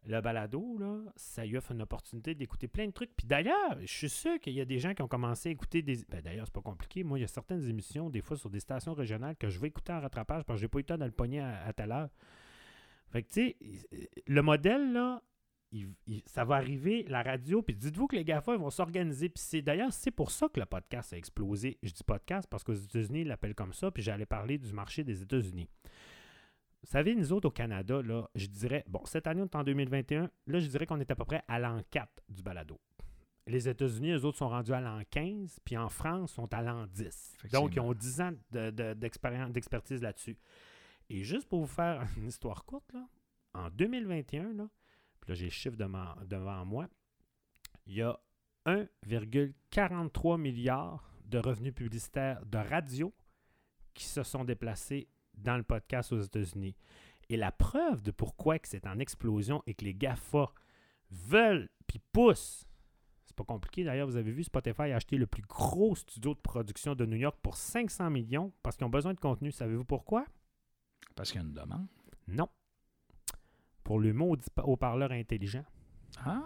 [0.06, 3.14] le balado, là, ça lui offre une opportunité d'écouter plein de trucs.
[3.16, 5.82] Puis d'ailleurs, je suis sûr qu'il y a des gens qui ont commencé à écouter
[5.82, 5.98] des.
[6.08, 7.04] Ben d'ailleurs, c'est pas compliqué.
[7.04, 9.68] Moi, il y a certaines émissions, des fois sur des stations régionales, que je vais
[9.68, 11.72] écouter en rattrapage parce que j'ai pas eu le temps de le pogner à, à
[11.72, 12.08] telle heure.
[13.10, 13.56] Fait que, tu sais,
[14.26, 15.22] le modèle, là,
[16.26, 19.28] ça va arriver, la radio, puis dites-vous que les GAFA ils vont s'organiser.
[19.28, 21.78] Puis c'est d'ailleurs, c'est pour ça que le podcast a explosé.
[21.82, 25.04] Je dis podcast parce qu'aux États-Unis, ils l'appellent comme ça, puis j'allais parler du marché
[25.04, 25.68] des États-Unis.
[26.82, 29.64] Vous savez, nous autres au Canada, là, je dirais, bon, cette année, on est en
[29.64, 32.78] 2021, là, je dirais qu'on est à peu près à l'an 4 du balado.
[33.46, 36.86] Les États-Unis, eux autres, sont rendus à l'an 15, puis en France, sont à l'an
[36.86, 37.36] 10.
[37.52, 40.36] Donc, ils ont 10 ans de- de- d'expérience- d'expertise là-dessus.
[41.10, 43.06] Et juste pour vous faire une histoire courte, là,
[43.54, 44.68] en 2021, là,
[45.20, 46.88] puis là, j'ai le chiffre devant, devant moi,
[47.86, 48.18] il y a
[48.66, 53.12] 1,43 milliard de revenus publicitaires de radio
[53.94, 55.08] qui se sont déplacés
[55.42, 56.74] dans le podcast aux États-Unis.
[57.30, 60.50] Et la preuve de pourquoi que c'est en explosion et que les GAFA
[61.10, 62.64] veulent puis poussent,
[63.24, 66.38] c'est pas compliqué d'ailleurs, vous avez vu Spotify a acheté le plus gros studio de
[66.40, 69.50] production de New York pour 500 millions parce qu'ils ont besoin de contenu.
[69.52, 70.24] Savez-vous pourquoi?
[71.14, 71.86] Parce qu'il y a une demande.
[72.26, 72.48] Non.
[73.84, 75.64] Pour le mot haut-parleur intelligent.
[76.24, 76.42] Ah,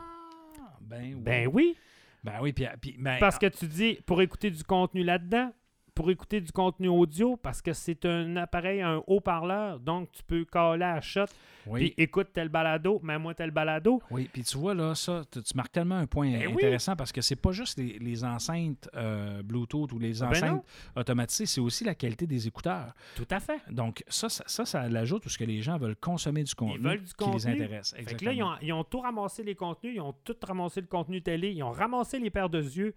[0.81, 1.21] ben oui.
[1.23, 1.77] Ben oui,
[2.25, 5.53] Ben oui, puis, puis- ben, parce que tu dis pour écouter du contenu là-dedans,
[5.95, 10.45] pour écouter du contenu audio, parce que c'est un appareil, un haut-parleur, donc tu peux
[10.45, 11.25] caler à shot,
[11.67, 14.01] oui, puis écoute tel balado, mets-moi tel balado.
[14.11, 16.53] oui, puis tu vois, là, ça, tu tu marques tellement un point Ben oui.
[16.55, 20.65] intéressant parce que c'est pas juste les, les enceintes euh, Bluetooth ou les Ben enceintes
[20.97, 22.95] automatisées, c'est aussi la qualité des écouteurs.
[23.15, 23.61] Tout à fait.
[23.71, 27.03] Donc, ça, ça, ça, ça l'ajoute parce que les gens veulent consommer du contenu veulent
[27.03, 27.53] du qui les contenu.
[27.53, 27.95] intéresse.
[27.97, 30.81] Fait que là, ils ont, ils ont tout ramassé les contenus, ils ont tout ramassé
[30.81, 32.95] le contenu télé, ils ont ramassé les paires de yeux,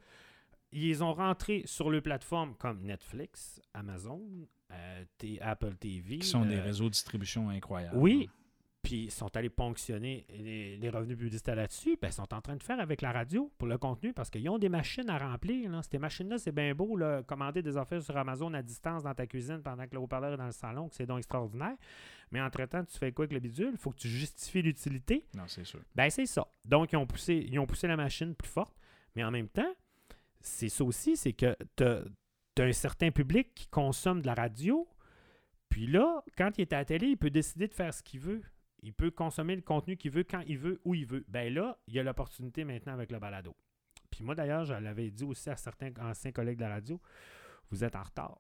[0.84, 4.22] ils ont rentrés sur les plateformes comme Netflix, Amazon,
[4.72, 5.04] euh,
[5.42, 6.20] Apple TV.
[6.20, 7.98] qui sont des euh, réseaux de distribution incroyables.
[7.98, 8.30] Oui,
[8.86, 11.98] puis ils sont allés ponctionner les, les revenus publicitaires là-dessus.
[12.00, 14.48] Ben, ils sont en train de faire avec la radio pour le contenu parce qu'ils
[14.50, 15.72] ont des machines à remplir.
[15.72, 15.82] Là.
[15.82, 19.26] Ces machines-là, c'est bien beau, là, commander des affaires sur Amazon à distance dans ta
[19.26, 21.76] cuisine pendant que le haut-parleur est dans le salon, que c'est donc extraordinaire.
[22.32, 23.72] Mais entre-temps, tu fais quoi avec le bidule?
[23.72, 25.26] Il faut que tu justifies l'utilité.
[25.36, 25.80] Non, c'est sûr.
[25.96, 26.46] Ben, c'est ça.
[26.66, 28.76] Donc, ils ont, poussé, ils ont poussé la machine plus forte.
[29.16, 29.74] Mais en même temps,
[30.46, 32.04] c'est ça aussi, c'est que tu as,
[32.64, 34.88] un certain public qui consomme de la radio.
[35.70, 38.20] Puis là, quand il est à la télé, il peut décider de faire ce qu'il
[38.22, 38.42] veut.
[38.82, 41.26] Il peut consommer le contenu qu'il veut, quand il veut, où il veut.
[41.28, 43.56] Ben là, il y a l'opportunité maintenant avec le balado.
[44.12, 47.02] Puis moi, d'ailleurs, je l'avais dit aussi à certains anciens collègues de la radio,
[47.72, 48.40] vous êtes en retard.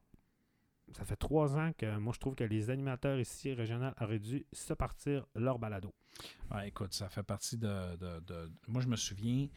[0.93, 4.45] Ça fait trois ans que moi, je trouve que les animateurs ici régionaux auraient dû
[4.53, 5.93] se partir leur balado.
[6.63, 7.97] Écoute, ça fait partie de-
[8.67, 9.47] Moi, je me souviens.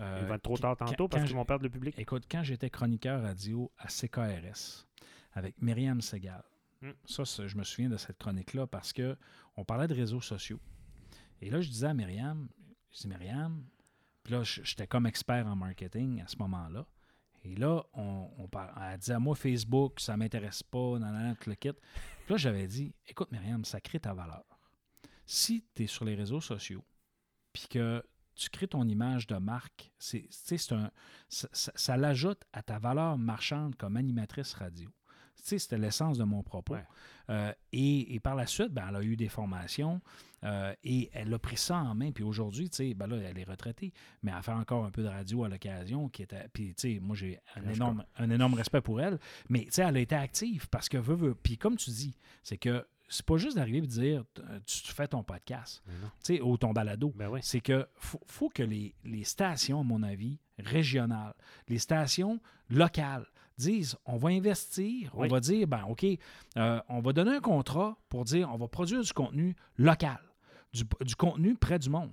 [0.00, 1.94] Euh, Il va être trop tard quand- tantôt parce quand qu'ils vont perdre le public.
[1.98, 4.86] Écoute, quand j'étais chroniqueur radio à CKRS
[5.32, 6.42] avec Myriam Segal,
[6.82, 6.90] Mm.
[7.06, 9.16] ça, je me souviens de cette chronique-là parce que
[9.56, 10.60] on parlait de réseaux sociaux.
[11.40, 12.48] Et là, je disais à Myriam,
[12.92, 13.64] je dis Myriam,
[14.22, 16.84] puis là, j'étais comme expert en marketing à ce moment-là.
[17.44, 21.22] Et là, on, on par- elle disait à moi, Facebook, ça m'intéresse pas, nan, nan,
[21.22, 21.72] nan, tout le kit.
[21.72, 24.44] Puis là, j'avais dit, écoute, Myriam, ça crée ta valeur.
[25.24, 26.84] Si tu es sur les réseaux sociaux,
[27.52, 28.04] puis que
[28.36, 30.90] tu crées ton image de marque, c'est c'est un,
[31.28, 34.88] ça, ça- ça l'ajoute à ta valeur marchande comme animatrice radio.
[35.34, 36.74] C'était l'essence de mon propos.
[36.74, 36.84] Ouais.
[37.30, 40.00] Euh, et, et par la suite, ben, elle a eu des formations
[40.42, 42.10] euh, et elle a pris ça en main.
[42.10, 43.92] Puis aujourd'hui, ben là, elle est retraitée,
[44.24, 46.08] mais elle fait encore un peu de radio à l'occasion.
[46.08, 49.20] Qui était, puis, tu sais, moi, j'ai un Là, énorme, un énorme respect pour elle.
[49.48, 51.34] Mais, elle a été active parce que veut, veut.
[51.36, 54.82] Puis, comme tu dis, c'est que c'est pas juste d'arriver et de dire euh, tu,
[54.82, 55.82] tu fais ton podcast,
[56.42, 57.40] ou ton balado Ben oui.
[57.42, 61.34] c'est que faut, faut que les, les stations, à mon avis, régionales,
[61.68, 62.40] les stations
[62.70, 63.26] locales
[63.58, 65.28] disent on va investir, Oui.
[65.28, 66.04] on va dire ben OK,
[66.56, 70.18] euh, on va donner un contrat pour dire on va produire du contenu local,
[70.72, 72.12] du, du contenu près du monde.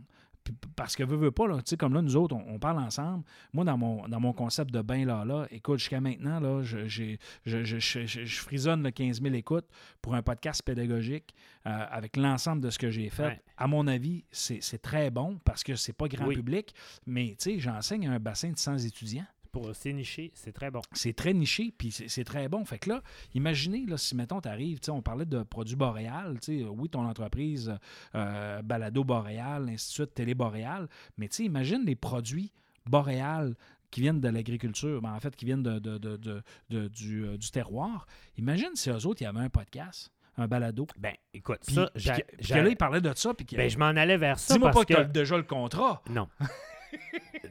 [0.75, 2.79] Parce que veut, veut pas, là, tu sais, comme là, nous autres, on, on parle
[2.79, 3.23] ensemble.
[3.53, 6.87] Moi, dans mon, dans mon concept de bain là, là, écoute, jusqu'à maintenant, là, je,
[6.87, 7.15] je,
[7.45, 9.67] je, je- frisonne le 15 000 écoutes
[10.01, 11.33] pour un podcast pédagogique
[11.65, 13.23] euh, avec l'ensemble de ce que j'ai fait.
[13.23, 13.41] Ouais.
[13.57, 16.35] À mon avis, c'est c'est très bon parce que c'est pas grand Oui.
[16.35, 16.73] public,
[17.05, 19.25] mais tu sais, j'enseigne à un bassin de 100 étudiants.
[19.53, 20.81] Pour c'est niché, c'est très bon.
[20.93, 22.65] C'est très niché, puis c'est très bon.
[22.65, 23.03] Fait que là,
[23.35, 27.77] imaginez, là, si, mettons, tu arrives, on parlait de produits boréal, sais, oui, ton entreprise,
[28.15, 32.51] euh, Balado Boréal, suite, Télé Boréal, mais imagine les produits
[32.87, 33.53] boréal
[33.91, 38.07] qui viennent de l'agriculture, ben, en fait, qui viennent de, du, euh, du terroir.
[38.37, 40.87] Imagine si eux autres, il y avait un podcast, un balado.
[40.97, 42.03] Ben, écoute, Puis, ça, puis
[42.41, 44.93] puis là, de ça, puis ben, je m'en allais vers ça dis-moi pas que, que...
[44.93, 46.01] tu as déjà le contrat.
[46.09, 46.27] Non.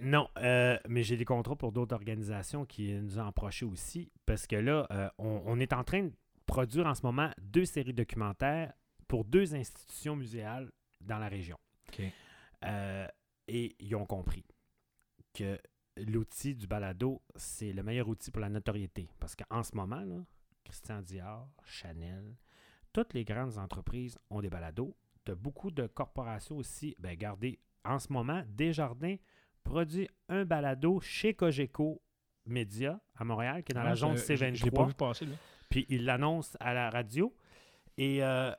[0.03, 4.47] non, euh, mais j'ai des contrats pour d'autres organisations qui nous ont approchés aussi, parce
[4.47, 6.13] que là, euh, on, on est en train de
[6.47, 8.73] produire en ce moment deux séries documentaires
[9.07, 10.70] pour deux institutions muséales
[11.01, 11.59] dans la région.
[12.65, 13.07] Euh,
[13.49, 14.45] et ils ont compris
[15.35, 15.59] que
[15.97, 19.09] l'outil du balado, c'est le meilleur outil pour la notoriété.
[19.20, 20.24] Parce qu'en ce moment, là,
[20.65, 22.37] Christian Dior, Chanel,
[22.93, 24.97] toutes les grandes entreprises ont des balados.
[25.24, 26.97] Tu as beaucoup de corporations aussi.
[26.99, 29.16] Ben, regardez, en ce moment, Desjardins
[29.62, 32.02] produit un balado chez Cogeco
[32.47, 34.89] Média à Montréal, qui est dans la zone Je- je- Je l'ai pas C23.
[34.89, 35.36] vu passer, là.
[35.70, 37.34] Puis il l'annonce à la radio.
[37.97, 38.52] Et, euh,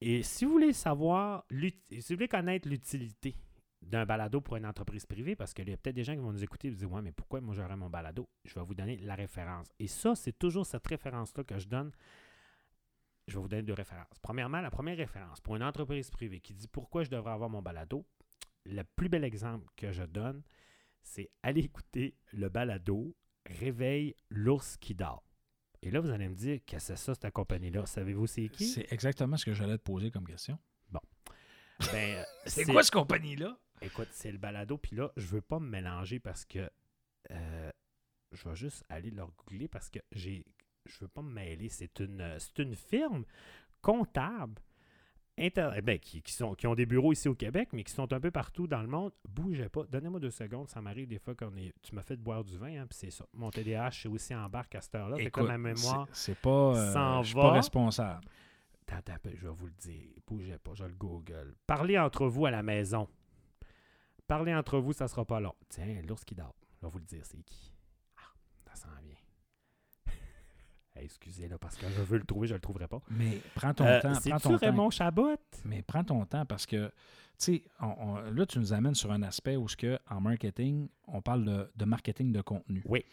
[0.00, 3.36] et si vous voulez savoir, l'ut- si vous voulez connaître l'utilité
[3.82, 6.32] d'un balado pour une entreprise privée, parce qu'il y a peut-être des gens qui vont
[6.32, 8.28] nous écouter et vous dire Ouais, mais pourquoi moi j'aurais mon balado?
[8.44, 9.68] Je vais vous donner la référence.
[9.78, 11.90] Et ça, c'est toujours cette référence-là que je donne.
[13.28, 14.18] Je vais vous donner deux références.
[14.20, 17.62] Premièrement, la première référence pour une entreprise privée qui dit pourquoi je devrais avoir mon
[17.62, 18.04] balado,
[18.64, 20.42] le plus bel exemple que je donne,
[21.02, 23.14] c'est aller écouter le balado
[23.44, 25.24] Réveille l'ours qui dort.
[25.82, 27.86] Et là, vous allez me dire, qu'est-ce que c'est ça, cette compagnie-là?
[27.86, 28.66] Savez-vous c'est qui?
[28.66, 30.58] C'est exactement ce que j'allais te poser comme question.
[30.90, 31.00] Ben,
[32.18, 33.58] euh, C'est quoi cette compagnie-là?
[33.80, 36.70] Écoute, c'est le balado, puis là, je veux pas me mélanger parce que
[37.32, 37.70] euh,
[38.30, 40.46] je vais juste aller le googler parce que j'ai
[40.86, 41.68] je veux pas me mêler.
[41.68, 43.24] C'est une, euh, c'est une firme
[43.80, 44.60] comptable
[45.38, 47.92] inter- eh ben, qui, qui sont, qui ont des bureaux ici au Québec, mais qui
[47.92, 49.12] sont un peu partout dans le monde.
[49.28, 49.84] Bougez pas.
[49.90, 50.68] Donnez-moi deux secondes.
[50.68, 51.72] Ça m'arrive des fois qu'on est.
[51.82, 53.26] Tu m'as fait boire du vin, hein, puis c'est ça.
[53.32, 55.16] Mon TDAH, c'est aussi en barque à cette heure-là.
[55.16, 56.06] Fait Écoute, ma mémoire.
[56.12, 56.50] c'est- c'est pas.
[56.76, 58.20] euh, s'en je suis pas responsable.
[58.94, 60.10] Attends, je vais vous le dire.
[60.26, 61.54] Bougez pas, je le google.
[61.66, 63.08] Parlez entre vous à la maison.
[64.26, 65.54] Parlez entre vous, ça sera pas long.
[65.70, 66.54] Tiens, l'ours qui dort.
[66.80, 67.72] Je vais vous le dire, c'est qui.
[68.18, 68.34] Ah,
[68.66, 69.16] ça sent bien.
[71.04, 73.00] Excusez là parce que je veux le trouver, je le trouverai pas.
[73.10, 74.14] Mais prends ton Euh, temps.
[74.14, 74.54] C'est-tu.
[74.54, 75.36] Raymond Chabot?
[75.64, 76.92] Mais prends ton temps parce que, tu
[77.38, 81.44] sais, là, tu nous amènes sur un aspect où, ce que, en marketing, on parle
[81.44, 82.82] de, de marketing de contenu.
[82.86, 83.04] Oui.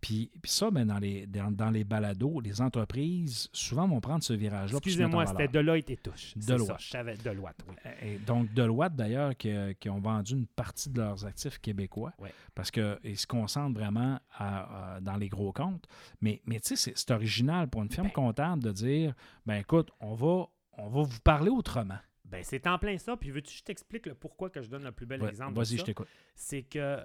[0.00, 4.22] Puis, puis ça, ben, dans, les, dans, dans les balados, les entreprises, souvent, vont prendre
[4.24, 4.78] ce virage-là.
[4.78, 6.34] Excusez-moi, c'était Deloitte et Touche.
[6.36, 6.66] Deloitte.
[6.68, 7.74] ça, je savais Deloitte, oui.
[8.02, 12.12] Et donc, Deloitte, d'ailleurs, qui, euh, qui ont vendu une partie de leurs actifs québécois
[12.18, 12.32] Ouais.
[12.54, 15.84] parce qu'ils se concentrent vraiment à- à- dans les gros comptes.
[16.20, 18.12] Mais, mais tu sais, c'est- original pour une firme Ben.
[18.12, 19.14] comptable de dire
[19.44, 20.46] ben écoute, on va,
[20.78, 21.98] on va vous parler autrement.
[22.24, 23.16] Ben, c'est en plein ça.
[23.16, 25.54] Puis veux-tu que je t'explique le pourquoi que je donne le plus bel Ouais, exemple?
[25.54, 26.06] Vas-y, je t'écoute.
[26.36, 27.00] c'est que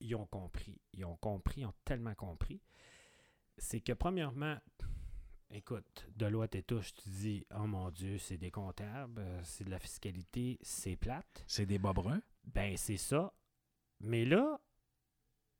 [0.00, 0.80] ils ont compris.
[0.94, 2.60] Ils ont compris, ils ont tellement compris.
[3.58, 4.56] C'est que, premièrement,
[5.50, 9.70] écoute, Deloitte et touche, tu dis, oh mon Dieu, c'est des comptables, euh, c'est de
[9.70, 11.44] la fiscalité, c'est plate.
[11.46, 12.22] C'est des bas bruns?
[12.44, 13.32] Ben, c'est ça.
[14.00, 14.60] Mais là,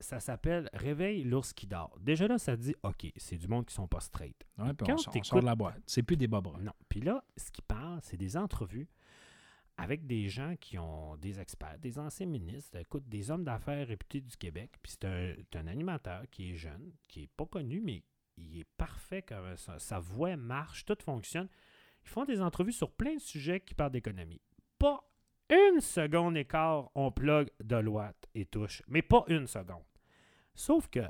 [0.00, 1.96] ça s'appelle Réveille l'ours qui dort.
[2.00, 4.46] Déjà là, ça dit, OK, c'est du monde qui sont pas straight.
[4.58, 5.82] Ouais, puis Quand on, sort de la boîte.
[5.86, 6.60] C'est plus des bas bruns.
[6.60, 6.72] Non.
[6.88, 8.88] Puis là, ce qui parle, c'est des entrevues
[9.80, 14.36] avec des gens qui ont des experts, des anciens ministres, des hommes d'affaires réputés du
[14.36, 14.72] Québec.
[14.82, 18.02] Puis c'est un, animateur qui est jeune, qui n'est pas connu, mais
[18.36, 19.22] il est parfait.
[19.22, 21.48] Comme sa voix marche, tout fonctionne.
[22.04, 24.42] Ils font des entrevues sur plein de sujets qui parlent d'économie.
[24.78, 25.02] Pas
[25.48, 28.82] une seconde écart, on plug Deloitte et touche.
[28.86, 29.84] Mais pas une seconde.
[30.54, 31.00] Sauf que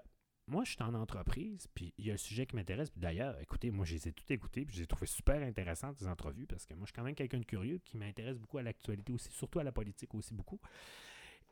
[0.51, 2.90] moi, je suis en entreprise, puis il y a un sujet qui m'intéresse.
[2.90, 5.40] Puis d'ailleurs, écoutez, moi, je les ai toutes écoutées, puis je les ai trouvées super
[5.43, 8.36] intéressantes, ces entrevues, parce que moi, je suis quand même quelqu'un de curieux, qui m'intéresse
[8.39, 10.60] beaucoup à l'actualité aussi, surtout à la politique aussi beaucoup.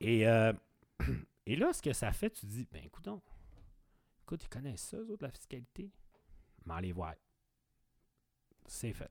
[0.01, 0.53] Et, euh,
[1.47, 3.09] et là, ce que ça fait, tu dis, ben écoute
[4.23, 5.91] écoute, ils connaissent ça, eux autres, la fiscalité.
[6.67, 7.15] Mais les voir.
[8.67, 9.11] C'est fait.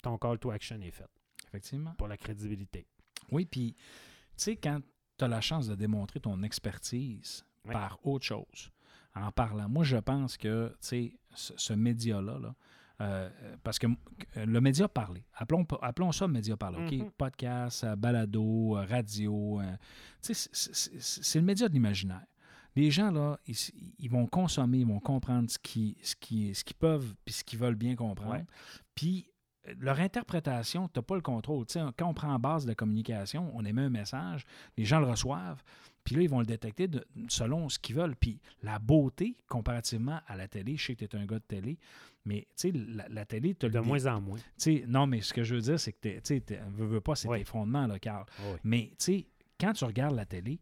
[0.00, 1.10] Ton call to action est fait
[1.48, 1.94] Effectivement.
[1.96, 2.86] pour la crédibilité.
[3.30, 3.82] Oui, puis, tu
[4.36, 4.80] sais, quand
[5.18, 7.72] tu as la chance de démontrer ton expertise Ouais.
[7.72, 8.70] par autre chose,
[9.14, 10.74] en parlant, moi, je pense que,
[11.34, 12.54] ce, ce média-là, là,
[13.00, 13.30] euh,
[13.64, 13.86] parce que
[14.36, 17.10] euh, le média parlé, appelons, appelons ça média parlé, OK?
[17.16, 19.76] Podcast, balado, radio, euh,
[20.20, 20.34] c'est-
[21.40, 22.24] le média de l'imaginaire.
[22.76, 23.56] Les gens, là, ils,
[23.98, 27.58] ils vont consommer, ils vont comprendre ce qu'ils ce qui, ce peuvent puis ce qu'ils
[27.58, 28.32] veulent bien comprendre.
[28.94, 29.26] Puis,
[29.78, 31.64] leur interprétation, tu n'as pas le contrôle.
[31.96, 34.44] Quand on prend en base de communication, on émet un message,
[34.76, 35.62] les gens le reçoivent,
[36.04, 38.16] puis là, ils vont le détecter de- selon ce qu'ils veulent.
[38.16, 41.44] Puis la beauté, comparativement à la télé, je sais que tu es un gars de
[41.46, 41.78] télé,
[42.24, 44.38] mais la, la télé, tu De moins en moins.
[44.88, 47.38] Non, mais ce que je veux dire, c'est que tu t'es- veux, pas, c'est Oui.
[47.38, 48.24] tes fondements, là, Carl.
[48.40, 48.58] Oui.
[48.64, 48.92] Mais
[49.60, 50.58] quand tu regardes la télé,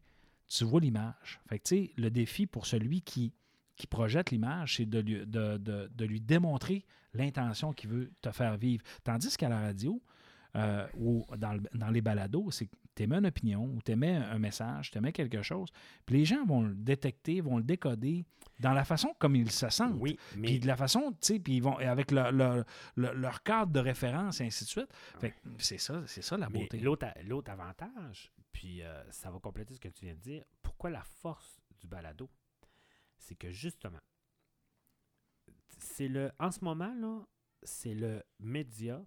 [0.48, 1.40] tu vois l'image.
[1.48, 3.32] Fait que tu sais, le défi pour celui qui,
[3.80, 6.84] qui projette l'image, c'est de lui, de, de- de lui démontrer
[7.14, 8.84] l'intention qu'il veut te faire vivre.
[9.02, 10.00] Tandis qu'à la radio,
[10.56, 13.92] euh, ou dans, le- dans les balados, c'est que tu émets une opinion ou tu
[13.92, 15.68] émets un message, tu émets quelque chose,
[16.06, 18.24] puis les gens vont le détecter, vont le décoder
[18.58, 19.96] dans la façon comme ils se sentent.
[19.98, 22.64] Oui, mais Puis de la façon, tu sais, puis ils vont avec leur, leur-
[22.96, 24.92] leur- leur cadre de référence et ainsi de suite.
[25.58, 26.78] C'est ça, c'est ça la beauté.
[26.80, 30.90] l'autre, l'autre avantage, puis euh, ça va compléter ce que tu viens de dire, pourquoi
[30.90, 32.28] la force du balado,
[33.20, 34.00] c'est que justement,
[35.78, 37.26] c'est le, en ce moment, là,
[37.62, 39.04] c'est le média,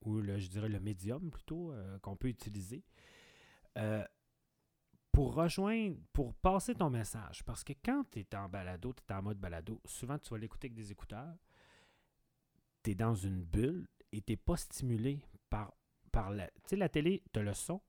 [0.00, 2.82] ou le, je dirais le médium plutôt, euh, qu'on peut utiliser
[3.78, 4.04] euh,
[5.12, 7.44] pour rejoindre, pour passer ton message.
[7.44, 10.38] Parce que quand tu es en balado, tu es en mode balado, souvent tu vas
[10.38, 11.36] l'écouter avec des écouteurs,
[12.82, 15.74] tu es dans une bulle et tu n'es pas stimulé par,
[16.10, 16.48] par la...
[16.48, 17.80] Tu sais, la télé, tu as le son,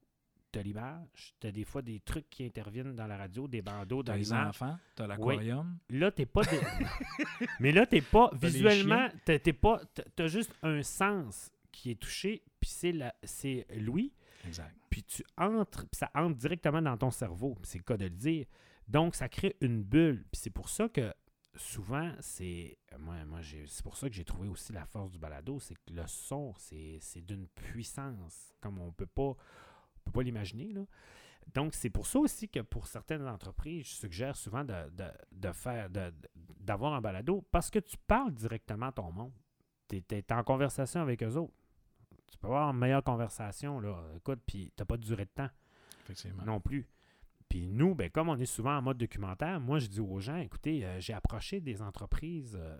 [0.53, 3.61] tu as l'image, tu as des fois des trucs qui interviennent dans la radio, des
[3.61, 5.77] bandeaux dans T'as les enfants, t'as l'aquarium.
[5.89, 6.43] Là, t'es pas.
[7.59, 8.29] Mais là, t'es pas.
[8.33, 9.81] Visuellement, t'es pas.
[9.93, 14.13] t'as- T'as juste un sens qui est touché, puis c'est la- c'est Louis,
[14.45, 14.73] Exact.
[14.89, 18.09] puis tu entres, puis ça entre directement dans ton cerveau, c'est le cas de le
[18.11, 18.45] dire.
[18.87, 21.11] Donc, ça crée une bulle, puis c'est pour ça que
[21.55, 22.77] souvent, c'est.
[22.99, 25.93] Moi, moi c'est pour ça que j'ai trouvé aussi la force du balado, c'est que
[25.93, 29.35] le son, c'est c'est d'une puissance, comme on peut pas.
[30.05, 30.85] On peut pas l'imaginer, là.
[31.53, 35.51] Donc, c'est pour ça aussi que pour certaines entreprises, je suggère souvent de, de- de
[35.51, 35.89] faire,
[36.59, 39.33] d'avoir un balado parce que tu parles directement à ton monde.
[39.89, 41.53] Tu es, en conversation avec eux autres.
[42.31, 44.01] Tu peux avoir une meilleure conversation, là.
[44.15, 45.49] Écoute, puis tu pas de durée de temps
[46.05, 46.43] Effectivement.
[46.45, 46.87] non plus.
[47.49, 50.37] Puis nous, ben, comme on est souvent en mode documentaire, moi, je dis aux gens,
[50.37, 52.79] écoutez, euh, j'ai approché des entreprises euh,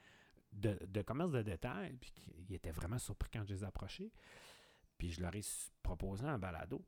[0.52, 3.66] de, de commerce de détail, puis qui- ils étaient vraiment surpris quand je les ai
[3.66, 4.12] approchés.
[4.98, 5.42] Puis je leur ai
[5.82, 6.84] proposé un balado.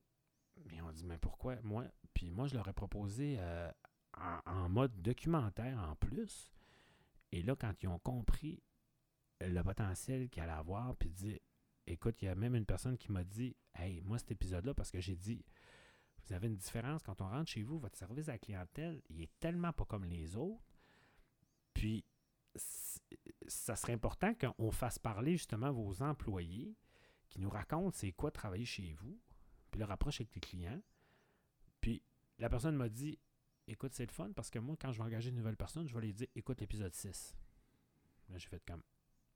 [0.65, 1.57] Mais on dit, mais pourquoi?
[1.63, 1.85] Moi?
[2.15, 3.71] Puis moi, je leur ai proposé euh,
[4.47, 6.51] en, mode documentaire en plus.
[7.33, 8.63] Et là, quand ils ont compris
[9.41, 11.41] le potentiel qu'il allait avoir, puis dit,
[11.87, 14.91] écoute, il y a même une personne qui m'a dit, hey, moi, cet épisode-là, parce
[14.91, 15.45] que j'ai dit,
[16.27, 19.21] vous avez une différence quand on rentre chez vous, votre service à la clientèle, il
[19.23, 20.65] est tellement pas comme les autres.
[21.75, 22.05] Puis,
[23.47, 26.75] ça serait important qu'on fasse parler justement vos employés
[27.29, 29.19] qui nous racontent c'est quoi travailler chez vous,
[29.71, 30.81] puis leur approche avec les clients.
[31.81, 32.03] Puis,
[32.39, 33.19] la personne m'a dit
[33.69, 35.95] écoute, c'est le fun parce que moi, quand je vais engager une nouvelle personne, je
[35.95, 37.35] vais lui dire écoute l'épisode 6.
[38.29, 38.83] Là, j'ai fait comme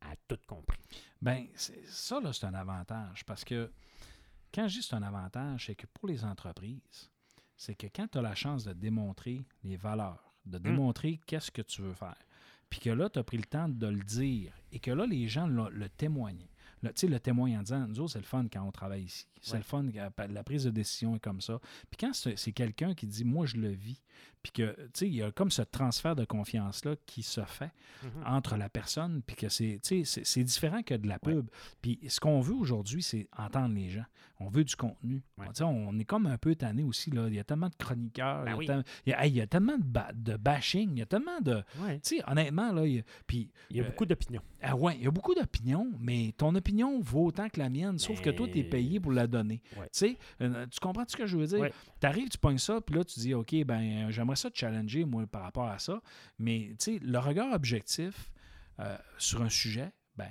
[0.01, 0.79] à tout compris.
[1.21, 3.71] Ben, c'est- ça, là, c'est un avantage parce que
[4.53, 7.11] quand je dis c'est un avantage, c'est que pour les entreprises,
[7.57, 11.62] c'est que quand tu as la chance de démontrer les valeurs, de démontrer qu'est-ce que
[11.62, 12.17] tu veux faire,
[12.71, 15.29] puis que là, tu as pris le temps de le dire et que là, les
[15.29, 16.49] gens le témoignent.
[16.82, 19.27] Le, le témoigne en disant, nous autres, c'est le fun quand on travaille ici.
[19.43, 19.59] C'est Ouais.
[19.59, 19.85] le fun,
[20.28, 21.59] la prise de décision est comme ça.
[21.90, 24.01] Puis quand c'est quelqu'un qui dit, moi, je le vis,
[24.43, 27.70] puis que, tu sais, il y a comme ce transfert de confiance-là qui se fait
[28.24, 31.48] entre la personne, puis que c'est, c'est- c'est différent que de la pub.
[31.82, 34.05] Puis ce qu'on veut aujourd'hui, c'est entendre les gens.
[34.43, 35.23] On veut du contenu.
[35.37, 35.47] Ouais.
[35.62, 37.11] On est comme un peu tanné aussi.
[37.11, 37.27] Là.
[37.29, 38.67] Il y a tellement de chroniqueurs, Ben il, y a oui.
[38.67, 41.03] tellement- il y a, hey, il y a tellement de, ba- de bashing, il y
[41.03, 41.62] a tellement de...
[41.81, 42.01] Ouais.
[42.01, 44.41] Tu sais, honnêtement, là, il y a- puis, Il y a Euh, beaucoup d'opinions.
[44.62, 47.99] ah ouais, il y a beaucoup d'opinions, mais ton opinion vaut autant que la mienne,
[47.99, 49.61] sauf que toi, tu es payé pour la donner.
[49.77, 49.85] Ouais.
[49.93, 51.69] Tu sais, euh, tu comprends ce que je veux dire?
[52.01, 54.59] Tu arrives, tu pognes ça, puis là, tu dis, OK, ben euh, j'aimerais ça te
[54.59, 56.01] challenger, moi, par rapport à ça.
[56.39, 58.31] Mais, tu sais, le regard objectif
[58.81, 60.29] euh, sur un sujet, ben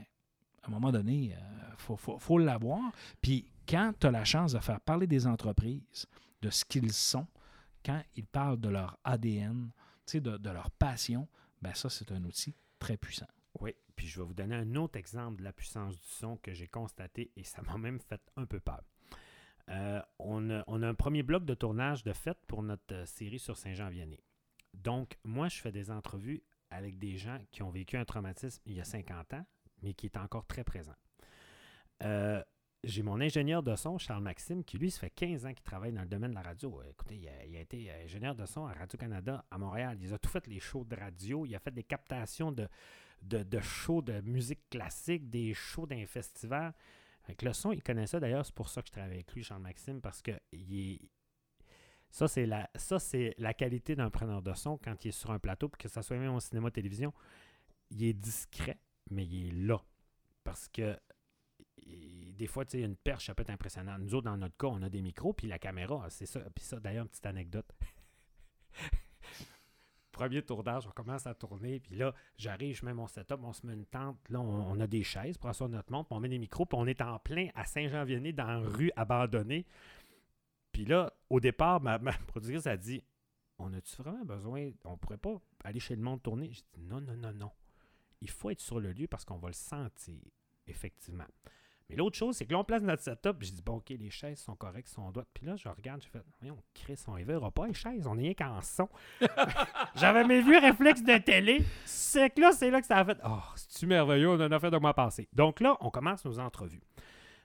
[0.64, 1.36] à un moment donné, il
[1.77, 2.81] faut, faut, faut l'avoir.
[3.22, 6.07] Puis quand tu as la chance de faire parler des entreprises,
[6.41, 7.27] de ce qu'ils sont,
[7.85, 9.71] quand ils parlent de leur ADN,
[10.11, 11.27] de, de leur passion,
[11.61, 13.27] ben ça, c'est un outil très puissant.
[13.59, 16.53] Oui, puis je vais vous donner un autre exemple de la puissance du son que
[16.53, 18.81] j'ai constaté et ça m'a même fait un peu peur.
[19.69, 23.55] Euh, on, a, un premier bloc de tournage de fait pour notre euh, série sur
[23.55, 24.23] Saint-Jean-Vianney.
[24.73, 26.41] Donc, moi, je fais des entrevues
[26.71, 29.45] avec des gens qui ont vécu un traumatisme il y a 50 ans,
[29.83, 30.95] mais qui est encore très présent.
[32.03, 32.43] Euh,
[32.84, 35.91] j'ai mon ingénieur de son, Charles Maxime, qui lui, ça fait 15 ans qu'il travaille
[35.91, 36.81] dans le domaine de la radio.
[36.81, 39.97] Euh, Écoutez, il a, été euh, ingénieur de son à Radio-Canada à Montréal.
[40.01, 41.45] Il a tout fait les shows de radio.
[41.45, 42.68] Il a fait des captations de,
[43.22, 46.73] de, de shows de musique classique, des shows d'un festival.
[47.26, 48.19] Avec le son, il connaît ça.
[48.19, 51.10] D'ailleurs, c'est pour ça que je travaille avec lui, Charles-Maxime, parce que il est-
[52.11, 55.30] ça, c'est la, ça, c'est la qualité d'un preneur de son quand il est sur
[55.31, 57.14] un plateau, que ça soit même au cinéma, télévision.
[57.91, 58.80] Il est discret,
[59.11, 59.80] mais il est là.
[60.43, 60.97] Parce que
[62.39, 63.97] des fois, tu sais, une perche, ça peut être impressionnant.
[63.99, 66.39] Nous autres, dans notre cas, on a des micros, puis la caméra, c'est ça.
[66.55, 67.69] Puis ça, d'ailleurs, une petite anecdote.
[70.13, 73.65] Premier tournage, on commence à tourner, puis là, j'arrive, je mets mon setup, on se
[73.65, 76.29] met une tente, là, on, a des chaises pour asseoir notre montre, puis on met
[76.29, 79.65] des micros, puis on est en plein à Saint-Jean-Vianney, dans une rue abandonnée.
[80.71, 83.03] Puis là, au départ, ma, ma productrice a dit
[83.57, 87.01] On a-tu vraiment besoin On pourrait pas aller chez le monde tourner J'ai dit Non,
[87.01, 87.51] non, non, non.
[88.21, 90.19] Il faut être sur le lieu parce qu'on va le sentir,
[90.67, 91.27] effectivement.
[91.89, 93.37] Mais l'autre chose, c'est que là, on place notre setup.
[93.41, 95.27] J'ai dit Bon, OK, les chaises sont correctes, sont droites.
[95.33, 98.21] Puis là, je regarde, j'ai fait Voyons, Chris, on verra pas les chaises, on est
[98.21, 98.87] rien qu'en son.
[99.95, 101.63] J'avais mes vieux réflexes de télé.
[101.85, 104.59] C'est que là, c'est là que ça a fait Oh, c'est-tu merveilleux, on en a
[104.59, 105.27] fait de moi passer.
[105.33, 106.81] Donc là, on commence nos entrevues.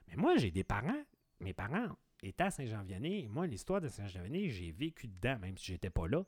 [0.07, 1.03] Mais moi, j'ai des parents.
[1.39, 1.87] Mes parents
[2.21, 3.27] étaient à Saint-Jean-Vianney.
[3.27, 6.23] Moi, l'histoire de Saint-Jean-Vianney, j'ai vécu dedans, même si j'étais pas là.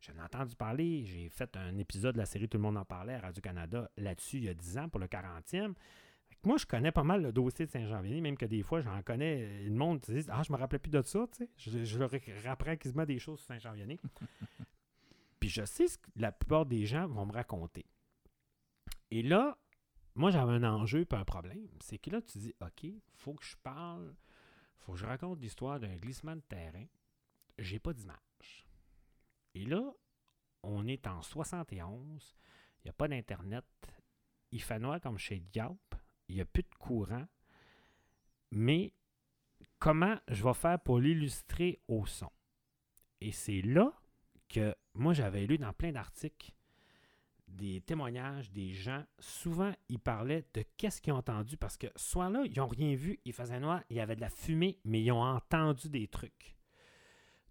[0.00, 1.04] J'en ai entendu parler.
[1.04, 4.38] J'ai fait un épisode de la série Tout le monde en parlait à Radio-Canada là-dessus
[4.38, 5.74] il y a 10 ans pour le 40e.
[6.42, 9.62] Moi, je connais pas mal le dossier de Saint-Jean-Vény, même que des fois, j'en connais.
[9.62, 11.50] Le monde dit Ah, je me rappelais plus de ça, tu sais.
[11.56, 12.10] Je, je leur
[12.44, 14.00] rapprends quasiment des choses sur Saint-Jean-Vény.
[15.40, 17.86] Puis je sais ce que la plupart des gens vont me raconter.
[19.10, 19.58] Et là,
[20.14, 21.68] moi, j'avais un enjeu pas un problème.
[21.80, 24.14] C'est que là, tu dis OK, faut que je parle,
[24.78, 26.86] faut que je raconte l'histoire d'un glissement de terrain.
[27.58, 28.66] J'ai pas d'image.
[29.54, 29.92] Et là,
[30.62, 32.36] on est en 71,
[32.78, 33.64] il n'y a pas d'Internet,
[34.52, 35.94] il fait noir comme chez Diop,
[36.30, 37.26] il n'y a plus de courant,
[38.50, 38.92] mais
[39.78, 42.30] comment je vais faire pour l'illustrer au son?
[43.20, 43.92] Et c'est là
[44.48, 46.52] que moi j'avais lu dans plein d'articles
[47.48, 49.04] des témoignages des gens.
[49.18, 52.94] Souvent, ils parlaient de qu'est-ce qu'ils ont entendu parce que soit là, ils n'ont rien
[52.94, 56.06] vu, il faisait noir, il y avait de la fumée, mais ils ont entendu des
[56.06, 56.56] trucs.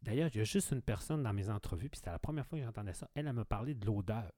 [0.01, 2.57] D'ailleurs, il y a juste une personne dans mes entrevues, puis c'était la première fois
[2.57, 3.10] que j'entendais ça.
[3.14, 4.31] Elle, elle me parlait de l'odeur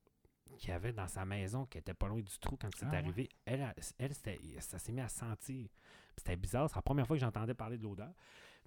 [0.61, 2.97] qu'il y avait dans sa maison qui était pas loin du trou quand c'est Ah
[2.97, 3.27] arrivé.
[3.45, 5.67] Elle, elle, ça s'est mis à sentir.
[6.15, 8.13] C'était bizarre, c'est la première fois que j'entendais parler de l'odeur.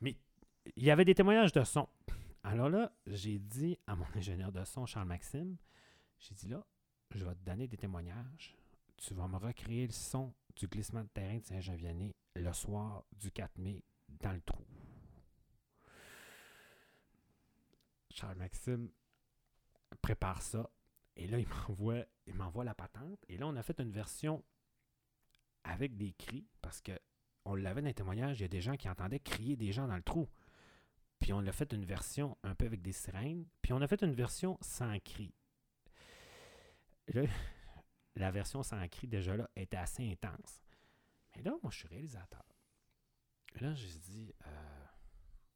[0.00, 0.16] Mais
[0.74, 1.88] il y avait des témoignages de son.
[2.42, 5.56] Alors là, j'ai dit à mon ingénieur de son, Charles Maxime,
[6.18, 6.66] j'ai dit là,
[7.14, 8.56] je vais te donner des témoignages.
[8.96, 13.30] Tu vas me recréer le son du glissement de terrain de Saint-Jean-Vianney le soir du
[13.30, 14.64] 4 mai dans le trou.
[18.10, 18.90] Charles Maxime
[20.02, 20.68] prépare ça.
[21.16, 23.24] Et là, il m'envoie, il m'envoie la patente.
[23.28, 24.44] Et là, on a fait une version
[25.64, 26.92] avec des cris parce que
[27.46, 28.38] on l'avait dans les témoignages.
[28.38, 30.28] Il y a des gens qui entendaient crier des gens dans le trou.
[31.18, 33.46] Puis on a fait une version un peu avec des sirènes.
[33.62, 35.34] Puis on a fait une version sans cri.
[37.08, 37.22] Là,
[38.16, 40.62] la version sans cri, déjà là, était assez intense.
[41.34, 42.44] Mais là, moi, je suis réalisateur.
[43.60, 44.73] Là, j'ai dit, euh,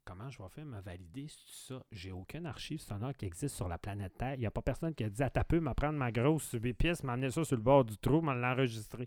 [0.09, 1.85] comment je vais faire me valider ça?
[1.93, 4.35] J'ai aucune archive sonore qui existe sur la planète Terre.
[4.35, 6.57] Il n'y a pas personne qui a dit, à ta peu, me prendre ma grosse
[6.79, 9.07] pièce, m'emmener ça sur le bord du trou, me l'enregistrer.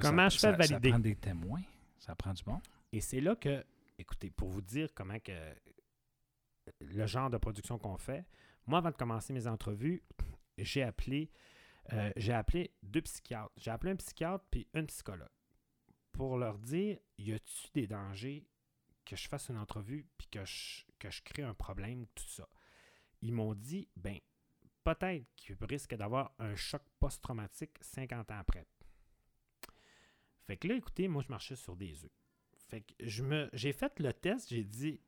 [0.00, 0.88] Comment je fais ça, valider?
[0.88, 1.62] Ça prend des témoins,
[1.98, 2.58] ça prend du bon.
[2.92, 3.62] Et c'est là que,
[3.98, 5.32] écoutez, pour vous dire comment que
[6.80, 8.24] le genre de production qu'on fait,
[8.66, 10.02] moi, avant de commencer mes entrevues,
[10.56, 11.30] j'ai appelé,
[11.92, 13.52] euh, j'ai appelé deux psychiatres.
[13.58, 15.28] J'ai appelé un psychiatre puis une psychologue
[16.12, 18.46] pour leur dire, y a-tu des dangers
[19.08, 22.46] que je fasse une entrevue puis que je, crée un problème, tout ça.
[23.22, 24.18] Ils m'ont dit, ben,
[24.84, 28.66] peut-être qu'il risque d'avoir un choc post-traumatique 50 ans après.
[30.46, 32.10] Fait que là, écoutez, moi, je marchais sur des œufs.
[32.68, 35.00] Fait que je me, j'ai fait le test, j'ai dit,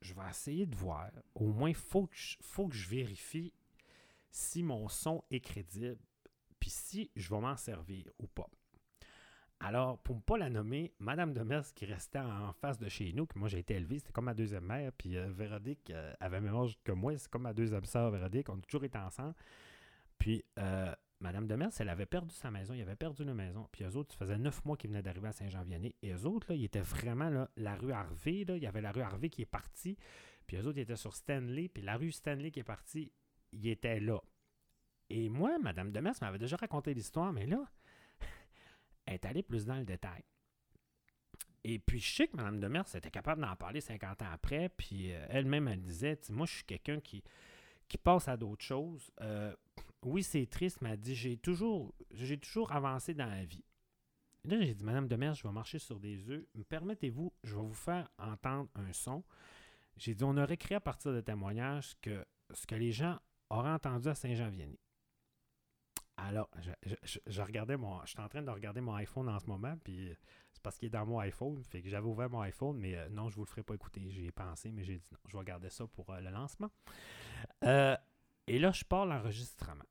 [0.00, 1.10] je vais essayer de voir.
[1.34, 2.08] Au moins, il faut,
[2.40, 3.52] faut que je vérifie
[4.30, 5.98] si mon son est crédible,
[6.58, 8.48] puis si je vais m'en servir ou pas.
[9.60, 13.26] Alors, pour ne pas la nommer, Madame Demers, qui restait en face de chez nous,
[13.26, 16.40] que moi j'ai été élevé, c'était comme ma deuxième mère, puis euh, Véronique euh, avait
[16.40, 19.34] même âge que moi, c'est comme ma deuxième sœur Véronique, on a toujours été ensemble.
[20.18, 23.84] Puis, euh, Madame Demers, elle avait perdu sa maison, il avait perdu une maison, puis
[23.84, 26.56] eux autres, ça faisait neuf mois qu'ils venaient d'arriver à Saint-Jean-Vianney, et eux autres, là,
[26.56, 29.40] ils étaient vraiment là, la rue Harvey, là, il y avait la rue Harvey qui
[29.40, 29.96] est partie,
[30.46, 33.10] puis eux autres, ils étaient sur Stanley, puis la rue Stanley qui est partie,
[33.52, 34.20] ils étaient là.
[35.08, 37.64] Et moi, Madame Demers m'avait déjà raconté l'histoire, mais là,
[39.06, 40.22] est allée plus dans le détail.
[41.64, 45.12] Et puis, je sais que Mme Demers était capable d'en parler 50 ans après, puis
[45.12, 47.24] euh, elle-même, elle disait, moi, je suis quelqu'un qui,
[47.88, 49.10] qui passe à d'autres choses.
[49.20, 49.52] Euh,
[50.02, 53.64] oui, c'est triste, mais elle dit, j'ai toujours, j'ai toujours avancé dans la vie.
[54.44, 56.44] Et là, j'ai dit, Madame Demers, je vais marcher sur des œufs.
[56.54, 59.24] Me permettez-vous, je vais vous faire entendre un son.
[59.96, 63.18] J'ai dit, on aurait créé à partir de témoignages que, ce que les gens
[63.50, 64.78] auraient entendu à Saint-Jean-Vianney.
[66.18, 68.00] Alors, je, je- je- je regardais mon.
[68.04, 70.14] Je suis en train de regarder mon iPhone en ce moment, puis euh,
[70.52, 71.62] c'est parce qu'il est dans mon iPhone.
[71.64, 74.10] Fait que j'avais ouvert mon iPhone, mais euh, non, je vous le ferai pas écouter.
[74.10, 76.70] J'y ai pensé, mais j'ai dit non, je vais garder ça pour euh, le lancement.
[77.64, 77.96] Euh,
[78.46, 79.84] et là, je pars l'enregistrement.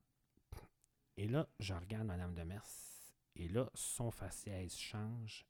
[1.16, 2.66] Et là, je regarde Madame Demers.
[3.36, 5.46] Et là, son faciès change.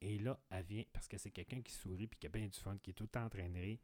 [0.00, 2.58] Et là, elle vient, parce que c'est quelqu'un qui sourit puis qui a bien du
[2.58, 3.78] fun, qui est tout le temps en train de rire.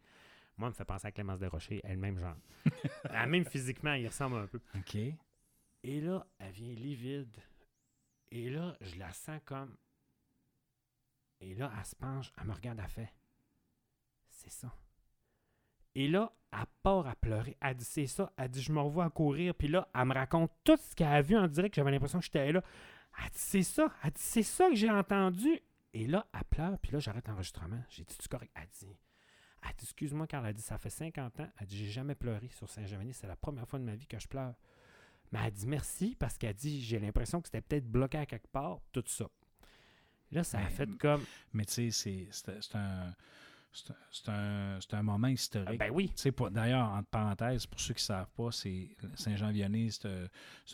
[0.57, 2.37] Moi, elle me fait penser à Clémence Desrochers, elle-même genre.
[3.11, 4.61] elle même physiquement, il ressemble un peu.
[4.77, 4.97] OK.
[5.82, 7.36] Et là, elle vient livide.
[8.31, 9.77] Et là, je la sens comme.
[11.40, 13.12] Et là, elle se penche, elle me regarde, elle fait.
[14.28, 14.73] C'est ça.
[15.94, 17.57] Et là, elle part à pleurer.
[17.61, 18.32] Elle dit c'est ça.
[18.36, 19.55] Elle dit je me revois à courir.
[19.55, 21.74] Puis là, elle me raconte tout ce qu'elle a vu en direct.
[21.74, 22.62] J'avais l'impression que j'étais là.
[23.19, 23.93] Elle dit c'est ça.
[24.05, 25.61] Elle dit c'est ça que j'ai entendu.
[25.93, 26.78] Et là, elle pleure.
[26.78, 27.82] Puis là, j'arrête l'enregistrement.
[27.89, 28.52] J'ai dit tu correct?
[28.55, 28.97] Elle dit,
[29.62, 31.48] elle dit excuse-moi, car elle dit ça fait 50 ans.
[31.59, 33.11] Elle dit j'ai jamais pleuré sur Saint-Germain.
[33.12, 34.55] C'est la première fois de ma vie que je pleure.
[35.32, 38.48] Mais elle dit merci parce qu'elle dit j'ai l'impression que c'était peut-être bloqué à quelque
[38.48, 39.28] part, tout ça.
[40.32, 41.24] Là, ça a Mais- fait comme.
[41.52, 43.15] Mais tu sais, c'est un.
[43.72, 45.78] C'est un- c'est un, moment historique.
[45.78, 46.12] Ben oui.
[46.51, 50.09] D'ailleurs, entre parenthèses, pour ceux qui ne savent pas, c'est Saint-Jean-Vianney, c'est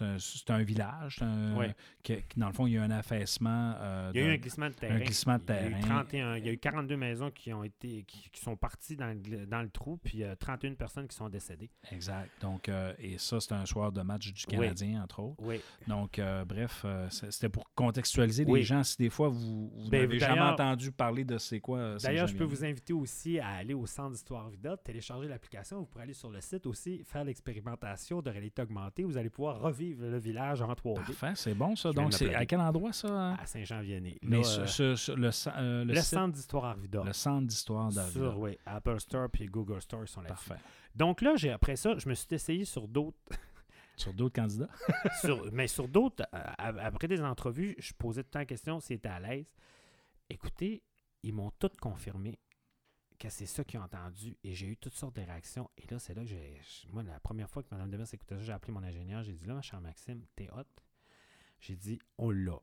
[0.03, 0.17] un,
[0.49, 1.19] un- village.
[1.23, 3.75] un- que- qui, dans le fond, il y a un affaissement.
[3.79, 4.99] euh, Il y a eu un glissement de terrain.
[4.99, 5.87] glissement de Il y a eu terrain.
[6.05, 9.07] 31 il y a eu 42 maisons qui ont été qui, qui sont parties dans
[9.29, 11.71] le, dans le trou, puis euh, 31 personnes qui sont décédées.
[11.93, 12.31] Exact.
[12.41, 14.57] Donc, euh, et ça, c'est un soir de match du Oui.
[14.57, 15.37] Canadien, entre autres.
[15.43, 15.61] Oui.
[15.87, 18.61] Donc, euh, bref, c'était pour contextualiser Oui.
[18.61, 18.83] les gens.
[18.83, 22.37] Si des fois, vous, vous Ben, n'avez jamais entendu parler de c'est quoi D'ailleurs, je
[22.37, 25.81] peux vous inviter aussi à aller au Centre d'Histoire Vida, télécharger l'application.
[25.81, 29.05] Vous pourrez aller sur le site aussi, faire l'expérimentation de réalité augmentée.
[29.05, 31.91] Vous allez pouvoir revivre le village en 3D Parfait, c'est bon ça.
[31.91, 33.09] Je Donc, c'est à quel endroit ça?
[33.09, 33.37] hein?
[33.41, 34.19] à Saint-Jean-Vianney.
[34.23, 34.49] Mais Là,
[34.81, 37.03] euh, le, cen- euh, le le site- Centre d'Histoire Arvida.
[37.05, 38.35] le centre d'histoire d'Arvida.
[38.37, 40.49] Oui, Apple Store puis Google Store sont là-dessus.
[40.49, 40.63] Parfait.
[40.95, 43.19] Donc là, j'ai après ça, je me suis essayé sur d'autres
[43.99, 44.69] Sur d'autres candidats?
[45.23, 48.79] sur- mais sur d'autres, euh, après des entrevues, je posais tout le temps la question
[48.79, 49.47] s'ils étaient à l'aise.
[50.29, 50.83] Écoutez,
[51.23, 52.39] ils m'ont tout confirmé
[53.17, 55.71] que c'est ça qu'ils ont entendu et j'ai eu toutes sortes de réactions.
[55.77, 56.61] Et là, c'est là que j'ai.
[56.93, 59.23] Moi, la première fois que Mme Demers écoutait ça, j'ai appelé mon ingénieur.
[59.23, 60.65] J'ai dit là, cher Maxime, t'es hot.
[61.61, 62.61] J'ai dit, on l'a.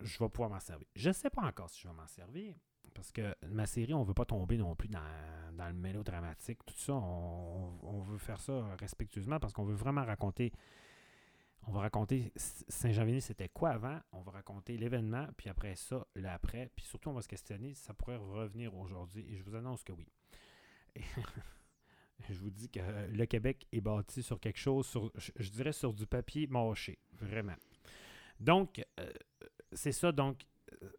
[0.00, 0.86] Je vais pouvoir m'en servir.
[0.94, 2.54] Je ne sais pas encore si je vais m'en servir.
[2.94, 5.00] Parce que ma série, on ne veut pas tomber non plus dans,
[5.52, 6.94] dans le mélodramatique, tout ça.
[6.94, 10.52] On, on veut faire ça respectueusement parce qu'on veut vraiment raconter
[11.68, 14.00] on va raconter Saint-Jean-Vény, c'était quoi avant?
[14.12, 16.70] On va raconter l'événement, puis après ça, l'après.
[16.74, 19.26] Puis surtout, on va se questionner si ça pourrait revenir aujourd'hui.
[19.28, 20.08] Et je vous annonce que oui.
[22.28, 25.92] Je vous dis que le Québec est bâti sur quelque chose, sur, je, dirais sur
[25.92, 26.98] du papier mâché.
[27.12, 27.54] Vraiment.
[28.40, 29.12] Donc, euh,
[29.72, 30.10] c'est ça.
[30.10, 30.44] Donc,
[30.82, 30.90] euh,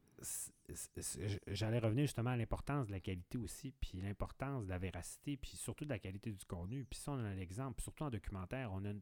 [1.47, 5.57] j'allais revenir justement à l'importance de la qualité aussi, puis l'importance de la véracité, puis
[5.57, 6.85] surtout de la qualité du contenu.
[6.85, 9.01] Puis ça, on a l'exemple, surtout en documentaire, on a une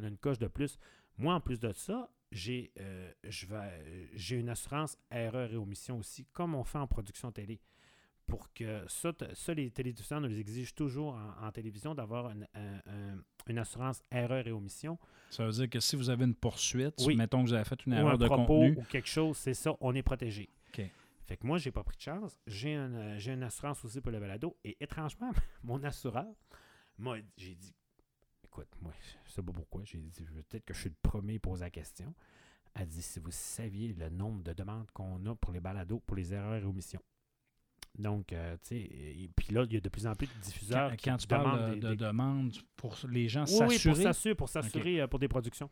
[0.00, 0.78] on a une coche de plus.
[1.18, 3.12] Moi, en plus de ça, j'ai euh,
[4.14, 7.60] j'ai une assurance erreur et omission aussi, comme on fait en production télé.
[8.26, 9.12] Pour que ça,
[9.54, 14.00] les télédiffuseurs nous les exigent toujours en, en télévision d'avoir une, un- un- une assurance
[14.12, 14.98] erreur et omission.
[15.30, 17.16] Ça veut dire que si vous avez une poursuite, Oui.
[17.16, 19.36] mettons que vous avez fait une ou erreur un de propos contenu, ou quelque chose,
[19.36, 20.48] c'est ça, on est protégé.
[20.68, 20.82] OK.
[21.26, 22.38] Fait que moi, j'ai pas pris de chance.
[22.46, 24.56] J'ai une, une assurance aussi pour le balado.
[24.62, 25.32] Et étrangement,
[25.64, 26.26] mon assureur,
[26.98, 27.74] moi, j'ai dit,
[28.52, 28.92] écoute, moi,
[29.24, 31.70] je sais pas pourquoi, j'ai dit, peut-être que je suis le premier à poser la
[31.70, 32.12] question.
[32.74, 36.16] Elle dit, si vous saviez le nombre de demandes qu'on a pour les balados, pour
[36.16, 37.02] les erreurs et omissions.
[37.98, 40.40] Donc, euh, tu sais, et puis là, il y a de plus en plus de
[40.40, 43.44] diffuseurs quand, qui quand tu demandent parles de, des- de des- demandes pour les gens
[43.44, 45.68] oui, oui, pour s'assurer, s'assurer, pour s'assurer euh, pour des productions.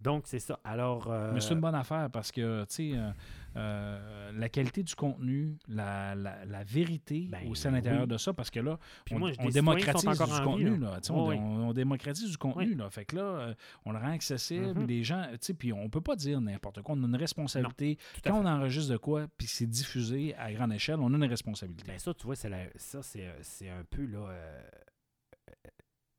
[0.00, 0.60] Donc, c'est ça.
[0.64, 3.10] Alors, euh, mais c'est une bonne affaire parce que, tu sais, euh,
[3.56, 8.08] euh, la qualité du contenu, la, la, la vérité Ben aussi à l'intérieur oui.
[8.08, 8.78] de ça, parce que là,
[9.12, 10.98] on, moi, on démocratise du vie, contenu, là.
[11.10, 11.40] on, Oui, oui.
[11.40, 12.74] on- on démocratise du contenu, Oui.
[12.74, 12.90] là.
[12.90, 13.54] Fait que là, euh,
[13.84, 14.86] on le rend accessible, Mhm.
[14.86, 16.94] les gens, tu sais, puis on peut pas dire n'importe quoi.
[16.98, 17.98] On a une responsabilité.
[18.24, 21.84] Quand on enregistre de quoi, puis c'est diffusé à grande échelle, on a une responsabilité.
[21.86, 24.62] Ben ça, tu vois, c'est la- ça, c'est, euh, c'est un peu là, euh,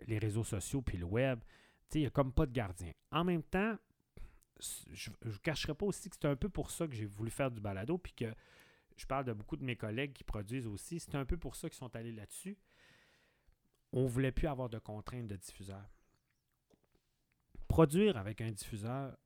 [0.07, 1.39] les réseaux sociaux puis le web.
[1.39, 1.45] Tu
[1.89, 2.91] sais, il n'y a comme pas de gardien.
[3.11, 3.75] En même temps,
[4.93, 7.29] je ne vous cacherai pas aussi que c'est un peu pour ça que j'ai voulu
[7.31, 8.33] faire du balado, puis que
[8.97, 10.99] je parle de beaucoup de mes collègues qui produisent aussi.
[10.99, 12.57] C'est un peu pour ça qu'ils sont allés là-dessus.
[13.91, 15.83] On voulait plus avoir de contraintes de diffuseur.
[17.67, 19.17] Produire avec un diffuseur,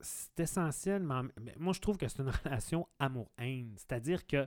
[0.00, 3.74] c'est essentiel, mais, moi, je trouve que c'est une relation amour-haine.
[3.76, 4.46] C'est-à-dire que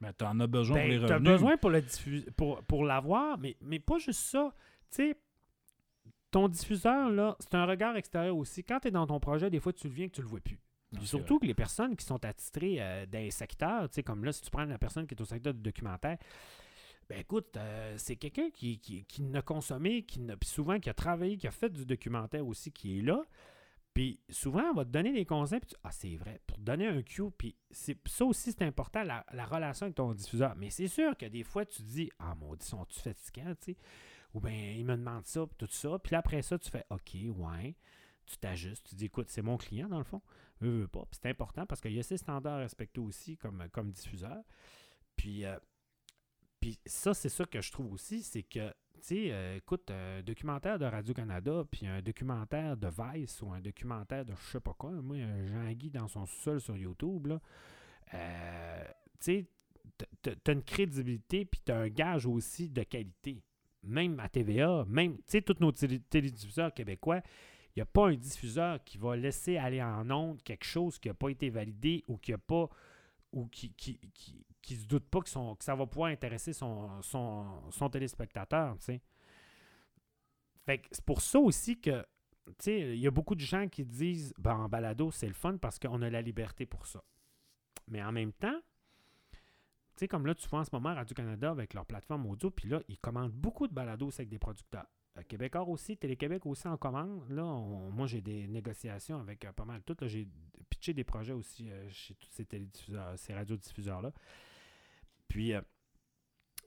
[0.00, 1.32] Mais tu en as besoin pour les ben, t'as revenus.
[1.32, 4.54] besoin pour, le diffu- pour, pour l'avoir, mais, mais pas juste ça.
[4.90, 5.16] Tu sais,
[6.36, 8.62] ton diffuseur, là, c'est un regard extérieur aussi.
[8.62, 10.40] Quand tu es dans ton projet, des fois, tu le viens que tu le vois
[10.40, 10.58] plus.
[10.92, 14.22] Puis surtout que les personnes qui sont attitrées euh, dans les secteurs, tu sais, comme
[14.22, 16.18] là, si tu prends la personne qui est au secteur du documentaire,
[17.08, 20.94] ben écoute, euh, c'est quelqu'un qui, qui, qui n'a consommé, qui n'a, souvent qui a
[20.94, 23.22] travaillé, qui a fait du documentaire aussi, qui est là.
[23.94, 26.62] Puis souvent, on va te donner des conseils, puis tu- ah, c'est vrai, pour te
[26.62, 30.54] donner un cue, puis c'est, ça aussi, c'est important, la, la relation avec ton diffuseur.
[30.56, 33.76] Mais c'est sûr que des fois, tu te dis, ah, maudit, sont-tu fatigants, tu sais?
[34.36, 35.98] Ou bien, il me demande ça, tout ça.
[35.98, 37.74] Puis là, après ça, tu fais, OK, ouais.
[38.26, 40.20] Tu t'ajustes, tu dis, écoute, c'est mon client, dans le fond.
[40.60, 41.06] Veux, veux pas.
[41.10, 44.42] Puis c'est important parce qu'il y a ces standards à respecter aussi comme, comme diffuseur.
[45.16, 45.56] Puis, euh,
[46.60, 50.22] puis ça, c'est ça que je trouve aussi, c'est que, tu sais, euh, écoute, un
[50.22, 54.74] documentaire de Radio-Canada, puis un documentaire de Vice ou un documentaire de je sais pas
[54.74, 57.32] quoi, moi, Jean-Guy dans son sol sur YouTube,
[58.12, 59.46] euh, tu sais,
[59.96, 63.42] t- t- t'as une crédibilité, puis t'as un gage aussi de qualité.
[63.86, 67.20] Même à TVA, même, tu sais, tous nos télé- télédiffuseurs québécois,
[67.74, 71.08] il n'y a pas un diffuseur qui va laisser aller en ondes quelque chose qui
[71.08, 72.68] n'a pas été validé ou qui a pas
[73.32, 76.52] ou qui, qui, qui, qui se doute pas que, son- que ça va pouvoir intéresser
[76.52, 78.76] son, son, son téléspectateur.
[80.64, 82.04] Fait c'est pour ça aussi que,
[82.66, 85.78] il y a beaucoup de gens qui disent, ben, en balado, c'est le fun parce
[85.78, 87.02] qu'on a la liberté pour ça.
[87.88, 88.58] Mais en même temps,
[89.96, 92.68] Tu sais, comme là, tu vois en ce moment Radio-Canada avec leur plateforme audio, puis
[92.68, 94.86] là, ils commandent beaucoup de balados avec des producteurs.
[95.16, 97.26] Euh, Québécois aussi, Télé-Québec aussi en commande.
[97.30, 99.96] Là, on- moi, j'ai des négociations avec euh, pas mal tout.
[100.00, 100.28] Là, j'ai
[100.68, 104.12] pitché des projets aussi euh, chez tous ces télédiffuseurs, ces radiodiffuseurs-là.
[105.28, 105.52] Puis,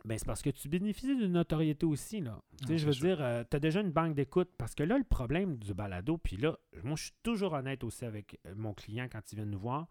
[0.06, 2.22] ben, c'est parce que tu bénéficies d'une notoriété aussi.
[2.22, 2.42] Là.
[2.62, 3.16] Tu sais, Ah, je veux sûr.
[3.18, 4.50] dire, tu as déjà une banque d'écoute.
[4.58, 8.06] Parce que là, le problème du balado, puis là, moi, je suis toujours honnête aussi
[8.06, 9.88] avec mon client quand il vient nous voir.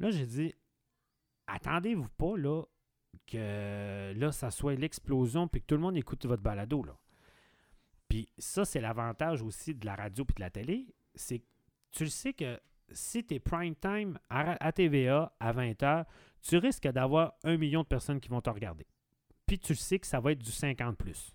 [0.00, 0.52] Là, j'ai dit,
[1.46, 2.64] attendez-vous pas, là,
[3.26, 6.84] que là, ça soit l'explosion, puis que tout le monde écoute votre balado.
[8.08, 11.46] Puis ça, c'est l'avantage aussi de la radio puis de la télé, c'est que
[11.92, 12.60] tu le sais que
[12.90, 16.04] si tu es prime time à, TVA à 20h,
[16.42, 18.86] tu risques d'avoir un million de personnes qui vont te regarder.
[19.46, 21.34] Puis tu le sais que ça va être du 50 plus.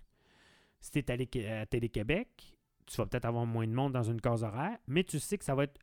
[0.80, 2.56] Si tu es à Télé-Québec,
[2.86, 5.44] tu vas peut-être avoir moins de monde dans une case horaire, mais tu sais que
[5.44, 5.80] ça va être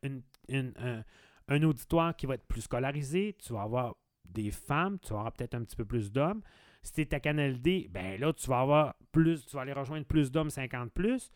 [0.48, 1.02] un,
[1.48, 3.96] un auditoire qui va être plus scolarisé, tu vas avoir
[4.32, 6.42] des femmes, tu vas avoir peut-être un petit peu plus d'hommes.
[6.82, 9.72] Si tu es à Canal D, ben là, tu vas avoir plus, tu vas aller
[9.72, 11.30] rejoindre plus d'hommes 50 plus.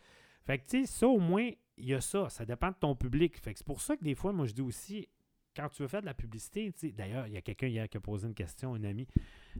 [0.45, 2.29] Fait que, tu sais, ça, au moins, il y a ça.
[2.29, 3.37] Ça dépend de ton public.
[3.41, 5.07] Fait que c'est pour ça que des fois, moi, je dis aussi,
[5.55, 7.99] quand tu veux faire de la publicité, d'ailleurs, il y a quelqu'un hier qui a
[7.99, 9.07] posé une question, une amie.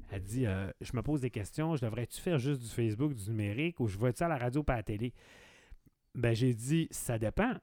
[0.10, 3.30] Elle dit euh, Je me pose des questions, je devrais-tu faire juste du Facebook, du
[3.30, 5.14] numérique, ou je vais-tu à la radio pas à la télé
[6.16, 7.54] Ben, j'ai dit Ça dépend.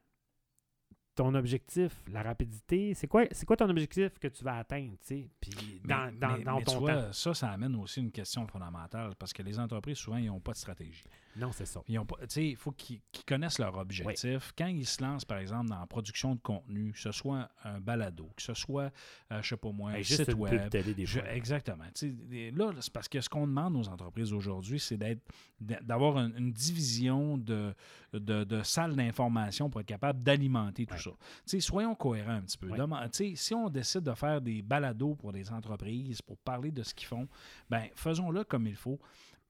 [1.19, 5.07] Ton objectif, la rapidité, c'est quoi, c'est quoi ton objectif que tu vas atteindre, tu
[5.07, 5.29] sais?
[5.41, 7.13] Puis dans, Mais- dans, mais- dans mais ton tu temps?
[7.13, 10.53] ça, ça amène aussi une question fondamentale parce que les entreprises, souvent, ils n'ont pas
[10.53, 11.03] de stratégie.
[11.39, 11.81] Non, c'est ça.
[11.89, 14.53] Ils ont pas- il faut qu'ils connaissent leur objectif.
[14.57, 17.81] Quand ils se lancent, par exemple, dans la production de contenu, que ce soit un
[17.81, 18.91] balado, que ce soit,
[19.33, 20.69] euh, je sais pas moi, un Hey, juste site web.
[20.71, 21.85] des je- exactement.
[21.85, 25.23] Là, c'est parce que ce qu'on demande aux entreprises aujourd'hui, c'est d'être
[25.61, 27.75] d'avoir une, une division de,
[28.13, 31.01] de, de salles d'information pour être capable d'alimenter tout Ouais.
[31.01, 31.11] ça.
[31.11, 31.17] Tu
[31.47, 32.69] sais, soyons cohérents un petit peu.
[32.69, 33.35] Ouais.
[33.35, 37.09] Si on décide de faire des balados pour des entreprises, pour parler de ce qu'ils
[37.09, 37.29] font,
[37.69, 38.99] ben faisons-le comme il faut.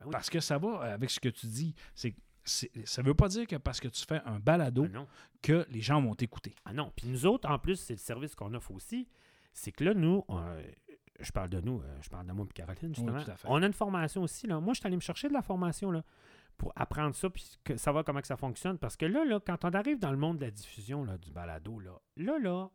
[0.01, 0.13] Ben oui.
[0.13, 1.75] Parce que ça va euh, avec ce que tu dis.
[1.95, 2.15] C'est
[2.45, 5.05] c'est- ça ne veut pas dire que parce que tu fais un balado, Ah
[5.43, 6.55] que les gens vont t'écouter.
[6.65, 6.91] Ah non.
[6.97, 9.07] Puis nous autres, en plus, c'est le service qu'on offre aussi.
[9.53, 10.63] C'est que là, nous, euh,
[11.21, 13.23] je parle de nous, euh, je parle de moi et Caroline, justement.
[13.23, 13.47] tout à fait.
[13.51, 14.47] On a une formation aussi.
[14.47, 14.61] Là.
[14.61, 16.03] Moi, je suis allé me chercher de la formation là,
[16.57, 18.79] pour apprendre ça puis que, savoir comment que ça fonctionne.
[18.79, 21.31] Parce que là, là, quand on arrive dans le monde de la diffusion là, du
[21.31, 22.71] balado, là, là, là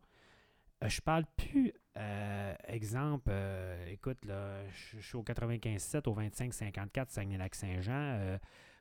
[0.88, 7.10] je parle plus, euh, exemple, euh, écoute, là, je je suis au 95-7, au 25-54,
[7.10, 8.38] Saguenay-Lac-Saint-Jean, euh,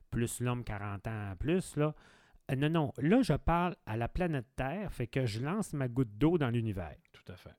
[0.10, 1.96] plus l'homme 40 ans plus, là.
[2.52, 5.88] Euh, non, non, là, je parle à la planète Terre, fait que je lance ma
[5.88, 6.96] goutte d'eau dans l'univers.
[7.14, 7.56] Tout à fait.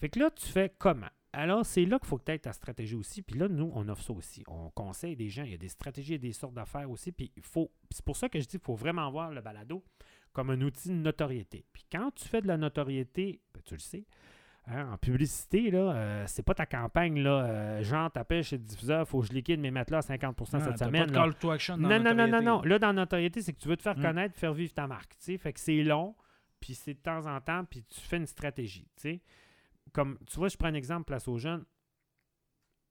[0.00, 1.08] Fait que là, tu fais comment?
[1.32, 3.22] Alors, c'est là qu'il faut que tu aies ta stratégie aussi.
[3.22, 4.44] Puis là, nous, on offre ça aussi.
[4.46, 5.42] On conseille des gens.
[5.42, 7.10] Il y a des stratégies et des sortes d'affaires aussi.
[7.10, 7.72] Puis il faut.
[7.90, 9.82] C'est pour ça que je dis qu'il faut vraiment voir le balado
[10.34, 11.64] comme un outil de notoriété.
[11.72, 14.04] Puis quand tu fais de la notoriété, ben, tu le sais,
[14.66, 18.64] hein, en publicité, là, euh, c'est pas ta campagne, là, euh, genre, t'appelles chez le
[18.64, 21.06] diffuseur, faut que je liquide mes matelas à 50 Ah, cette semaine.
[21.06, 22.62] pas de call to action dans Non, non, non, non, non.
[22.62, 24.02] Là, dans notoriété, c'est que tu veux te faire Hmm.
[24.02, 25.12] connaître, faire vivre ta marque.
[25.16, 25.38] tu sais.
[25.38, 26.14] Fait que c'est long,
[26.60, 28.88] puis c'est de temps en temps, puis tu fais une stratégie.
[28.96, 29.22] tu sais.
[29.92, 31.64] Comme, tu vois, je prends un exemple, place aux jeunes.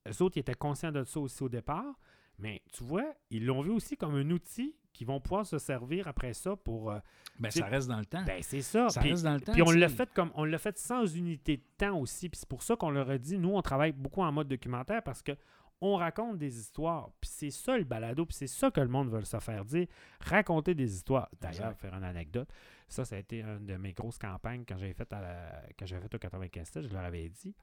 [0.08, 1.98] Eux autres, ils étaient conscients de ça aussi au départ,
[2.38, 6.08] mais tu vois, ils l'ont vu aussi comme un outil qui vont pouvoir se servir
[6.08, 6.90] après ça pour.
[6.90, 6.98] euh,
[7.38, 8.24] Ben, ça reste dans le temps.
[8.24, 8.88] ben, c'est ça.
[8.88, 9.52] ça Puis- reste dans le temps.
[9.52, 12.30] puis on l'a fait comme on l'a fait sans unité de temps aussi.
[12.30, 15.02] Puis c'est pour ça qu'on leur a dit, nous, on travaille beaucoup en mode documentaire
[15.02, 15.32] parce que
[15.80, 17.10] on raconte des histoires.
[17.20, 19.86] Puis c'est ça le balado, puis c'est ça que le monde veut se faire dire.
[20.20, 21.28] Raconter des histoires.
[21.40, 22.48] D'ailleurs, faire une anecdote.
[22.88, 25.84] Ça, ça a été une de mes grosses campagnes quand j'avais fait à la, quand
[25.84, 27.54] j'avais fait au 95 je leur avais dit.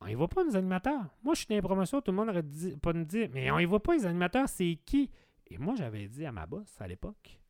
[0.00, 1.06] On y va pas, les animateurs.
[1.24, 3.50] Moi, je suis dans les promotions, tout le monde aurait dit, pas me dire, mais
[3.50, 5.10] on y va pas, les animateurs, c'est qui?
[5.50, 7.40] Et moi, j'avais dit à ma boss à l'époque,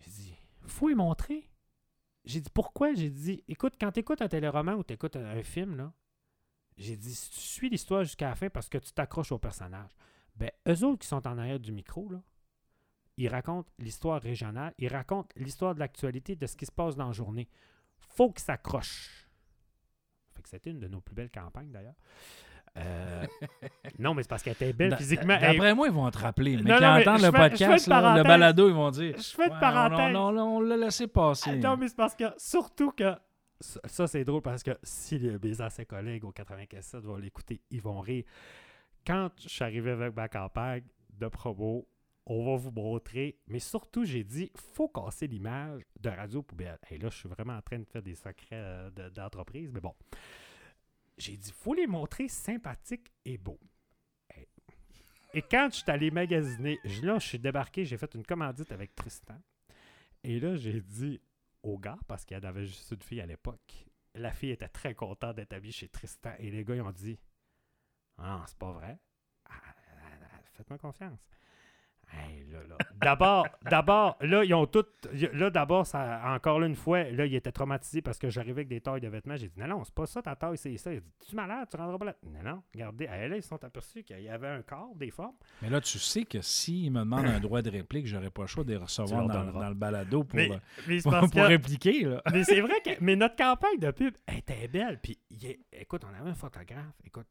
[0.00, 0.34] j'ai dit,
[0.66, 1.48] faut y montrer.
[2.24, 2.94] J'ai dit pourquoi?
[2.94, 5.92] J'ai dit, écoute, quand tu écoutes un téléroman ou tu écoutes un, film, là,
[6.76, 9.90] j'ai dit, si tu suis l'histoire jusqu'à la fin parce que tu t'accroches au personnage,
[10.36, 12.22] ben, eux autres qui sont en arrière du micro, là,
[13.16, 17.06] ils racontent l'histoire régionale, ils racontent l'histoire de l'actualité, de ce qui se passe dans
[17.06, 17.48] la journée.
[17.98, 19.28] faut qu'ils s'accrochent.
[20.34, 21.96] Fait que c'était une de nos plus belles campagnes, d'ailleurs.
[22.76, 23.26] Euh,
[23.98, 25.38] non, mais c'est parce qu'elle était belle physiquement.
[25.40, 26.56] D'après moi, ils vont te rappeler.
[26.56, 29.14] Mais Non, non, mais entendent le fais- podcast, là, le balado, ils vont dire.
[29.16, 30.12] Je fais une Ouais, parenthèse.
[30.12, 31.56] Non, non, non, on l'a laissé passer.
[31.56, 33.14] Non, mais c'est parce que, surtout que,
[33.60, 37.82] ça, c'est drôle parce que si les- mes anciens collègues au 95 vont l'écouter, ils
[37.82, 38.24] vont rire.
[39.06, 40.82] Quand je suis arrivé avec ma campagne
[41.18, 41.88] de promo,
[42.30, 46.78] on va vous montrer, mais surtout, j'ai dit, faut casser l'image de Radio Poubelle.
[46.90, 49.80] Et là, je suis vraiment en train de faire des secrets euh, de- d'entreprise, mais
[49.80, 49.94] bon.
[51.18, 53.60] J'ai dit, faut les montrer sympathiques et beaux.
[54.36, 54.48] Et-
[55.34, 58.94] Et quand je suis allé magasiner, là, je suis débarqué, j'ai fait une commandite avec
[58.94, 59.38] Tristan.
[60.22, 61.20] Et là, j'ai dit
[61.62, 64.94] au gars, parce qu'il y avait juste une fille à l'époque, la fille était très
[64.94, 66.32] contente d'être habillée chez Tristan.
[66.38, 67.18] Et les gars, ils ont dit
[68.16, 68.98] Ah, c'est pas vrai.
[69.44, 69.72] Ah, ah,
[70.32, 71.20] ah, Faites-moi confiance.
[72.10, 72.76] Hey, là, là.
[73.00, 74.84] D'abord, d'abord, là, ils ont tout.
[75.34, 78.68] Là, d'abord, ça, encore là, une fois, là, il était traumatisé parce que j'arrivais avec
[78.68, 79.36] des tailles de vêtements.
[79.36, 80.92] J'ai dit, non, non, c'est pas ça ta taille, c'est ça.
[80.92, 82.16] Il dit, tu es malade, tu rendras pas là.
[82.24, 83.06] Non, non, regardez.
[83.06, 85.36] Là, ils se sont aperçus qu'il y avait un corps, des formes.
[85.62, 88.48] Mais là, tu sais que s'ils me demandent un droit de réplique, j'aurais pas le
[88.48, 90.56] choix de les recevoir dans, le balado pour, Mais, euh,
[90.86, 92.04] mais pour, parce pour que- répliquer.
[92.04, 92.22] Là.
[92.32, 94.98] Mais c'est vrai que mais notre campagne de pub était belle.
[95.00, 96.94] Puis, est- écoute, on avait un photographe.
[97.06, 97.26] Écoute,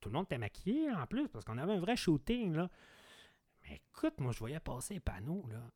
[0.00, 2.54] tout le monde était maquillé en plus parce qu'on avait un vrai shooting.
[2.54, 2.68] Là.
[3.70, 5.44] Écoute, moi, je voyais passer les panneaux.
[5.50, 5.70] Là.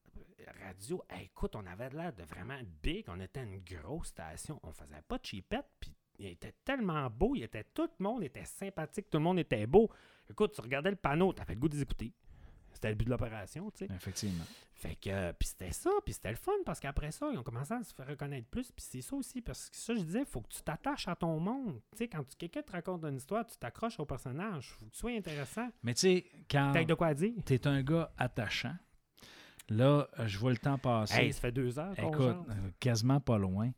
[0.65, 3.05] Radio, écoute, on avait l'air de vraiment big.
[3.09, 4.59] On était une grosse station.
[4.63, 5.67] On faisait pas de cheapette.
[5.81, 7.35] Puis, il était tellement beau.
[7.35, 9.11] Il était, tout le monde était sympathique.
[9.11, 9.91] Tout le monde était beau.
[10.31, 12.13] Écoute, tu regardais le panneau, t'avais le goût de les écouter.
[12.75, 13.95] C'était le but de l'opération, tu sais.
[13.95, 14.45] Effectivement.
[14.75, 17.43] Fait que, euh, puis c'était ça, puis c'était le fun, parce qu'après ça, ils ont
[17.45, 20.25] commencé à se faire reconnaître plus, puis c'est ça aussi, parce que ça, je disais,
[20.25, 21.81] faut que tu t'attaches à ton monde.
[21.93, 24.91] Tu sais, quand tu- quelqu'un te raconte une histoire, tu t'accroches au personnage, faut que
[24.91, 25.69] tu sois intéressant.
[25.85, 27.33] Mais tu sais, quand T'as de quoi dire.
[27.47, 28.75] tu es un gars attachant,
[29.69, 31.17] là, je vois le temps passer.
[31.19, 33.71] Hey, ça fait deux heures Écoute, euh, quasiment pas loin.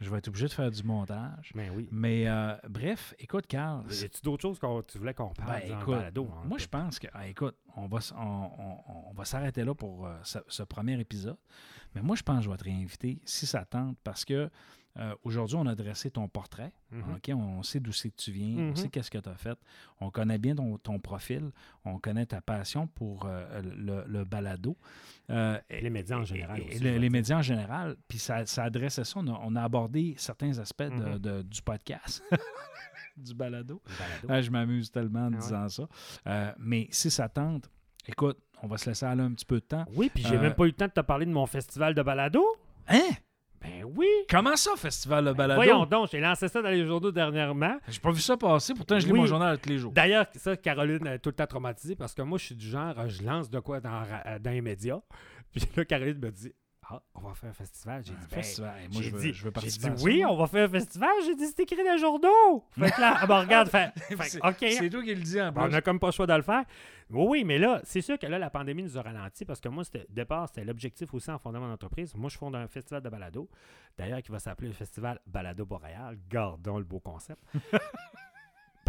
[0.00, 1.52] Je vais être obligé de faire du montage.
[1.54, 1.86] Ben oui.
[1.92, 3.84] Mais euh, bref, écoute, Carl.
[3.92, 6.28] Y a-tu d'autres choses que tu voulais qu'on parle Ben, écoute, balado?
[6.32, 9.62] hein, moi, je pense que, ah, écoute, on va, s- on, on- on va s'arrêter
[9.62, 11.36] là pour euh, ce, ce premier épisode.
[11.94, 14.48] Mais moi, je pense que je vais te réinviter si ça tente parce que
[15.00, 16.72] euh, aujourd'hui, on a dressé ton portrait.
[16.90, 17.18] Mhm.
[17.36, 18.76] On sait d'où c'est que tu viens, on Mhm.
[18.76, 19.58] sait qu'est-ce que tu as fait.
[20.00, 21.50] On connaît bien ton, ton profil,
[21.84, 24.76] on connaît ta passion pour euh, le, le balado.
[25.30, 27.96] Euh, Et les médias en général et- aussi, le- les médias en général.
[28.08, 29.18] Puis ça, ça adressait ça.
[29.20, 31.18] On a, on a abordé certains aspects de- Mhm.
[31.18, 32.22] de- du podcast,
[33.16, 33.80] du balado.
[34.28, 35.38] Ah, je m'amuse tellement en Ah ouais.
[35.38, 36.54] disant ça.
[36.58, 37.70] Mais si ça tente,
[38.06, 39.84] écoute, on va se laisser aller un petit peu de temps.
[39.94, 42.02] Oui, puis j'ai même pas eu le temps de te parler de mon festival de
[42.02, 42.44] balado.
[42.88, 43.08] Hein?
[43.62, 44.06] Ben oui.
[44.28, 45.60] Comment ça, Festival de balado?
[45.60, 47.76] Voyons donc, j'ai lancé ça dans les journaux dernièrement.
[47.88, 49.20] J'ai pas vu ça passer, pourtant je lis Oui.
[49.20, 49.92] mon journal tous les jours.
[49.92, 52.94] D'ailleurs, ça, Caroline est tout le temps traumatisée parce que moi, je suis du genre,
[53.08, 55.00] je lance de quoi dans, euh, dans les médias.
[55.52, 56.52] Puis là, Caroline me dit
[56.92, 58.02] Ah, on va faire un festival?
[58.04, 58.74] J'ai dit, Un ben, festival.
[58.74, 60.46] Moi, j'ai je veux, dit, je veux j'ai participer dit à ça, oui, on va
[60.48, 61.10] faire un festival.
[61.24, 62.64] J'ai dit, c'est écrit dans les journaux.
[62.72, 63.92] Fait que là, ah, ben, regarde, fait,
[64.42, 64.56] OK.
[64.58, 65.72] C'est toi qui le dis en Ben, on plus.
[65.72, 66.64] n'a comme pas le choix de le faire.
[67.10, 69.68] Oui, oui, mais là, c'est sûr que là, la pandémie nous a ralenti parce que
[69.68, 72.14] moi, au départ, c'était l'objectif aussi en fondant mon entreprise.
[72.16, 73.48] Moi, je fonde un festival de balado,
[73.96, 76.18] d'ailleurs, qui va s'appeler le Festival Balado Boréal.
[76.28, 77.40] Gardons le beau concept.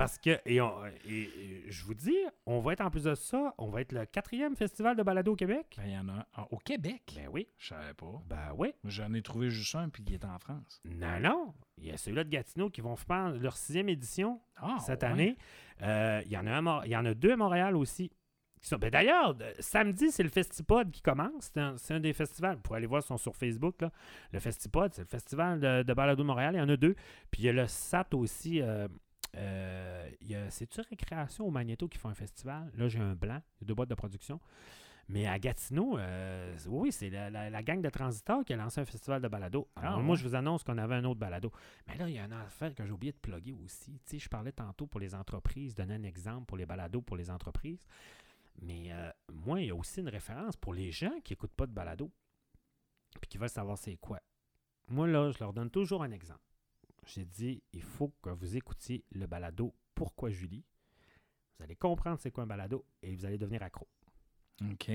[0.02, 2.16] parce que, et, on- et- et je vous dis,
[2.46, 5.34] on va être en plus de ça, on va être le quatrième festival de balado
[5.34, 5.76] au Québec.
[5.78, 6.26] Ben, il y en a un.
[6.36, 7.14] Ah, au Québec?
[7.16, 8.22] Ben oui, Je savais pas.
[8.28, 8.74] ben oui.
[8.86, 10.82] J'en ai trouvé juste un, puis il est en France.
[10.86, 11.54] Non, non.
[11.78, 15.10] Il y a celui-là de Gatineau qui vont faire leur sixième édition Ah, cette ouais.
[15.10, 15.38] année.
[15.82, 17.76] Euh, il, y en a un à Mor- il y en a deux à Montréal
[17.76, 18.12] aussi.
[18.80, 21.52] ben D'ailleurs, samedi, c'est le Festipod qui commence.
[21.78, 22.58] C'est un, des festivals.
[22.58, 23.82] Vous pourrez aller voir, ils sont sur Facebook.
[23.82, 23.92] là.
[24.32, 26.54] Le Festipod, c'est le festival de, de balado de Montréal.
[26.56, 26.94] Il y en a deux.
[27.32, 28.62] Puis il y a le SAT aussi.
[28.62, 28.88] euh,
[29.36, 30.10] euh,
[30.50, 32.72] C'est-tu Récréation au Magnéto qui font un festival?
[32.76, 33.42] Là, j'ai un blanc.
[33.58, 34.40] Il y a deux boîtes de production.
[35.10, 38.80] Mais à Gatineau, euh, oui, c'est la, la- la gang de transiteurs qui a lancé
[38.80, 39.68] un festival de balado.
[39.76, 40.22] Alors, Ah, moi, ouais.
[40.22, 41.52] je vous annonce qu'on avait un autre balado.
[41.88, 44.00] Mais là, il y a une affaire que j'ai oublié de plugger aussi.
[44.06, 47.18] Tu sais, je parlais tantôt pour les entreprises, donner un exemple pour les balados pour
[47.18, 47.84] les entreprises.
[48.62, 51.66] Mais euh, moi, il y a aussi une référence pour les gens qui n'écoutent pas
[51.68, 52.10] de balado
[53.20, 54.20] puis qui veulent savoir c'est quoi.
[54.88, 56.40] Moi, là, je leur donne toujours un exemple.
[57.06, 60.64] J'ai dit, il faut que vous écoutiez le balado Pourquoi Julie?
[61.58, 63.88] Vous allez comprendre c'est quoi un balado et vous allez devenir accro.
[64.64, 64.88] OK.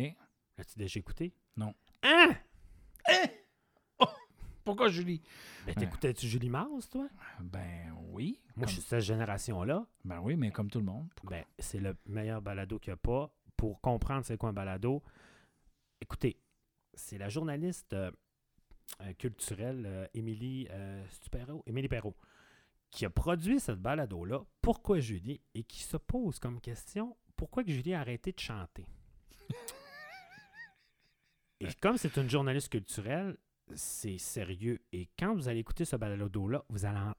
[0.57, 1.35] L'as-tu déjà écouté?
[1.57, 1.75] Non.
[2.03, 2.35] Hein?
[4.65, 5.23] Pourquoi Julie?
[5.65, 5.75] Ben, Ouais.
[5.75, 7.09] t'écoutais-tu Julie Mars, toi?
[7.41, 8.41] Ben oui.
[8.57, 9.87] Moi, Comme- je suis de cette génération-là.
[10.05, 11.09] Ben oui, mais comme tout le monde.
[11.23, 13.31] Ben, c'est le meilleur balado qu'il n'y a pas.
[13.57, 15.03] Pour comprendre c'est quoi un balado,
[16.01, 16.37] écoutez,
[16.95, 18.11] c'est la journaliste euh,
[19.19, 21.63] culturelle euh, Émilie euh, c'est-tu Perrault?
[21.67, 22.17] Émilie Perrault
[22.91, 27.71] qui a produit cette balado-là, Pourquoi Julie, et qui se pose comme question pourquoi que
[27.71, 28.87] Julie a arrêté de chanter?
[31.61, 33.37] et comme c'est une journaliste culturelle,
[33.75, 34.81] c'est sérieux.
[34.93, 37.15] Et quand vous allez écouter ce balado-là, vous allez en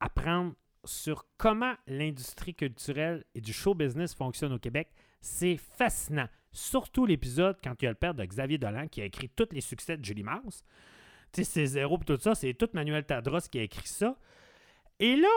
[0.00, 0.54] apprendre
[0.84, 4.90] sur comment l'industrie culturelle et du show business fonctionne au Québec.
[5.20, 6.28] C'est fascinant.
[6.52, 9.48] Surtout l'épisode quand il y a le père de Xavier Dolan qui a écrit tous
[9.52, 10.64] les succès de Julie Mars.
[11.32, 14.16] Tu sais, c'est zéro et tout ça, c'est tout Manuel Tadros qui a écrit ça.
[14.98, 15.28] Et là,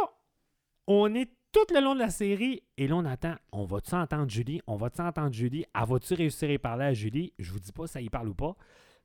[0.87, 3.35] on est tout le long de la série et là, on attend.
[3.51, 4.61] On va-tu entendre Julie?
[4.67, 5.65] On va-tu entendre Julie?
[5.75, 7.33] Elle va-tu réussir à y parler à Julie?
[7.39, 8.55] Je vous dis pas si ça y parle ou pas.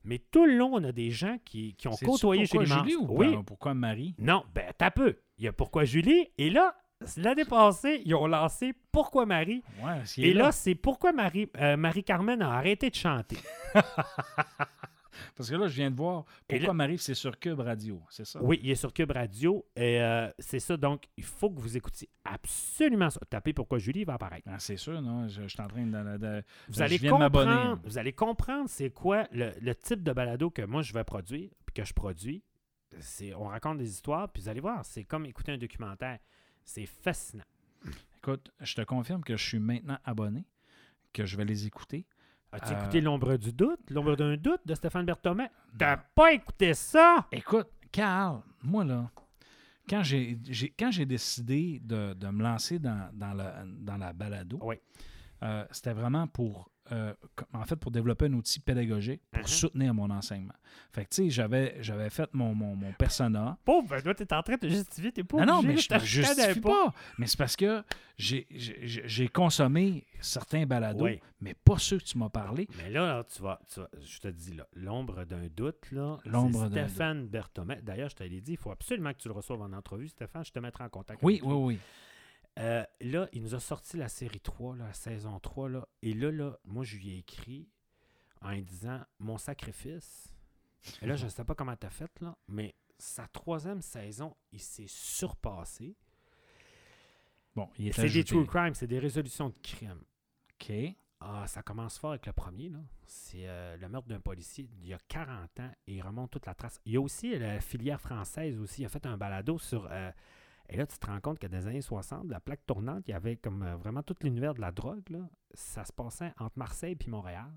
[0.04, 2.82] Mais tout le long, on a des gens qui, qui ont côtoyé Julie Mars.
[2.82, 4.14] Julie ou oui, pourquoi Marie?
[4.18, 5.16] non, ben, t'as peu.
[5.38, 6.28] Il y a Pourquoi Julie.
[6.38, 6.76] Et là,
[7.16, 9.62] l'année passée, ils ont lancé Pourquoi Marie?
[9.82, 13.36] Ouais, Et là, c'est Pourquoi Marie, euh, Marie-Carmen a arrêté de chanter.
[15.34, 18.26] Parce que là, je viens de voir pourquoi là- m'arrive, c'est sur Cube Radio, c'est
[18.26, 18.38] ça?
[18.42, 19.64] Oui, il est sur Cube Radio.
[19.74, 20.76] Et euh, c'est ça.
[20.76, 23.20] Donc, il faut que vous écoutiez absolument ça.
[23.28, 24.46] Tapez pourquoi Julie va apparaître.
[24.50, 25.26] Ah, c'est sûr, non?
[25.26, 26.18] Je, je suis en train de.
[26.18, 27.50] de- Vous je allez viens de m'abonner.
[27.50, 31.04] comprendre, vous allez comprendre c'est quoi le, le type de balado que moi je vais
[31.04, 32.42] produire, puis que je produis.
[33.36, 36.18] On raconte des histoires, puis vous allez voir, c'est comme écouter un documentaire.
[36.66, 37.44] C'est fascinant.
[38.18, 40.44] Écoute, je te confirme que je suis maintenant abonné,
[41.12, 42.04] que je vais les écouter.
[42.52, 45.50] As-tu Euh, écouté L'ombre du doute, L'ombre d'un doute de Stéphane Berthomet?
[45.78, 47.26] T'as pas écouté ça?
[47.30, 49.10] Écoute, Carl, moi là,
[49.88, 54.12] quand j'ai j'ai- quand j'ai décidé de, de me lancer dans, dans, la, dans la
[54.12, 54.76] balado, Oui.
[55.44, 57.12] euh, c'était vraiment pour euh,
[57.52, 59.48] en fait pour développer un outil pédagogique pour Mhm.
[59.48, 60.54] soutenir mon enseignement.
[60.92, 63.56] Fait que tu sais, j'avais j'avais fait mon, mon, mon persona.
[63.64, 66.20] Pauvre, toi, t'es en train de te justifier, t'es pas Non, non, obligé, mais je
[66.20, 66.92] ne justifie pas.
[67.18, 67.82] Mais c'est parce que
[68.18, 71.20] j'ai- consommé certains balados, Oui.
[71.40, 72.68] mais pas ceux que tu m'as parlé.
[72.78, 76.68] Mais là, tu, vas, tu vas- je te dis, là, l'ombre d'un doute, là, L'ombre
[76.70, 77.80] Stéphane Berthomet.
[77.82, 80.44] D'ailleurs, je te l'ai dit, il faut absolument que tu le reçoives en entrevue, Stéphane,
[80.44, 81.78] je te mettrai en contact Oui, avec oui, oui.
[82.58, 86.14] Euh, là, il nous a sorti la série 3, là, la saison 3, là, et
[86.14, 87.68] là, là, moi, je lui ai écrit
[88.40, 90.32] en lui disant «Mon sacrifice».
[91.02, 94.34] Et là, je ne sais pas comment tu as fait, là, mais sa troisième saison,
[94.52, 95.94] il s'est surpassé.
[97.54, 100.00] Bon, il est C'est des true crime, c'est des résolutions de crime.
[100.54, 100.72] OK.
[101.20, 102.68] Ah, ça commence fort avec le premier.
[102.68, 102.78] là.
[103.06, 106.46] C'est euh, le meurtre d'un policier il y a 40 ans et il remonte toute
[106.46, 106.80] la trace.
[106.84, 108.82] Il y a aussi la filière française aussi.
[108.82, 109.88] Il a fait un balado sur.
[109.90, 110.10] euh,
[110.68, 113.12] et là, tu te rends compte que dans les années 60, la plaque tournante, il
[113.12, 115.08] y avait comme euh, vraiment tout l'univers de la drogue.
[115.10, 115.20] Là.
[115.54, 117.50] Ça se passait entre Marseille et Montréal.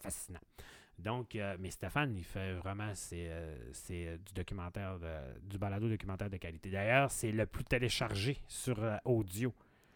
[0.00, 0.40] Fascinant.
[0.98, 5.88] Donc, euh, mais Stéphane, il fait vraiment c'est, euh, c'est, du documentaire, de- du balado
[5.88, 6.70] documentaire de qualité.
[6.70, 9.52] D'ailleurs, c'est le plus téléchargé sur audio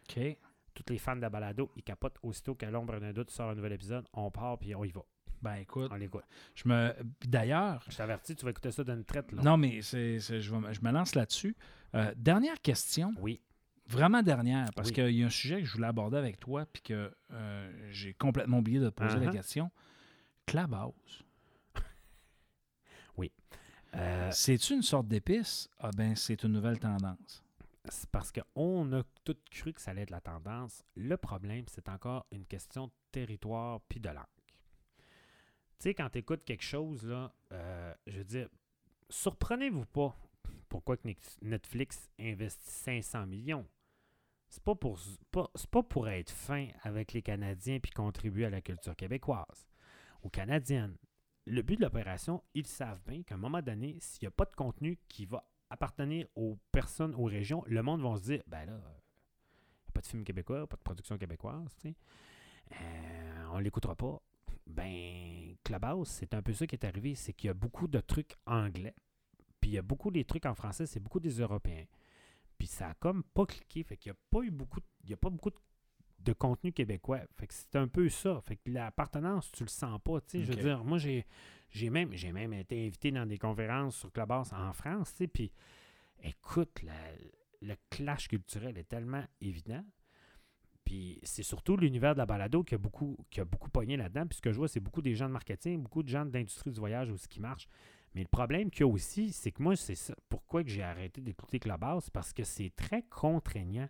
[0.08, 0.36] OK.
[0.74, 3.72] tous les fans de balado, ils capotent aussitôt que l'ombre d'un doute sort un nouvel
[3.72, 4.06] épisode.
[4.12, 5.02] On part puis on y va.
[5.42, 6.24] Ben écoute, On l'écoute.
[6.54, 6.94] je me.
[7.24, 9.32] D'ailleurs, Je t'avertis, tu vas écouter ça d'une traite.
[9.32, 9.42] Là.
[9.42, 11.56] non, mais c'est, c'est- je, vais me- je me lance là-dessus.
[11.94, 13.40] Euh, dernière question, Oui.
[13.86, 14.94] vraiment dernière, parce Oui.
[14.94, 18.12] qu'il y a un sujet que je voulais aborder avec toi, puis que euh, j'ai
[18.14, 19.32] complètement oublié de te poser la Uh-huh.
[19.32, 19.70] question.
[20.46, 21.24] Clubhouse,
[23.96, 25.68] Euh, c'est-tu une sorte d'épice?
[25.80, 27.42] Ah ben, c'est une nouvelle tendance.
[27.88, 30.84] c'est parce qu'on a tout cru que ça allait être la tendance.
[30.94, 34.24] Le problème, c'est encore une question de territoire puis de langue.
[35.80, 38.48] Tu sais, quand tu écoutes quelque chose, là, euh, je veux dire,
[39.08, 40.14] surprenez-vous pas
[40.68, 41.08] pourquoi que
[41.40, 43.66] Netflix investit 500 millions.
[44.50, 44.98] C'est pas pour
[45.30, 49.66] pas, pas pour être fin avec les Canadiens puis contribuer à la culture québécoise
[50.22, 50.98] ou canadienne.
[51.46, 54.44] Le but de l'opération, ils savent bien qu'à un moment donné, s'il n'y a pas
[54.44, 58.66] de contenu qui va appartenir aux personnes, aux régions, le monde va se dire, ben
[58.66, 61.94] là, il n'y a pas de film québécois, pas de production québécoise, tu sais.
[62.72, 64.20] Euh, on l'écoutera pas.
[64.66, 68.00] Ben, Clubhouse, c'est un peu ça qui est arrivé, c'est qu'il y a beaucoup de
[68.00, 68.94] trucs anglais,
[69.60, 71.84] puis il y a beaucoup des trucs en français, c'est beaucoup des Européens.
[72.58, 75.10] Puis ça a comme pas cliqué, fait qu'il n'y a pas eu beaucoup, de- il
[75.10, 75.56] y a pas beaucoup de,
[76.20, 77.20] de contenu québécois.
[77.38, 78.40] Fait que c'est un peu ça.
[78.42, 80.44] Fait que l'appartenance, tu le sens pas, tu sais.
[80.44, 81.24] Je veux dire, moi, j'ai,
[81.70, 85.26] j'ai même, j'ai même été invité dans des conférences sur Clubhouse en France, tu sais,
[85.28, 85.52] puis
[86.22, 86.92] écoute, la-
[87.62, 89.84] le clash culturel est tellement évident.
[90.90, 94.26] Puis c'est surtout l'univers de la balado qui a beaucoup, qui a beaucoup pogné là-dedans.
[94.26, 96.32] Puis ce que je vois, c'est beaucoup des gens de marketing, beaucoup de gens de
[96.32, 97.68] l'industrie du voyage aussi qui marchent.
[98.12, 100.16] Mais le problème qu'il y a aussi, c'est que moi, c'est ça.
[100.28, 102.06] Pourquoi que j'ai arrêté d'écouter Clubhouse?
[102.06, 103.88] C'est parce que c'est très contraignant.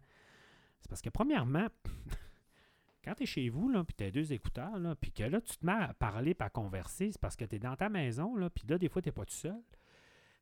[0.82, 1.68] C'est parce que premièrement,
[3.02, 5.56] quand tu es chez vous, puis tu as deux écouteurs, là, puis que là, tu
[5.56, 8.35] te mets à parler, puis à converser, c'est parce que tu es dans ta maison,
[8.55, 9.62] puis là, des fois, tu pas tout seul.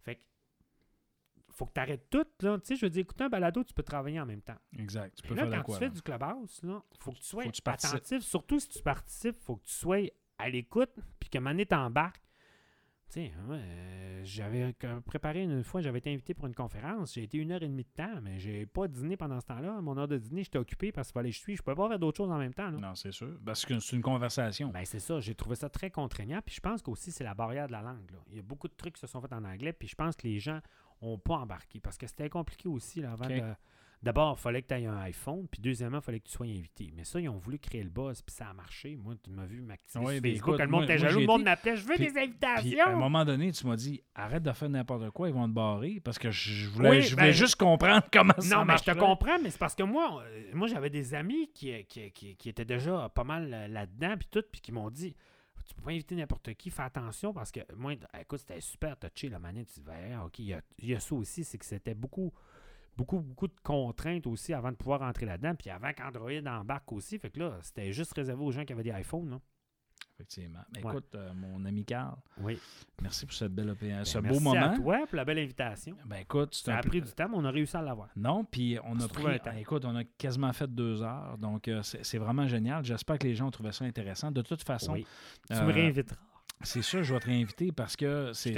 [0.01, 0.22] Fait que
[1.59, 2.24] faut que tu arrêtes tout.
[2.40, 2.59] Là.
[2.59, 4.59] Tu sais, je veux dire, écouter un balado, tu peux travailler en même temps.
[4.78, 5.16] Exact.
[5.16, 5.74] Tu peux là, faire de quand quoi?
[5.74, 5.94] tu fais là?
[5.94, 6.70] du clubhouse, il
[7.01, 8.20] faut que tu sois que tu attentif.
[8.22, 12.22] Surtout si tu participes, il faut que tu sois à l'écoute, puis que mané t'embarques.
[13.10, 14.74] Tu sais, euh, j'avais
[15.06, 17.14] préparé une fois, j'avais été invité pour une conférence.
[17.14, 19.80] J'ai été une heure et demie de temps, mais j'ai pas dîné pendant ce temps-là.
[19.80, 21.56] Mon heure de dîner, j'étais occupé parce qu'il fallait que je suis.
[21.56, 22.70] Je pouvais pas faire d'autres choses en même temps.
[22.70, 22.78] là.
[22.78, 23.39] Non, c'est sûr.
[23.47, 24.68] Parce que c'est une conversation.
[24.68, 26.40] Ben, c'est ça, j'ai trouvé ça très contraignant.
[26.44, 28.10] Puis je pense qu'aussi, c'est la barrière de la langue.
[28.10, 28.18] là.
[28.28, 29.72] Il y a beaucoup de trucs qui se sont faits en anglais.
[29.72, 30.60] Puis je pense que les gens
[31.01, 31.81] ont pas embarqué.
[31.81, 33.41] Parce que c'était compliqué aussi là, avant de.
[34.01, 35.49] D'abord, il fallait que tu aies un iPhone.
[35.51, 36.93] Puis deuxièmement, il fallait que tu sois invité.
[36.95, 38.23] Mais ça, ils ont voulu créer le buzz.
[38.23, 38.95] Puis ça a marché.
[38.95, 40.49] Moi, tu m'as vu m'activer Oui, sur ben, Facebook.
[40.55, 41.19] écoute, le monde était jaloux.
[41.19, 41.75] Le monde m'appelait.
[41.77, 42.85] Je veux des invitations.
[42.87, 45.53] à un moment donné, tu m'as dit arrête de faire n'importe quoi, ils vont te
[45.53, 45.99] barrer.
[45.99, 48.85] Parce que je voulais, Oui, je voulais ben- juste comprendre comment ça Non, mais je
[48.85, 52.37] te comprends, mais c'est parce que moi, euh, moi j'avais des amis qui, qui, qui-
[52.37, 55.16] qui étaient déjà pas mal euh, là-dedans, puis tout, puis qui m'ont dit
[55.69, 59.28] Tu peux pas inviter n'importe qui, fais attention, parce que moi, écoute, c'était super touché
[59.28, 59.69] la manette.
[59.73, 62.32] Tu Ah, Ok, il y a, il ça aussi, c'est que c'était beaucoup,
[62.97, 67.19] beaucoup, beaucoup de contraintes aussi avant de pouvoir rentrer là-dedans, puis avant qu'Android embarque aussi.
[67.19, 69.39] Fait que là, c'était juste réservé aux gens qui avaient des iPhones.
[70.20, 70.59] Effectivement.
[70.74, 70.90] Mais Ouais.
[70.90, 72.59] écoute, euh, mon ami Carl, Oui.
[73.01, 73.32] merci pour
[73.69, 74.73] opé- ce Ben, beau merci moment.
[74.73, 75.95] à toi pour la belle invitation.
[76.07, 78.09] Ben écoute, c'est Ça un a pris du temps, mais on a réussi à l'avoir.
[78.16, 79.35] Non, puis on a pris.
[79.35, 79.53] un temps.
[79.57, 82.85] Écoute, on a quasiment fait deux heures, donc euh, c'est c'est vraiment génial.
[82.85, 84.32] J'espère que les gens ont trouvé ça intéressant.
[84.32, 85.07] De toute façon, Oui.
[85.49, 86.16] Tu euh, me réinviteras.
[86.62, 88.55] C'est sûr, je vais te réinviter parce que c'est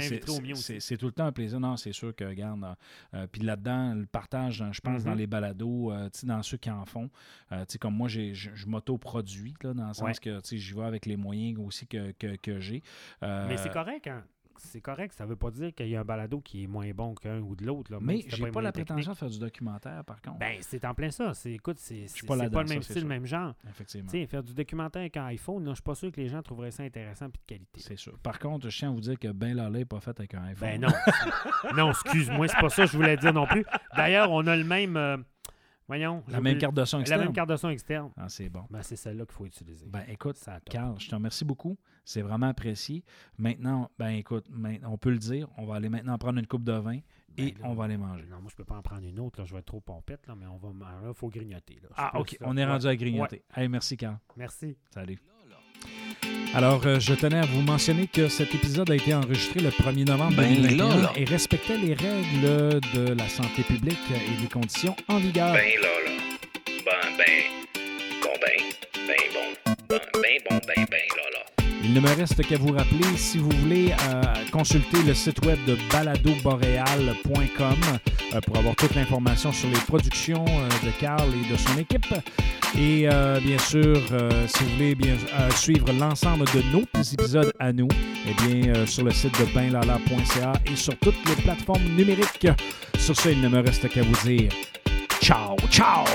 [0.97, 1.59] tout le temps un plaisir.
[1.59, 2.73] Non, c'est sûr que, regarde, euh,
[3.13, 5.17] euh, puis là-dedans, le partage, dans- je pense, dans Mhm.
[5.17, 7.09] les balados, euh, dans ceux qui en font,
[7.51, 10.13] euh, comme moi, je, m'auto-produis, dans le sens Ouais.
[10.21, 12.81] que, j'y vais avec les moyens aussi que, que, que j'ai.
[13.21, 14.23] Mais c'est correct, hein?
[14.63, 17.15] C'est correct, ça veut pas dire qu'il y a un balado qui est moins bon
[17.15, 17.91] qu'un ou de l'autre.
[18.01, 20.37] mais j'ai les pas la prétention de faire du documentaire, par contre.
[20.39, 21.33] Ben, c'est en plein ça.
[21.33, 23.53] C'est, écoute, c'est, c'est, pas pas le même ça, style, le même genre.
[23.69, 24.09] Effectivement.
[24.09, 26.83] Faire du documentaire avec un iPhone, je suis pas sûr que les gens trouveraient ça
[26.83, 27.81] intéressant et de qualité.
[27.81, 28.17] C'est sûr.
[28.19, 30.43] Par contre, je tiens à vous dire que Ben Lala n'est pas fait avec un
[30.43, 30.69] iPhone.
[30.69, 30.89] Ben non.
[31.75, 33.65] non, excuse-moi, c'est pas ça que je voulais dire non plus.
[33.95, 34.95] D'ailleurs, on a le même.
[34.97, 35.17] euh,
[35.87, 36.23] voyons.
[36.29, 37.23] La même carte de son La externe.
[37.23, 38.11] même carte de son externe.
[38.17, 38.63] Ah, c'est bon.
[38.69, 39.85] Ben, c'est celle-là qu'il faut utiliser.
[39.89, 40.59] Ben écoute, Ça.
[40.69, 41.77] Carl, je te remercie beaucoup.
[42.03, 43.03] C'est vraiment apprécié.
[43.37, 44.45] Maintenant, ben écoute,
[44.85, 46.97] on peut le dire, on va aller maintenant prendre une coupe de vin
[47.37, 48.25] Ben et là, on va aller manger.
[48.29, 49.39] Non, moi, je peux pas en prendre une autre.
[49.39, 50.69] Là, je vais être trop pompette, là, mais on va.
[51.07, 51.77] Il faut grignoter.
[51.83, 51.89] Là.
[51.95, 52.37] Ah, OK.
[52.41, 52.71] On est Ouais.
[52.71, 53.43] rendu à grignoter.
[53.55, 54.17] Hey, merci, Carl.
[54.35, 54.75] Merci.
[54.93, 55.19] Salut.
[56.53, 60.05] Alors, euh, je tenais à vous mentionner que cet épisode a été enregistré le 1er
[60.05, 61.11] novembre Ben 2021 là, là.
[61.15, 65.53] et respectait les règles de la santé publique et des conditions en vigueur.
[65.53, 66.11] Ben là, là.
[66.67, 67.43] Ben, ben.
[68.21, 68.59] Bon, ben.
[69.07, 69.71] Ben, bon.
[69.89, 71.40] Ben, ben, bon, ben, ben, là, là.
[71.83, 74.21] Il ne me reste qu'à vous rappeler, si vous voulez euh,
[74.51, 77.75] consulter le site web de baladoboréal.com
[78.33, 82.13] euh, pour avoir toute l'information sur les productions euh, de Carl et de son équipe.
[82.77, 83.09] Et
[83.43, 83.97] bien sûr,
[84.47, 85.15] si vous voulez bien
[85.53, 87.89] suivre l'ensemble de nos épisodes à nous,
[88.25, 92.47] eh bien, sur le site de benlala.ca et sur toutes les plateformes numériques.
[92.97, 94.51] Sur ce, il ne me reste qu'à vous dire
[95.21, 96.05] ciao, ciao!